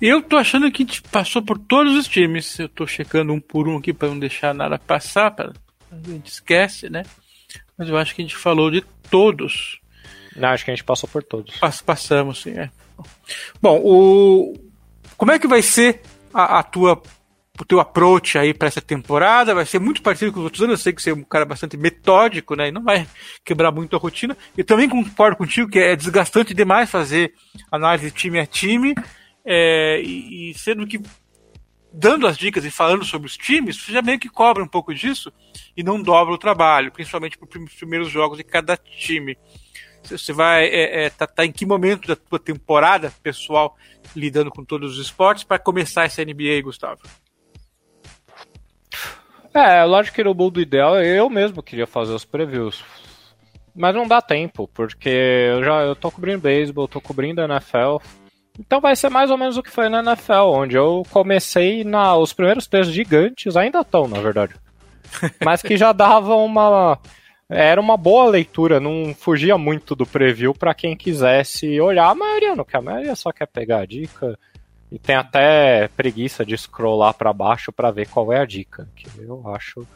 Eu 0.00 0.22
tô 0.22 0.36
achando 0.36 0.70
que 0.70 0.82
a 0.82 0.86
gente 0.86 1.02
passou 1.02 1.42
por 1.42 1.58
todos 1.58 1.96
os 1.96 2.06
times. 2.06 2.58
Eu 2.58 2.68
tô 2.68 2.86
checando 2.86 3.32
um 3.32 3.40
por 3.40 3.66
um 3.66 3.78
aqui 3.78 3.92
para 3.92 4.08
não 4.08 4.18
deixar 4.18 4.54
nada 4.54 4.78
passar. 4.78 5.30
Pra... 5.32 5.52
A 5.90 5.96
gente 6.10 6.30
esquece, 6.30 6.88
né? 6.88 7.02
Mas 7.76 7.88
eu 7.88 7.96
acho 7.96 8.14
que 8.14 8.22
a 8.22 8.24
gente 8.24 8.36
falou 8.36 8.70
de 8.70 8.84
todos. 9.10 9.80
Não, 10.36 10.48
acho 10.50 10.64
que 10.64 10.70
a 10.70 10.74
gente 10.74 10.84
passou 10.84 11.08
por 11.08 11.22
todos. 11.22 11.56
Pass 11.58 11.82
passamos, 11.82 12.42
sim, 12.42 12.58
é. 12.58 12.70
Bom, 13.60 13.80
o... 13.82 14.54
como 15.16 15.32
é 15.32 15.38
que 15.38 15.46
vai 15.46 15.62
ser 15.62 16.00
a, 16.32 16.58
a 16.58 16.62
tua 16.62 17.00
o 17.60 17.64
teu 17.64 17.80
approach 17.80 18.38
aí 18.38 18.54
para 18.54 18.68
essa 18.68 18.80
temporada 18.80 19.54
vai 19.54 19.66
ser 19.66 19.80
muito 19.80 20.00
parecido 20.00 20.32
com 20.32 20.38
os 20.38 20.44
outros 20.44 20.62
anos. 20.62 20.78
Eu 20.78 20.82
sei 20.82 20.92
que 20.92 21.02
você 21.02 21.10
é 21.10 21.14
um 21.14 21.24
cara 21.24 21.44
bastante 21.44 21.76
metódico, 21.76 22.54
né? 22.54 22.68
E 22.68 22.72
não 22.72 22.82
vai 22.82 23.06
quebrar 23.44 23.72
muito 23.72 23.96
a 23.96 23.98
rotina. 23.98 24.36
E 24.56 24.62
também 24.62 24.88
concordo 24.88 25.36
contigo 25.36 25.68
que 25.68 25.78
é 25.78 25.96
desgastante 25.96 26.54
demais 26.54 26.90
fazer 26.90 27.34
análise 27.70 28.10
time 28.12 28.38
a 28.38 28.46
time. 28.46 28.94
É, 29.44 30.00
e, 30.00 30.50
e, 30.50 30.54
sendo 30.54 30.86
que 30.86 31.00
dando 31.92 32.26
as 32.26 32.36
dicas 32.36 32.64
e 32.64 32.70
falando 32.70 33.04
sobre 33.04 33.26
os 33.26 33.36
times, 33.36 33.76
você 33.76 33.92
já 33.92 34.02
meio 34.02 34.18
que 34.18 34.28
cobra 34.28 34.62
um 34.62 34.68
pouco 34.68 34.94
disso 34.94 35.32
e 35.76 35.82
não 35.82 36.02
dobra 36.02 36.34
o 36.34 36.38
trabalho, 36.38 36.92
principalmente 36.92 37.38
para 37.38 37.46
os 37.46 37.74
primeiros 37.74 38.10
jogos 38.10 38.38
de 38.38 38.44
cada 38.44 38.76
time. 38.76 39.36
Você 40.02 40.32
vai 40.32 40.66
é, 40.66 41.04
é, 41.04 41.10
tá, 41.10 41.26
tá, 41.26 41.44
em 41.44 41.52
que 41.52 41.66
momento 41.66 42.08
da 42.08 42.16
tua 42.16 42.38
temporada 42.38 43.12
pessoal 43.22 43.76
lidando 44.14 44.50
com 44.50 44.64
todos 44.64 44.98
os 44.98 45.04
esportes 45.04 45.44
para 45.44 45.58
começar 45.58 46.04
essa 46.04 46.24
NBA, 46.24 46.62
Gustavo? 46.62 47.02
É, 49.52 49.82
lógico 49.84 50.16
que 50.16 50.24
no 50.24 50.34
mundo 50.34 50.60
ideal 50.60 51.00
eu 51.02 51.28
mesmo 51.28 51.62
queria 51.62 51.86
fazer 51.86 52.12
os 52.12 52.24
previews. 52.24 52.84
Mas 53.74 53.94
não 53.94 54.06
dá 54.06 54.20
tempo, 54.20 54.68
porque 54.72 55.08
eu 55.08 55.62
já 55.62 55.82
eu 55.82 55.94
tô 55.94 56.10
cobrindo 56.10 56.40
beisebol, 56.40 56.88
tô 56.88 57.00
cobrindo 57.00 57.40
NFL. 57.40 57.98
Então 58.58 58.80
vai 58.80 58.96
ser 58.96 59.08
mais 59.08 59.30
ou 59.30 59.38
menos 59.38 59.56
o 59.56 59.62
que 59.62 59.70
foi 59.70 59.88
na 59.88 60.00
NFL, 60.00 60.52
onde 60.52 60.76
eu 60.76 61.04
comecei 61.10 61.84
na 61.84 62.16
os 62.16 62.32
primeiros 62.32 62.66
textos 62.66 62.94
gigantes, 62.94 63.56
ainda 63.56 63.80
estão, 63.80 64.08
na 64.08 64.20
verdade. 64.20 64.54
Mas 65.44 65.62
que 65.62 65.76
já 65.76 65.92
davam 65.92 66.44
uma 66.44 66.98
era 67.48 67.80
uma 67.80 67.96
boa 67.96 68.28
leitura, 68.28 68.78
não 68.78 69.14
fugia 69.14 69.56
muito 69.56 69.94
do 69.94 70.04
preview 70.04 70.52
para 70.52 70.74
quem 70.74 70.94
quisesse 70.94 71.80
olhar. 71.80 72.10
A 72.10 72.14
maioria 72.14 72.54
não 72.54 72.64
quer, 72.64 72.78
a 72.78 72.82
maioria 72.82 73.16
só 73.16 73.32
quer 73.32 73.46
pegar 73.46 73.78
a 73.78 73.86
dica 73.86 74.38
e 74.92 74.98
tem 74.98 75.16
até 75.16 75.88
preguiça 75.88 76.44
de 76.44 76.56
scrollar 76.58 77.14
para 77.14 77.32
baixo 77.32 77.72
para 77.72 77.90
ver 77.90 78.06
qual 78.08 78.32
é 78.32 78.40
a 78.40 78.44
dica. 78.44 78.86
Que 78.94 79.06
eu 79.22 79.48
acho 79.54 79.86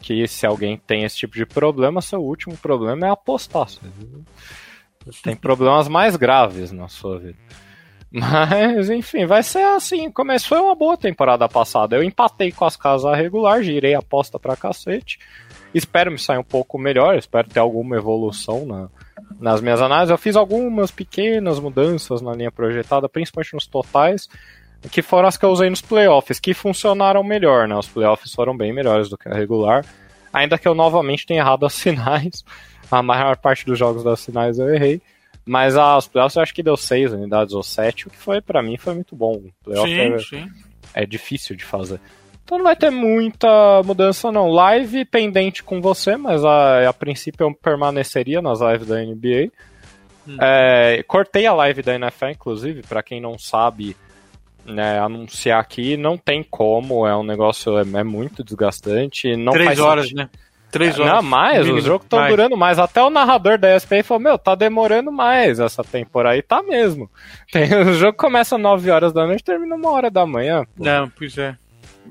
que 0.00 0.28
se 0.28 0.46
alguém 0.46 0.76
tem 0.76 1.02
esse 1.02 1.16
tipo 1.16 1.34
de 1.34 1.44
problema, 1.46 2.00
seu 2.00 2.22
último 2.22 2.56
problema 2.56 3.06
é 3.06 3.10
apostar. 3.10 3.66
Tem 5.22 5.36
problemas 5.36 5.86
mais 5.86 6.16
graves 6.16 6.72
na 6.72 6.88
sua 6.88 7.18
vida. 7.18 7.38
Mas, 8.16 8.88
enfim, 8.90 9.26
vai 9.26 9.42
ser 9.42 9.64
assim. 9.64 10.08
Começou 10.08 10.66
uma 10.66 10.74
boa 10.76 10.96
temporada 10.96 11.48
passada. 11.48 11.96
Eu 11.96 12.02
empatei 12.04 12.52
com 12.52 12.64
as 12.64 12.76
casas 12.76 13.16
regular, 13.16 13.60
girei 13.60 13.92
a 13.92 13.98
aposta 13.98 14.38
pra 14.38 14.54
cacete. 14.54 15.18
Espero 15.74 16.12
me 16.12 16.18
sair 16.18 16.38
um 16.38 16.44
pouco 16.44 16.78
melhor, 16.78 17.18
espero 17.18 17.48
ter 17.48 17.58
alguma 17.58 17.96
evolução 17.96 18.64
na, 18.64 18.88
nas 19.40 19.60
minhas 19.60 19.82
análises. 19.82 20.12
Eu 20.12 20.18
fiz 20.18 20.36
algumas 20.36 20.92
pequenas 20.92 21.58
mudanças 21.58 22.22
na 22.22 22.32
linha 22.32 22.52
projetada, 22.52 23.08
principalmente 23.08 23.54
nos 23.54 23.66
totais, 23.66 24.28
que 24.92 25.02
foram 25.02 25.26
as 25.26 25.36
que 25.36 25.44
eu 25.44 25.50
usei 25.50 25.68
nos 25.68 25.82
playoffs, 25.82 26.38
que 26.38 26.54
funcionaram 26.54 27.24
melhor, 27.24 27.66
né? 27.66 27.74
Os 27.74 27.88
playoffs 27.88 28.32
foram 28.32 28.56
bem 28.56 28.72
melhores 28.72 29.08
do 29.08 29.18
que 29.18 29.28
a 29.28 29.34
regular. 29.34 29.84
Ainda 30.32 30.56
que 30.56 30.68
eu 30.68 30.74
novamente 30.74 31.26
tenha 31.26 31.40
errado 31.40 31.66
as 31.66 31.74
sinais. 31.74 32.44
A 32.88 33.02
maior 33.02 33.36
parte 33.38 33.66
dos 33.66 33.76
jogos 33.76 34.04
das 34.04 34.20
sinais 34.20 34.60
eu 34.60 34.72
errei. 34.72 35.02
Mas 35.46 35.76
as 35.76 36.08
playoffs 36.08 36.36
eu 36.36 36.42
acho 36.42 36.54
que 36.54 36.62
deu 36.62 36.76
6 36.76 37.12
unidades 37.12 37.54
ou 37.54 37.62
7, 37.62 38.08
o 38.08 38.10
que 38.10 38.16
foi 38.16 38.40
para 38.40 38.62
mim 38.62 38.78
foi 38.78 38.94
muito 38.94 39.14
bom. 39.14 39.42
Playoff 39.62 39.90
sim, 39.90 40.00
é, 40.00 40.18
sim. 40.18 40.48
é 40.94 41.04
difícil 41.04 41.54
de 41.54 41.64
fazer. 41.64 42.00
Então 42.44 42.58
não 42.58 42.64
vai 42.64 42.76
ter 42.76 42.90
muita 42.90 43.82
mudança 43.84 44.30
não. 44.30 44.48
Live 44.48 45.04
pendente 45.06 45.62
com 45.62 45.80
você, 45.80 46.16
mas 46.16 46.44
a, 46.44 46.88
a 46.88 46.92
princípio 46.92 47.44
eu 47.44 47.54
permaneceria 47.54 48.40
nas 48.42 48.60
lives 48.60 48.86
da 48.86 49.02
NBA. 49.02 49.50
Hum. 50.26 50.36
É, 50.40 51.02
cortei 51.06 51.46
a 51.46 51.54
live 51.54 51.82
da 51.82 51.94
NFL, 51.94 52.28
inclusive, 52.28 52.82
para 52.82 53.02
quem 53.02 53.20
não 53.20 53.38
sabe, 53.38 53.96
né, 54.64 54.98
anunciar 54.98 55.60
aqui, 55.60 55.96
não 55.96 56.16
tem 56.16 56.42
como, 56.42 57.06
é 57.06 57.16
um 57.16 57.22
negócio, 57.22 57.78
é, 57.78 57.82
é 57.82 58.04
muito 58.04 58.44
desgastante. 58.44 59.36
Não 59.36 59.52
Três 59.52 59.78
horas, 59.78 60.04
sentido. 60.04 60.18
né? 60.18 60.30
Três 60.74 60.98
horas. 60.98 61.14
Não, 61.14 61.22
mais, 61.22 61.66
os 61.68 61.84
jogos 61.84 62.04
estão 62.04 62.26
durando 62.28 62.56
mais. 62.56 62.78
Até 62.78 63.02
o 63.02 63.08
narrador 63.08 63.56
da 63.56 63.74
ESPN 63.74 64.02
falou, 64.02 64.22
meu, 64.22 64.36
tá 64.38 64.54
demorando 64.54 65.10
mais 65.10 65.58
essa 65.60 65.82
temporada. 65.82 66.36
E 66.36 66.42
tá 66.42 66.62
mesmo. 66.62 67.08
Tem, 67.50 67.72
o 67.74 67.94
jogo 67.94 68.18
começa 68.18 68.56
às 68.56 68.60
9 68.62 68.90
horas 68.90 69.12
da 69.12 69.26
noite 69.26 69.40
e 69.40 69.44
termina 69.44 69.74
uma 69.74 69.90
hora 69.90 70.10
da 70.10 70.26
manhã. 70.26 70.64
Pô. 70.76 70.84
Não, 70.84 71.08
pois 71.08 71.38
é. 71.38 71.56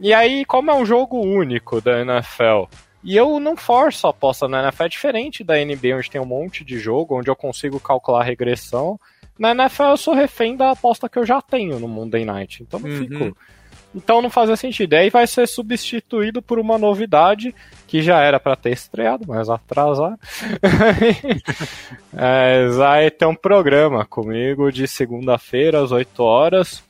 E 0.01 0.13
aí, 0.13 0.43
como 0.45 0.71
é 0.71 0.73
um 0.73 0.85
jogo 0.85 1.19
único 1.19 1.79
da 1.79 2.01
NFL, 2.01 2.63
e 3.03 3.15
eu 3.15 3.39
não 3.39 3.55
forço 3.55 4.07
a 4.07 4.09
aposta 4.09 4.47
na 4.47 4.63
NFL, 4.63 4.83
é 4.83 4.89
diferente 4.89 5.43
da 5.43 5.55
NBA, 5.55 5.95
onde 5.97 6.09
tem 6.09 6.19
um 6.21 6.25
monte 6.25 6.63
de 6.63 6.79
jogo, 6.79 7.19
onde 7.19 7.29
eu 7.29 7.35
consigo 7.35 7.79
calcular 7.79 8.21
a 8.21 8.23
regressão. 8.23 8.99
Na 9.37 9.51
NFL 9.51 9.83
eu 9.83 9.97
sou 9.97 10.13
refém 10.13 10.55
da 10.55 10.71
aposta 10.71 11.09
que 11.09 11.19
eu 11.19 11.25
já 11.25 11.41
tenho 11.41 11.79
no 11.79 11.87
Monday 11.87 12.23
Night, 12.23 12.63
então 12.63 12.79
não 12.79 12.89
Uhum. 12.89 12.97
fico. 12.97 13.37
Então 13.95 14.21
não 14.21 14.29
fazia 14.29 14.55
sentido. 14.55 14.93
E 14.93 14.97
aí 14.97 15.09
vai 15.09 15.27
ser 15.27 15.47
substituído 15.47 16.41
por 16.41 16.59
uma 16.59 16.77
novidade 16.77 17.53
que 17.87 18.01
já 18.01 18.19
era 18.19 18.39
para 18.39 18.55
ter 18.55 18.71
estreado, 18.71 19.25
mas 19.27 19.49
atrasar. 19.49 20.17
é, 22.15 22.67
vai 22.69 23.11
ter 23.11 23.25
um 23.25 23.35
programa 23.35 24.05
comigo 24.05 24.71
de 24.71 24.87
segunda-feira 24.87 25.83
às 25.83 25.91
8 25.91 26.23
horas. 26.23 26.83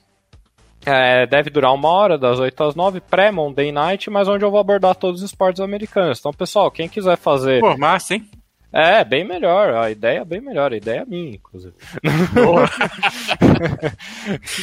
É, 0.86 1.26
deve 1.26 1.50
durar 1.50 1.74
uma 1.74 1.90
hora, 1.90 2.18
das 2.18 2.40
8 2.40 2.64
às 2.64 2.76
9, 2.76 3.00
pré-Monday 3.00 3.72
Night, 3.72 4.10
mas 4.10 4.28
onde 4.28 4.44
eu 4.44 4.52
vou 4.52 4.60
abordar 4.60 4.96
todos 4.96 5.22
os 5.22 5.30
esportes 5.30 5.62
americanos. 5.62 6.20
Então, 6.20 6.34
pessoal, 6.34 6.70
quem 6.70 6.90
quiser 6.90 7.18
fazer. 7.18 7.62
Pô, 7.62 7.78
massa, 7.78 8.16
hein? 8.16 8.28
É, 8.74 9.04
bem 9.06 9.24
melhor. 9.24 9.74
A 9.76 9.92
ideia 9.92 10.20
é 10.22 10.26
bem 10.26 10.42
melhor. 10.42 10.74
A 10.74 10.78
ideia 10.78 11.02
é 11.02 11.06
minha, 11.06 11.36
inclusive. 11.36 11.74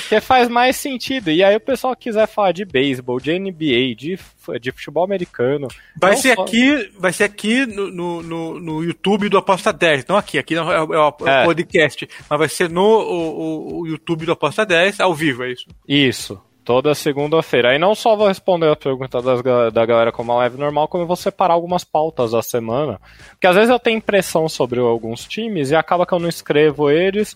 Porque 0.02 0.20
faz 0.20 0.48
mais 0.48 0.76
sentido. 0.76 1.30
E 1.30 1.44
aí, 1.44 1.54
o 1.56 1.60
pessoal 1.60 1.94
quiser 1.94 2.26
falar 2.26 2.52
de 2.52 2.64
beisebol, 2.64 3.20
de 3.20 3.38
NBA, 3.38 3.94
de, 3.96 4.18
de 4.60 4.72
futebol 4.72 5.04
americano. 5.04 5.68
Vai 5.96 6.16
ser 6.16 6.34
só- 6.34 6.42
aqui, 6.42 6.90
vai 6.98 7.12
ser 7.12 7.24
aqui 7.24 7.66
no, 7.66 7.90
no, 8.22 8.60
no, 8.60 8.84
YouTube 8.84 9.28
do 9.28 9.38
Aposta 9.38 9.72
10. 9.72 10.06
Não 10.06 10.16
aqui, 10.16 10.38
aqui 10.38 10.54
é, 10.56 10.60
o- 10.62 10.94
é 10.94 10.98
o 11.00 11.14
É. 11.28 11.44
podcast. 11.44 12.08
Mas 12.28 12.38
vai 12.38 12.48
ser 12.48 12.68
no 12.68 12.82
o- 12.82 13.80
o 13.82 13.86
YouTube 13.86 14.26
do 14.26 14.32
Aposta 14.32 14.66
10, 14.66 14.98
ao 15.00 15.14
vivo, 15.14 15.44
é 15.44 15.52
isso. 15.52 15.66
Isso. 15.86 16.40
Toda 16.64 16.94
segunda-feira. 16.94 17.70
Aí 17.70 17.78
não 17.78 17.94
só 17.94 18.14
vou 18.14 18.28
responder 18.28 18.70
a 18.70 18.76
pergunta 18.76 19.20
das 19.22 19.42
da 19.72 19.86
galera 19.86 20.12
como 20.12 20.32
a 20.32 20.36
live 20.36 20.58
normal, 20.58 20.88
como 20.88 21.02
eu 21.04 21.06
vou 21.08 21.16
separar 21.16 21.54
algumas 21.54 21.84
pautas 21.84 22.32
da 22.32 22.42
semana. 22.42 23.00
Porque 23.30 23.46
às 23.46 23.54
vezes 23.56 23.70
eu 23.70 23.78
tenho 23.78 23.98
impressão 23.98 24.48
sobre 24.48 24.78
alguns 24.78 25.24
times 25.26 25.70
e 25.70 25.76
acaba 25.76 26.06
que 26.06 26.12
eu 26.12 26.18
não 26.18 26.28
escrevo 26.28 26.90
eles 26.90 27.34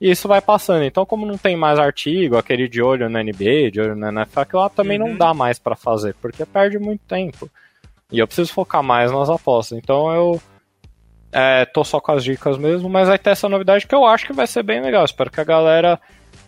e 0.00 0.10
isso 0.10 0.26
vai 0.26 0.40
passando. 0.40 0.82
Então, 0.84 1.06
como 1.06 1.24
não 1.24 1.38
tem 1.38 1.56
mais 1.56 1.78
artigo, 1.78 2.36
aquele 2.36 2.68
de 2.68 2.82
olho 2.82 3.08
na 3.08 3.22
NBA, 3.22 3.70
de 3.72 3.80
olho 3.80 3.94
na 3.94 4.08
NFL, 4.10 4.40
aquilo 4.40 4.62
lá 4.62 4.68
também 4.68 5.00
Uhum. 5.00 5.08
não 5.10 5.16
dá 5.16 5.32
mais 5.32 5.58
pra 5.58 5.76
fazer, 5.76 6.14
porque 6.20 6.44
perde 6.44 6.78
muito 6.78 7.02
tempo. 7.06 7.48
E 8.10 8.18
eu 8.18 8.26
preciso 8.26 8.52
focar 8.52 8.82
mais 8.82 9.10
nas 9.12 9.30
apostas. 9.30 9.78
Então 9.78 10.12
eu 10.12 10.40
é, 11.32 11.64
tô 11.64 11.82
só 11.84 12.00
com 12.00 12.12
as 12.12 12.22
dicas 12.22 12.58
mesmo, 12.58 12.88
mas 12.88 13.08
vai 13.08 13.18
ter 13.18 13.30
essa 13.30 13.48
novidade 13.48 13.86
que 13.86 13.94
eu 13.94 14.04
acho 14.04 14.26
que 14.26 14.32
vai 14.32 14.46
ser 14.46 14.62
bem 14.62 14.80
legal. 14.82 15.04
Espero 15.04 15.30
que 15.30 15.40
a 15.40 15.44
galera 15.44 15.98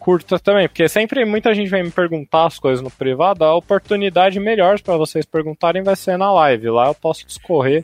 curta 0.07 0.39
também, 0.39 0.69
porque 0.69 0.89
sempre 0.89 1.25
muita 1.25 1.53
gente 1.53 1.69
vem 1.69 1.83
me 1.83 1.91
perguntar 1.91 2.47
as 2.47 2.61
coisas 2.61 2.81
no 2.81 2.93
privado, 2.93 3.43
a 3.45 3.57
oportunidade 3.57 4.39
melhor 4.39 4.81
para 4.81 4.97
vocês 4.97 5.27
perguntarem 5.27 5.83
vai 5.83 5.97
ser 5.97 6.17
na 6.17 6.33
live. 6.33 6.71
Lá 6.71 6.87
eu 6.87 6.95
posso 6.95 7.27
discorrer. 7.27 7.83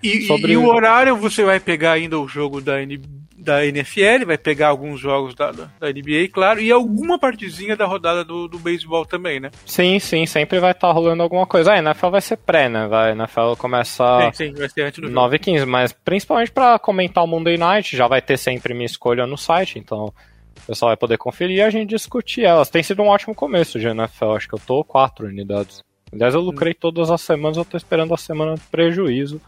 E, 0.00 0.20
Sobre- 0.20 0.52
e 0.52 0.56
o 0.56 0.68
horário 0.68 1.16
você 1.16 1.42
vai 1.42 1.58
pegar 1.58 1.92
ainda 1.92 2.16
o 2.16 2.28
jogo 2.28 2.60
da, 2.60 2.80
N, 2.80 3.00
da 3.36 3.66
NFL, 3.66 4.24
vai 4.24 4.38
pegar 4.38 4.68
alguns 4.68 5.00
jogos 5.00 5.34
da, 5.34 5.50
da, 5.50 5.66
NBA, 5.92 6.28
claro, 6.32 6.60
e 6.60 6.70
alguma 6.70 7.18
partezinha 7.18 7.76
da 7.76 7.86
rodada 7.86 8.22
do, 8.22 8.46
do 8.46 8.58
beisebol 8.60 9.04
também, 9.04 9.40
né? 9.40 9.50
Sim, 9.66 9.98
sim, 9.98 10.26
sempre 10.26 10.60
vai 10.60 10.70
estar 10.70 10.92
rolando 10.92 11.24
alguma 11.24 11.44
coisa. 11.44 11.72
Ah, 11.72 11.74
a 11.74 11.78
NFL 11.78 12.10
vai 12.10 12.20
ser 12.20 12.36
pré, 12.36 12.68
né? 12.68 12.86
Vai, 12.86 13.10
a 13.10 13.14
NFL 13.14 13.54
começa 13.58 14.30
Sim, 14.32 14.46
sim, 14.46 14.54
vai 14.54 14.68
ser 14.68 14.82
antes 14.82 15.00
do 15.00 15.08
jogo. 15.08 15.14
9 15.14 15.36
e 15.36 15.38
15, 15.40 15.66
mas 15.66 15.92
principalmente 15.92 16.52
para 16.52 16.78
comentar 16.78 17.24
o 17.24 17.26
Monday 17.26 17.56
Night, 17.56 17.96
já 17.96 18.06
vai 18.06 18.22
ter 18.22 18.36
sempre 18.36 18.74
minha 18.74 18.86
escolha 18.86 19.26
no 19.26 19.36
site, 19.36 19.80
então 19.80 20.14
O 20.62 20.66
pessoal 20.66 20.90
vai 20.90 20.96
poder 20.96 21.18
conferir 21.18 21.58
e 21.58 21.62
a 21.62 21.70
gente 21.70 21.90
discutir 21.90 22.44
elas. 22.44 22.70
Tem 22.70 22.82
sido 22.82 23.02
um 23.02 23.08
ótimo 23.08 23.34
começo 23.34 23.78
de 23.78 23.86
NFL, 23.86 24.32
acho 24.32 24.48
que 24.48 24.54
eu 24.54 24.60
tô 24.60 24.84
quatro 24.84 25.26
unidades. 25.26 25.82
Aliás, 26.12 26.34
eu 26.34 26.40
lucrei 26.40 26.72
todas 26.72 27.10
as 27.10 27.20
semanas, 27.20 27.56
eu 27.56 27.64
tô 27.64 27.76
esperando 27.76 28.14
a 28.14 28.16
semana 28.16 28.54
de 28.54 28.60
prejuízo, 28.62 29.40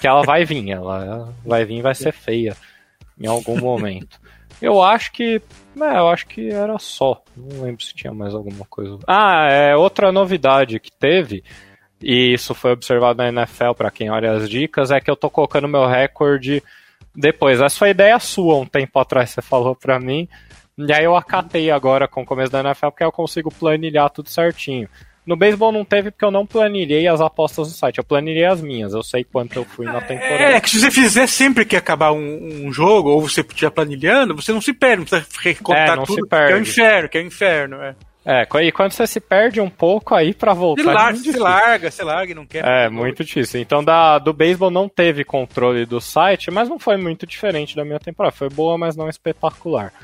que 0.00 0.06
ela 0.06 0.22
vai 0.22 0.44
vir, 0.44 0.68
ela 0.70 1.32
vai 1.44 1.64
vir 1.64 1.82
vai 1.82 1.94
ser 1.94 2.12
feia 2.12 2.56
em 3.20 3.26
algum 3.26 3.58
momento. 3.60 4.18
Eu 4.60 4.82
acho 4.82 5.12
que. 5.12 5.40
É, 5.80 5.98
eu 5.98 6.08
acho 6.08 6.26
que 6.26 6.50
era 6.50 6.78
só. 6.78 7.22
Não 7.36 7.62
lembro 7.62 7.82
se 7.82 7.94
tinha 7.94 8.12
mais 8.12 8.34
alguma 8.34 8.64
coisa. 8.64 8.98
Ah, 9.06 9.46
é 9.50 9.76
outra 9.76 10.10
novidade 10.10 10.80
que 10.80 10.90
teve, 10.90 11.44
e 12.02 12.32
isso 12.32 12.54
foi 12.54 12.72
observado 12.72 13.18
na 13.18 13.28
NFL 13.28 13.72
para 13.76 13.90
quem 13.90 14.10
olha 14.10 14.32
as 14.32 14.48
dicas, 14.48 14.90
é 14.90 15.00
que 15.00 15.10
eu 15.10 15.16
tô 15.16 15.28
colocando 15.28 15.68
meu 15.68 15.86
recorde 15.86 16.62
depois. 17.14 17.60
Essa 17.60 17.78
foi 17.78 17.90
ideia 17.90 18.18
sua 18.18 18.56
um 18.56 18.66
tempo 18.66 18.98
atrás, 18.98 19.30
você 19.30 19.42
falou 19.42 19.74
para 19.74 19.98
mim. 19.98 20.28
E 20.76 20.92
aí 20.92 21.04
eu 21.04 21.16
acatei 21.16 21.70
agora 21.70 22.06
com 22.06 22.22
o 22.22 22.26
começo 22.26 22.52
da 22.52 22.60
NFL, 22.60 22.88
porque 22.88 23.04
eu 23.04 23.10
consigo 23.12 23.52
planilhar 23.52 24.08
tudo 24.10 24.28
certinho. 24.28 24.88
No 25.26 25.36
beisebol 25.36 25.70
não 25.70 25.84
teve 25.84 26.10
porque 26.10 26.24
eu 26.24 26.30
não 26.30 26.46
planilhei 26.46 27.06
as 27.06 27.20
apostas 27.20 27.68
no 27.68 27.74
site. 27.74 27.98
Eu 27.98 28.04
planilhei 28.04 28.46
as 28.46 28.62
minhas. 28.62 28.94
Eu 28.94 29.02
sei 29.02 29.24
quanto 29.24 29.56
eu 29.56 29.64
fui 29.64 29.84
na 29.84 30.00
temporada. 30.00 30.52
É, 30.52 30.60
que 30.60 30.70
se 30.70 30.80
você 30.80 30.90
fizer 30.90 31.26
sempre 31.26 31.66
que 31.66 31.76
acabar 31.76 32.12
um, 32.12 32.66
um 32.66 32.72
jogo, 32.72 33.10
ou 33.10 33.20
você 33.20 33.42
estiver 33.42 33.70
planilhando, 33.70 34.34
você 34.34 34.52
não 34.52 34.60
se 34.60 34.72
perde, 34.72 34.98
não 34.98 35.04
precisa 35.04 35.26
recontar 35.42 35.88
É, 35.90 35.96
não 35.96 36.04
tudo. 36.04 36.22
se 36.22 36.28
perde. 36.28 36.46
Que 36.46 36.52
é 36.52 36.56
o 36.56 36.60
inferno, 36.62 37.08
que 37.10 37.18
é 37.18 37.20
o 37.20 37.26
inferno. 37.26 37.76
É. 37.82 37.94
É, 38.30 38.46
e 38.62 38.70
quando 38.70 38.92
você 38.92 39.06
se 39.06 39.20
perde 39.20 39.58
um 39.58 39.70
pouco 39.70 40.14
aí 40.14 40.34
pra 40.34 40.52
voltar. 40.52 40.82
Se 40.82 40.88
é 40.90 40.92
larga, 40.92 41.12
muito 41.12 41.32
se 41.32 41.38
larga, 41.38 41.90
se 41.90 42.02
larga 42.02 42.32
e 42.32 42.34
não 42.34 42.44
quer. 42.44 42.62
É, 42.62 42.86
muito 42.90 43.24
difícil. 43.24 43.58
Então, 43.58 43.82
da, 43.82 44.18
do 44.18 44.34
beisebol 44.34 44.70
não 44.70 44.86
teve 44.86 45.24
controle 45.24 45.86
do 45.86 45.98
site, 45.98 46.50
mas 46.50 46.68
não 46.68 46.78
foi 46.78 46.98
muito 46.98 47.26
diferente 47.26 47.74
da 47.74 47.86
minha 47.86 47.98
temporada. 47.98 48.36
Foi 48.36 48.50
boa, 48.50 48.76
mas 48.76 48.94
não 48.94 49.08
espetacular. 49.08 49.94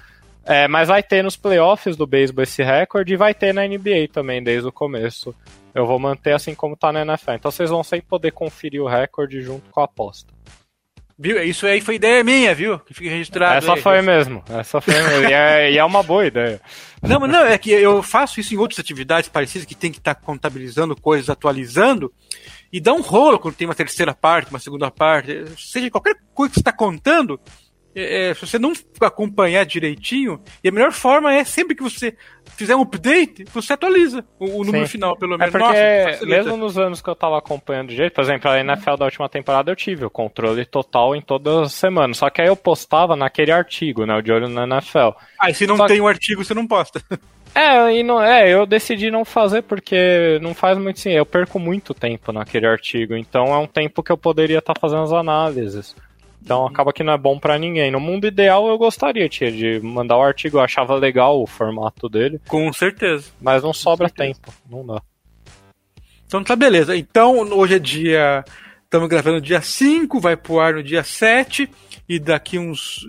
É, 0.43 0.67
mas 0.67 0.89
vai 0.89 1.03
ter 1.03 1.23
nos 1.23 1.37
playoffs 1.37 1.99
do 1.99 2.07
beisebol 2.07 2.45
esse 2.45 2.63
recorde 2.63 3.13
e 3.13 3.17
vai 3.17 3.35
ter 3.35 3.53
na 3.53 3.67
NBA 3.69 4.09
também, 4.11 4.43
desde 4.43 4.67
o 4.67 4.73
começo. 4.73 5.35
Eu 5.75 5.85
vou 5.85 5.99
manter 5.99 6.33
assim 6.33 6.55
como 6.55 6.79
tá 6.79 6.91
na 6.91 7.03
NFL. 7.03 7.33
Então 7.33 7.51
vocês 7.51 7.69
vão 7.69 7.85
sempre 7.85 8.07
poder 8.09 8.31
conferir 8.31 8.81
o 8.83 8.89
recorde 8.89 9.43
junto 9.43 9.71
com 9.71 9.83
a 9.83 9.85
aposta. 9.85 10.33
Viu? 11.17 11.43
Isso 11.45 11.65
aí 11.67 11.81
foi 11.81 11.95
ideia 11.95 12.25
minha, 12.25 12.55
viu? 12.55 12.79
Que 12.81 12.93
fica 12.93 13.09
registrado. 13.09 13.59
Essa 13.59 13.75
aí. 13.75 13.81
foi 13.81 14.03
mesmo. 14.03 14.43
Essa 14.49 14.81
foi 14.81 14.95
mesmo. 14.95 15.29
E 15.29 15.33
é, 15.33 15.73
e 15.73 15.79
é 15.79 15.85
uma 15.85 16.03
boa 16.03 16.27
ideia. 16.27 16.61
Não, 17.01 17.21
mas 17.21 17.31
não, 17.31 17.45
é 17.45 17.57
que 17.57 17.71
eu 17.71 18.03
faço 18.03 18.41
isso 18.41 18.55
em 18.55 18.59
outras 18.59 18.81
atividades 18.81 19.29
parecidas 19.29 19.67
que 19.67 19.75
tem 19.75 19.93
que 19.93 19.99
estar 19.99 20.15
contabilizando 20.15 20.97
coisas, 20.97 21.31
atualizando, 21.31 22.13
e 22.73 22.81
dá 22.81 22.93
um 22.93 23.03
rolo 23.03 23.39
quando 23.39 23.55
tem 23.55 23.69
uma 23.69 23.75
terceira 23.75 24.13
parte, 24.13 24.51
uma 24.51 24.59
segunda 24.59 24.91
parte, 24.91 25.45
seja 25.57 25.91
qualquer 25.91 26.17
coisa 26.35 26.51
que 26.51 26.55
você 26.57 26.61
está 26.61 26.73
contando, 26.73 27.39
é, 27.95 28.31
é, 28.31 28.35
se 28.35 28.47
você 28.47 28.59
não 28.59 28.73
acompanhar 29.01 29.65
direitinho, 29.65 30.41
e 30.63 30.69
a 30.69 30.73
melhor 30.73 30.93
forma 30.93 31.33
é 31.33 31.45
sempre 31.45 31.75
que 31.75 31.83
você 31.83 32.17
fizer 32.57 32.75
um 32.77 32.83
update, 32.83 33.45
você 33.53 33.73
atualiza 33.73 34.25
o, 34.39 34.61
o 34.61 34.65
número 34.65 34.87
Sim. 34.87 34.93
final, 34.93 35.17
pelo 35.17 35.35
É 35.35 35.39
menos. 35.39 35.53
porque, 35.53 36.05
Nossa, 36.13 36.27
mesmo 36.27 36.57
nos 36.57 36.79
anos 36.79 37.01
que 37.03 37.09
eu 37.09 37.15
tava 37.17 37.39
acompanhando 37.39 37.89
de 37.89 37.97
jeito, 37.97 38.13
por 38.15 38.23
exemplo, 38.23 38.51
a 38.51 38.61
NFL 38.61 38.97
da 38.97 39.05
última 39.07 39.29
temporada 39.29 39.71
eu 39.71 39.77
tive 39.77 40.05
o 40.05 40.11
controle 40.11 40.65
total 40.65 41.15
em 41.17 41.21
todas 41.23 41.57
as 41.67 41.73
semanas. 41.73 42.19
Só 42.19 42.31
que 42.31 42.41
aí 42.43 42.49
eu 42.49 42.57
postava 42.57 43.17
naquele 43.17 43.51
artigo, 43.53 44.05
né? 44.07 44.15
O 44.17 44.23
de 44.23 44.31
olho 44.33 44.49
na 44.49 44.65
NFL. 44.65 45.11
Ah, 45.41 45.51
e 45.51 45.55
se 45.55 45.67
não 45.67 45.77
Só- 45.77 45.87
tem 45.87 46.01
o 46.01 46.07
artigo, 46.09 46.45
você 46.45 46.55
não 46.55 46.67
posta. 46.67 47.01
É, 47.57 47.99
e 47.99 48.03
não, 48.03 48.21
é, 48.21 48.53
eu 48.53 48.67
decidi 48.67 49.13
não 49.13 49.25
fazer 49.25 49.63
porque 49.63 50.41
não 50.43 50.53
faz 50.53 50.77
muito 50.77 50.99
sim. 50.99 51.13
Eu 51.13 51.25
perco 51.25 51.57
muito 51.61 51.95
tempo 51.95 52.33
naquele 52.33 52.67
artigo, 52.67 53.15
então 53.17 53.45
é 53.55 53.59
um 53.59 53.67
tempo 53.69 54.03
que 54.03 54.11
eu 54.11 54.17
poderia 54.19 54.59
estar 54.59 54.75
fazendo 54.81 55.03
as 55.05 55.13
análises. 55.13 55.95
Então 56.45 56.67
acaba 56.67 56.93
que 56.93 57.03
não 57.03 57.15
é 57.15 57.17
bom 57.17 57.39
pra 57.39 57.59
ninguém. 57.59 57.91
No 57.91 57.99
mundo 57.99 58.27
ideal 58.27 58.69
eu 58.69 58.77
gostaria 58.77 59.27
tia, 59.31 59.51
de 59.51 59.81
mandar 59.81 60.19
o 60.19 60.23
artigo, 60.23 60.59
eu 60.59 60.63
achava 60.63 60.95
legal 60.95 61.43
o 61.43 61.47
formato 61.47 62.07
dele, 62.07 62.39
Com 62.47 62.71
certeza. 62.71 63.33
mas 63.41 63.63
não 63.63 63.73
sobra 63.73 64.11
tempo, 64.11 64.53
não 64.69 64.85
dá. 64.87 65.01
Então 66.27 66.45
tá 66.45 66.55
beleza. 66.55 66.95
Então 66.95 67.39
hoje 67.39 67.77
é 67.77 67.79
dia. 67.79 68.45
Estamos 68.85 69.09
gravando 69.09 69.41
dia 69.41 69.63
5, 69.63 70.21
vai 70.21 70.37
pro 70.37 70.61
ar 70.61 70.75
no 70.75 70.83
dia 70.83 71.03
7, 71.03 71.69
e 72.09 72.19
daqui 72.21 72.59
uns 72.59 73.01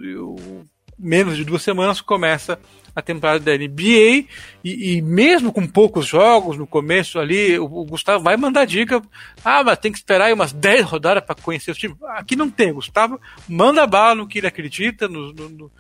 menos 0.98 1.36
de 1.36 1.44
duas 1.44 1.62
semanas 1.62 2.00
começa 2.02 2.58
a 2.96 3.02
temporada 3.02 3.40
da 3.40 3.58
NBA. 3.58 4.26
E, 4.64 4.96
e 4.98 5.02
mesmo 5.02 5.52
com 5.52 5.68
poucos 5.68 6.06
jogos 6.08 6.58
no 6.58 6.66
começo 6.66 7.20
ali, 7.20 7.60
o, 7.60 7.66
o 7.66 7.86
Gustavo 7.86 8.24
vai 8.24 8.38
mandar 8.38 8.66
dica. 8.66 9.02
Ah, 9.44 9.64
mas 9.64 9.78
tem 9.80 9.92
que 9.92 9.98
esperar 9.98 10.26
aí 10.26 10.34
umas 10.34 10.54
10 10.54 10.86
rodadas 10.86 11.24
para 11.24 11.36
conhecer 11.36 11.72
os 11.72 11.78
times. 11.78 11.98
Aqui 12.10 12.36
não 12.36 12.50
tem, 12.50 12.72
Gustavo. 12.74 13.20
Manda 13.50 13.86
bala 13.86 14.16
no 14.16 14.28
que 14.28 14.38
ele 14.40 14.48
acredita, 14.48 15.08
no- 15.08 15.34
no- 15.34 15.50
no- 15.50 15.72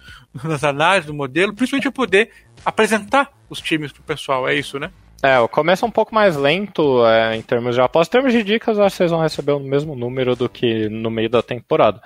nas 0.43 0.63
análises 0.63 1.07
do 1.07 1.13
modelo, 1.13 1.53
principalmente 1.53 1.83
para 1.83 1.91
poder 1.93 2.29
apresentar 2.65 3.31
os 3.49 3.61
times 3.61 3.91
pro 3.91 4.03
pessoal. 4.03 4.47
É 4.47 4.55
isso, 4.55 4.77
né? 4.79 4.91
É, 5.23 5.39
o 5.39 5.47
começo 5.47 5.83
é 5.85 5.87
um 5.87 5.91
pouco 5.91 6.13
mais 6.13 6.35
lento 6.35 7.03
é, 7.07 7.35
em 7.35 7.41
termos 7.41 7.73
de 7.73 7.81
apostas. 7.81 8.09
Em 8.09 8.11
termos 8.11 8.33
de 8.33 8.43
dicas, 8.43 8.77
acho 8.77 8.91
que 8.93 8.97
vocês 8.97 9.11
vão 9.11 9.21
receber 9.21 9.53
o 9.53 9.59
mesmo 9.59 9.95
número 9.95 10.35
do 10.35 10.47
que 10.49 10.87
no 10.89 11.09
meio 11.09 11.29
da 11.29 11.41
temporada. 11.41 12.01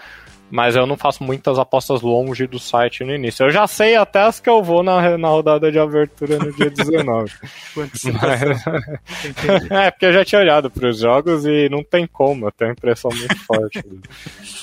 Mas 0.51 0.75
eu 0.75 0.87
não 0.87 0.97
faço 0.97 1.23
muitas 1.23 1.59
apostas 1.59 2.01
longe 2.01 2.47
do 2.47 2.57
site 2.57 3.03
no 3.03 3.13
início. 3.13 3.45
Eu 3.45 3.51
já 3.51 3.67
sei 3.67 3.95
até 3.95 4.21
as 4.21 4.39
que 4.39 4.49
eu 4.49 4.63
vou 4.63 4.81
na, 4.81 5.15
na 5.17 5.27
rodada 5.27 5.71
de 5.71 5.77
abertura 5.77 6.39
no 6.39 6.51
dia 6.51 6.71
19. 6.71 7.31
Quantos- 7.75 8.03
Mas- 8.05 8.65
é, 9.69 9.91
porque 9.91 10.05
eu 10.07 10.13
já 10.13 10.25
tinha 10.25 10.41
olhado 10.41 10.69
para 10.71 10.87
os 10.89 10.99
jogos 10.99 11.45
e 11.45 11.69
não 11.69 11.83
tem 11.83 12.07
como, 12.07 12.47
eu 12.47 12.51
tenho 12.51 12.69
uma 12.69 12.73
impressão 12.73 13.11
muito 13.11 13.37
forte 13.45 13.81
do- 13.83 14.01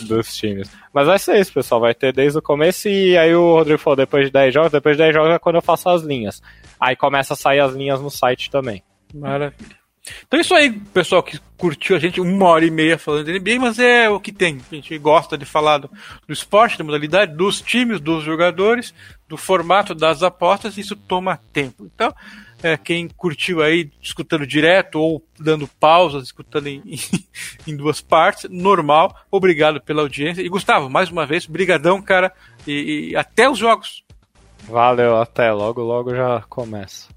dos 0.09 0.35
times. 0.35 0.69
Mas 0.93 1.07
vai 1.07 1.19
ser 1.21 1.39
isso, 1.39 1.53
pessoal, 1.53 1.81
vai 1.81 1.95
ter 1.95 2.13
desde 2.13 2.39
o 2.39 2.43
começo 2.43 2.89
e 2.89 3.17
aí 3.17 3.35
o 3.35 3.55
Rodrigo 3.55 3.79
falou 3.79 3.97
depois 3.97 4.27
de 4.27 4.33
10 4.33 4.53
jogos, 4.55 4.73
depois 4.73 4.97
de 4.97 5.03
10 5.05 5.15
jogos 5.15 5.33
é 5.35 5.39
quando 5.39 5.57
eu 5.57 5.63
faço 5.63 5.89
as 5.89 6.03
linhas. 6.03 6.43
Aí 6.81 6.97
começa 6.97 7.35
a 7.35 7.37
sair 7.37 7.61
as 7.61 7.73
linhas 7.75 8.01
no 8.01 8.11
site 8.11 8.51
também. 8.51 8.83
Maravilha. 9.15 9.76
Então 10.27 10.39
é 10.39 10.41
isso 10.41 10.55
aí, 10.55 10.71
pessoal 10.71 11.23
que 11.23 11.39
curtiu 11.57 11.97
a 11.97 11.99
gente 11.99 12.21
uma 12.21 12.47
hora 12.47 12.65
e 12.65 12.71
meia 12.71 12.99
falando 12.99 13.25
de 13.25 13.39
NBA, 13.39 13.61
mas 13.61 13.79
é 13.79 14.09
o 14.09 14.21
que 14.21 14.33
tem. 14.33 14.61
A 14.71 14.75
gente 14.75 14.97
gosta 14.99 15.37
de 15.37 15.45
falar 15.45 15.79
do, 15.79 15.91
do 16.27 16.33
esporte, 16.33 16.79
da 16.79 16.85
modalidade, 16.85 17.35
dos 17.35 17.61
times, 17.61 18.01
dos 18.01 18.23
jogadores, 18.23 18.95
do 19.29 19.37
formato 19.37 19.95
das 19.95 20.23
apostas, 20.23 20.79
isso 20.79 20.95
toma 20.95 21.41
tempo. 21.53 21.91
Então, 21.93 22.15
é, 22.63 22.77
quem 22.77 23.09
curtiu 23.09 23.63
aí, 23.63 23.91
escutando 24.01 24.47
direto 24.47 25.01
ou 25.01 25.25
dando 25.39 25.69
pausas, 25.81 26.25
escutando 26.25 26.69
em, 26.69 26.83
em 27.67 27.77
duas 27.77 28.01
partes, 28.01 28.49
normal, 28.51 29.15
obrigado 29.31 29.81
pela 29.81 30.03
audiência. 30.03 30.43
E 30.43 30.49
Gustavo, 30.49 30.89
mais 30.89 31.11
uma 31.11 31.27
vez, 31.27 31.47
brigadão, 31.47 32.01
cara, 32.01 32.33
e, 32.67 33.11
e 33.11 33.17
até 33.17 33.49
os 33.49 33.59
jogos. 33.59 34.05
Valeu, 34.65 35.17
até 35.17 35.53
logo, 35.53 35.83
logo 35.83 36.15
já 36.15 36.43
começa. 36.49 37.09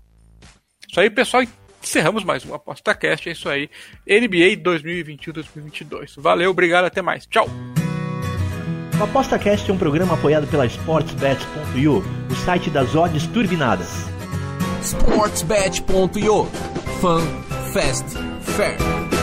Isso 0.88 1.00
aí, 1.00 1.10
pessoal. 1.10 1.44
Encerramos 1.82 2.24
mais 2.24 2.46
um 2.46 2.54
ApostaCast. 2.54 3.30
É 3.30 3.32
isso 3.32 3.50
aí. 3.50 3.70
NBA 4.08 4.62
2021-2022. 4.64 6.14
Valeu, 6.18 6.52
obrigado, 6.52 6.86
até 6.86 7.02
mais. 7.02 7.26
Tchau. 7.26 7.50
O 9.00 9.04
ApostaCast 9.04 9.70
é 9.70 9.74
um 9.74 9.78
programa 9.78 10.16
apoiado 10.16 10.46
pela 10.48 10.66
SportsBet.io, 10.66 12.04
o 12.30 12.36
site 12.36 12.70
das 12.70 12.96
odds 12.96 13.28
turbinadas. 13.28 13.88
Sportsbet.io 14.82 16.46
Fun, 17.00 17.22
Fast, 17.74 18.06
Fair. 18.42 19.19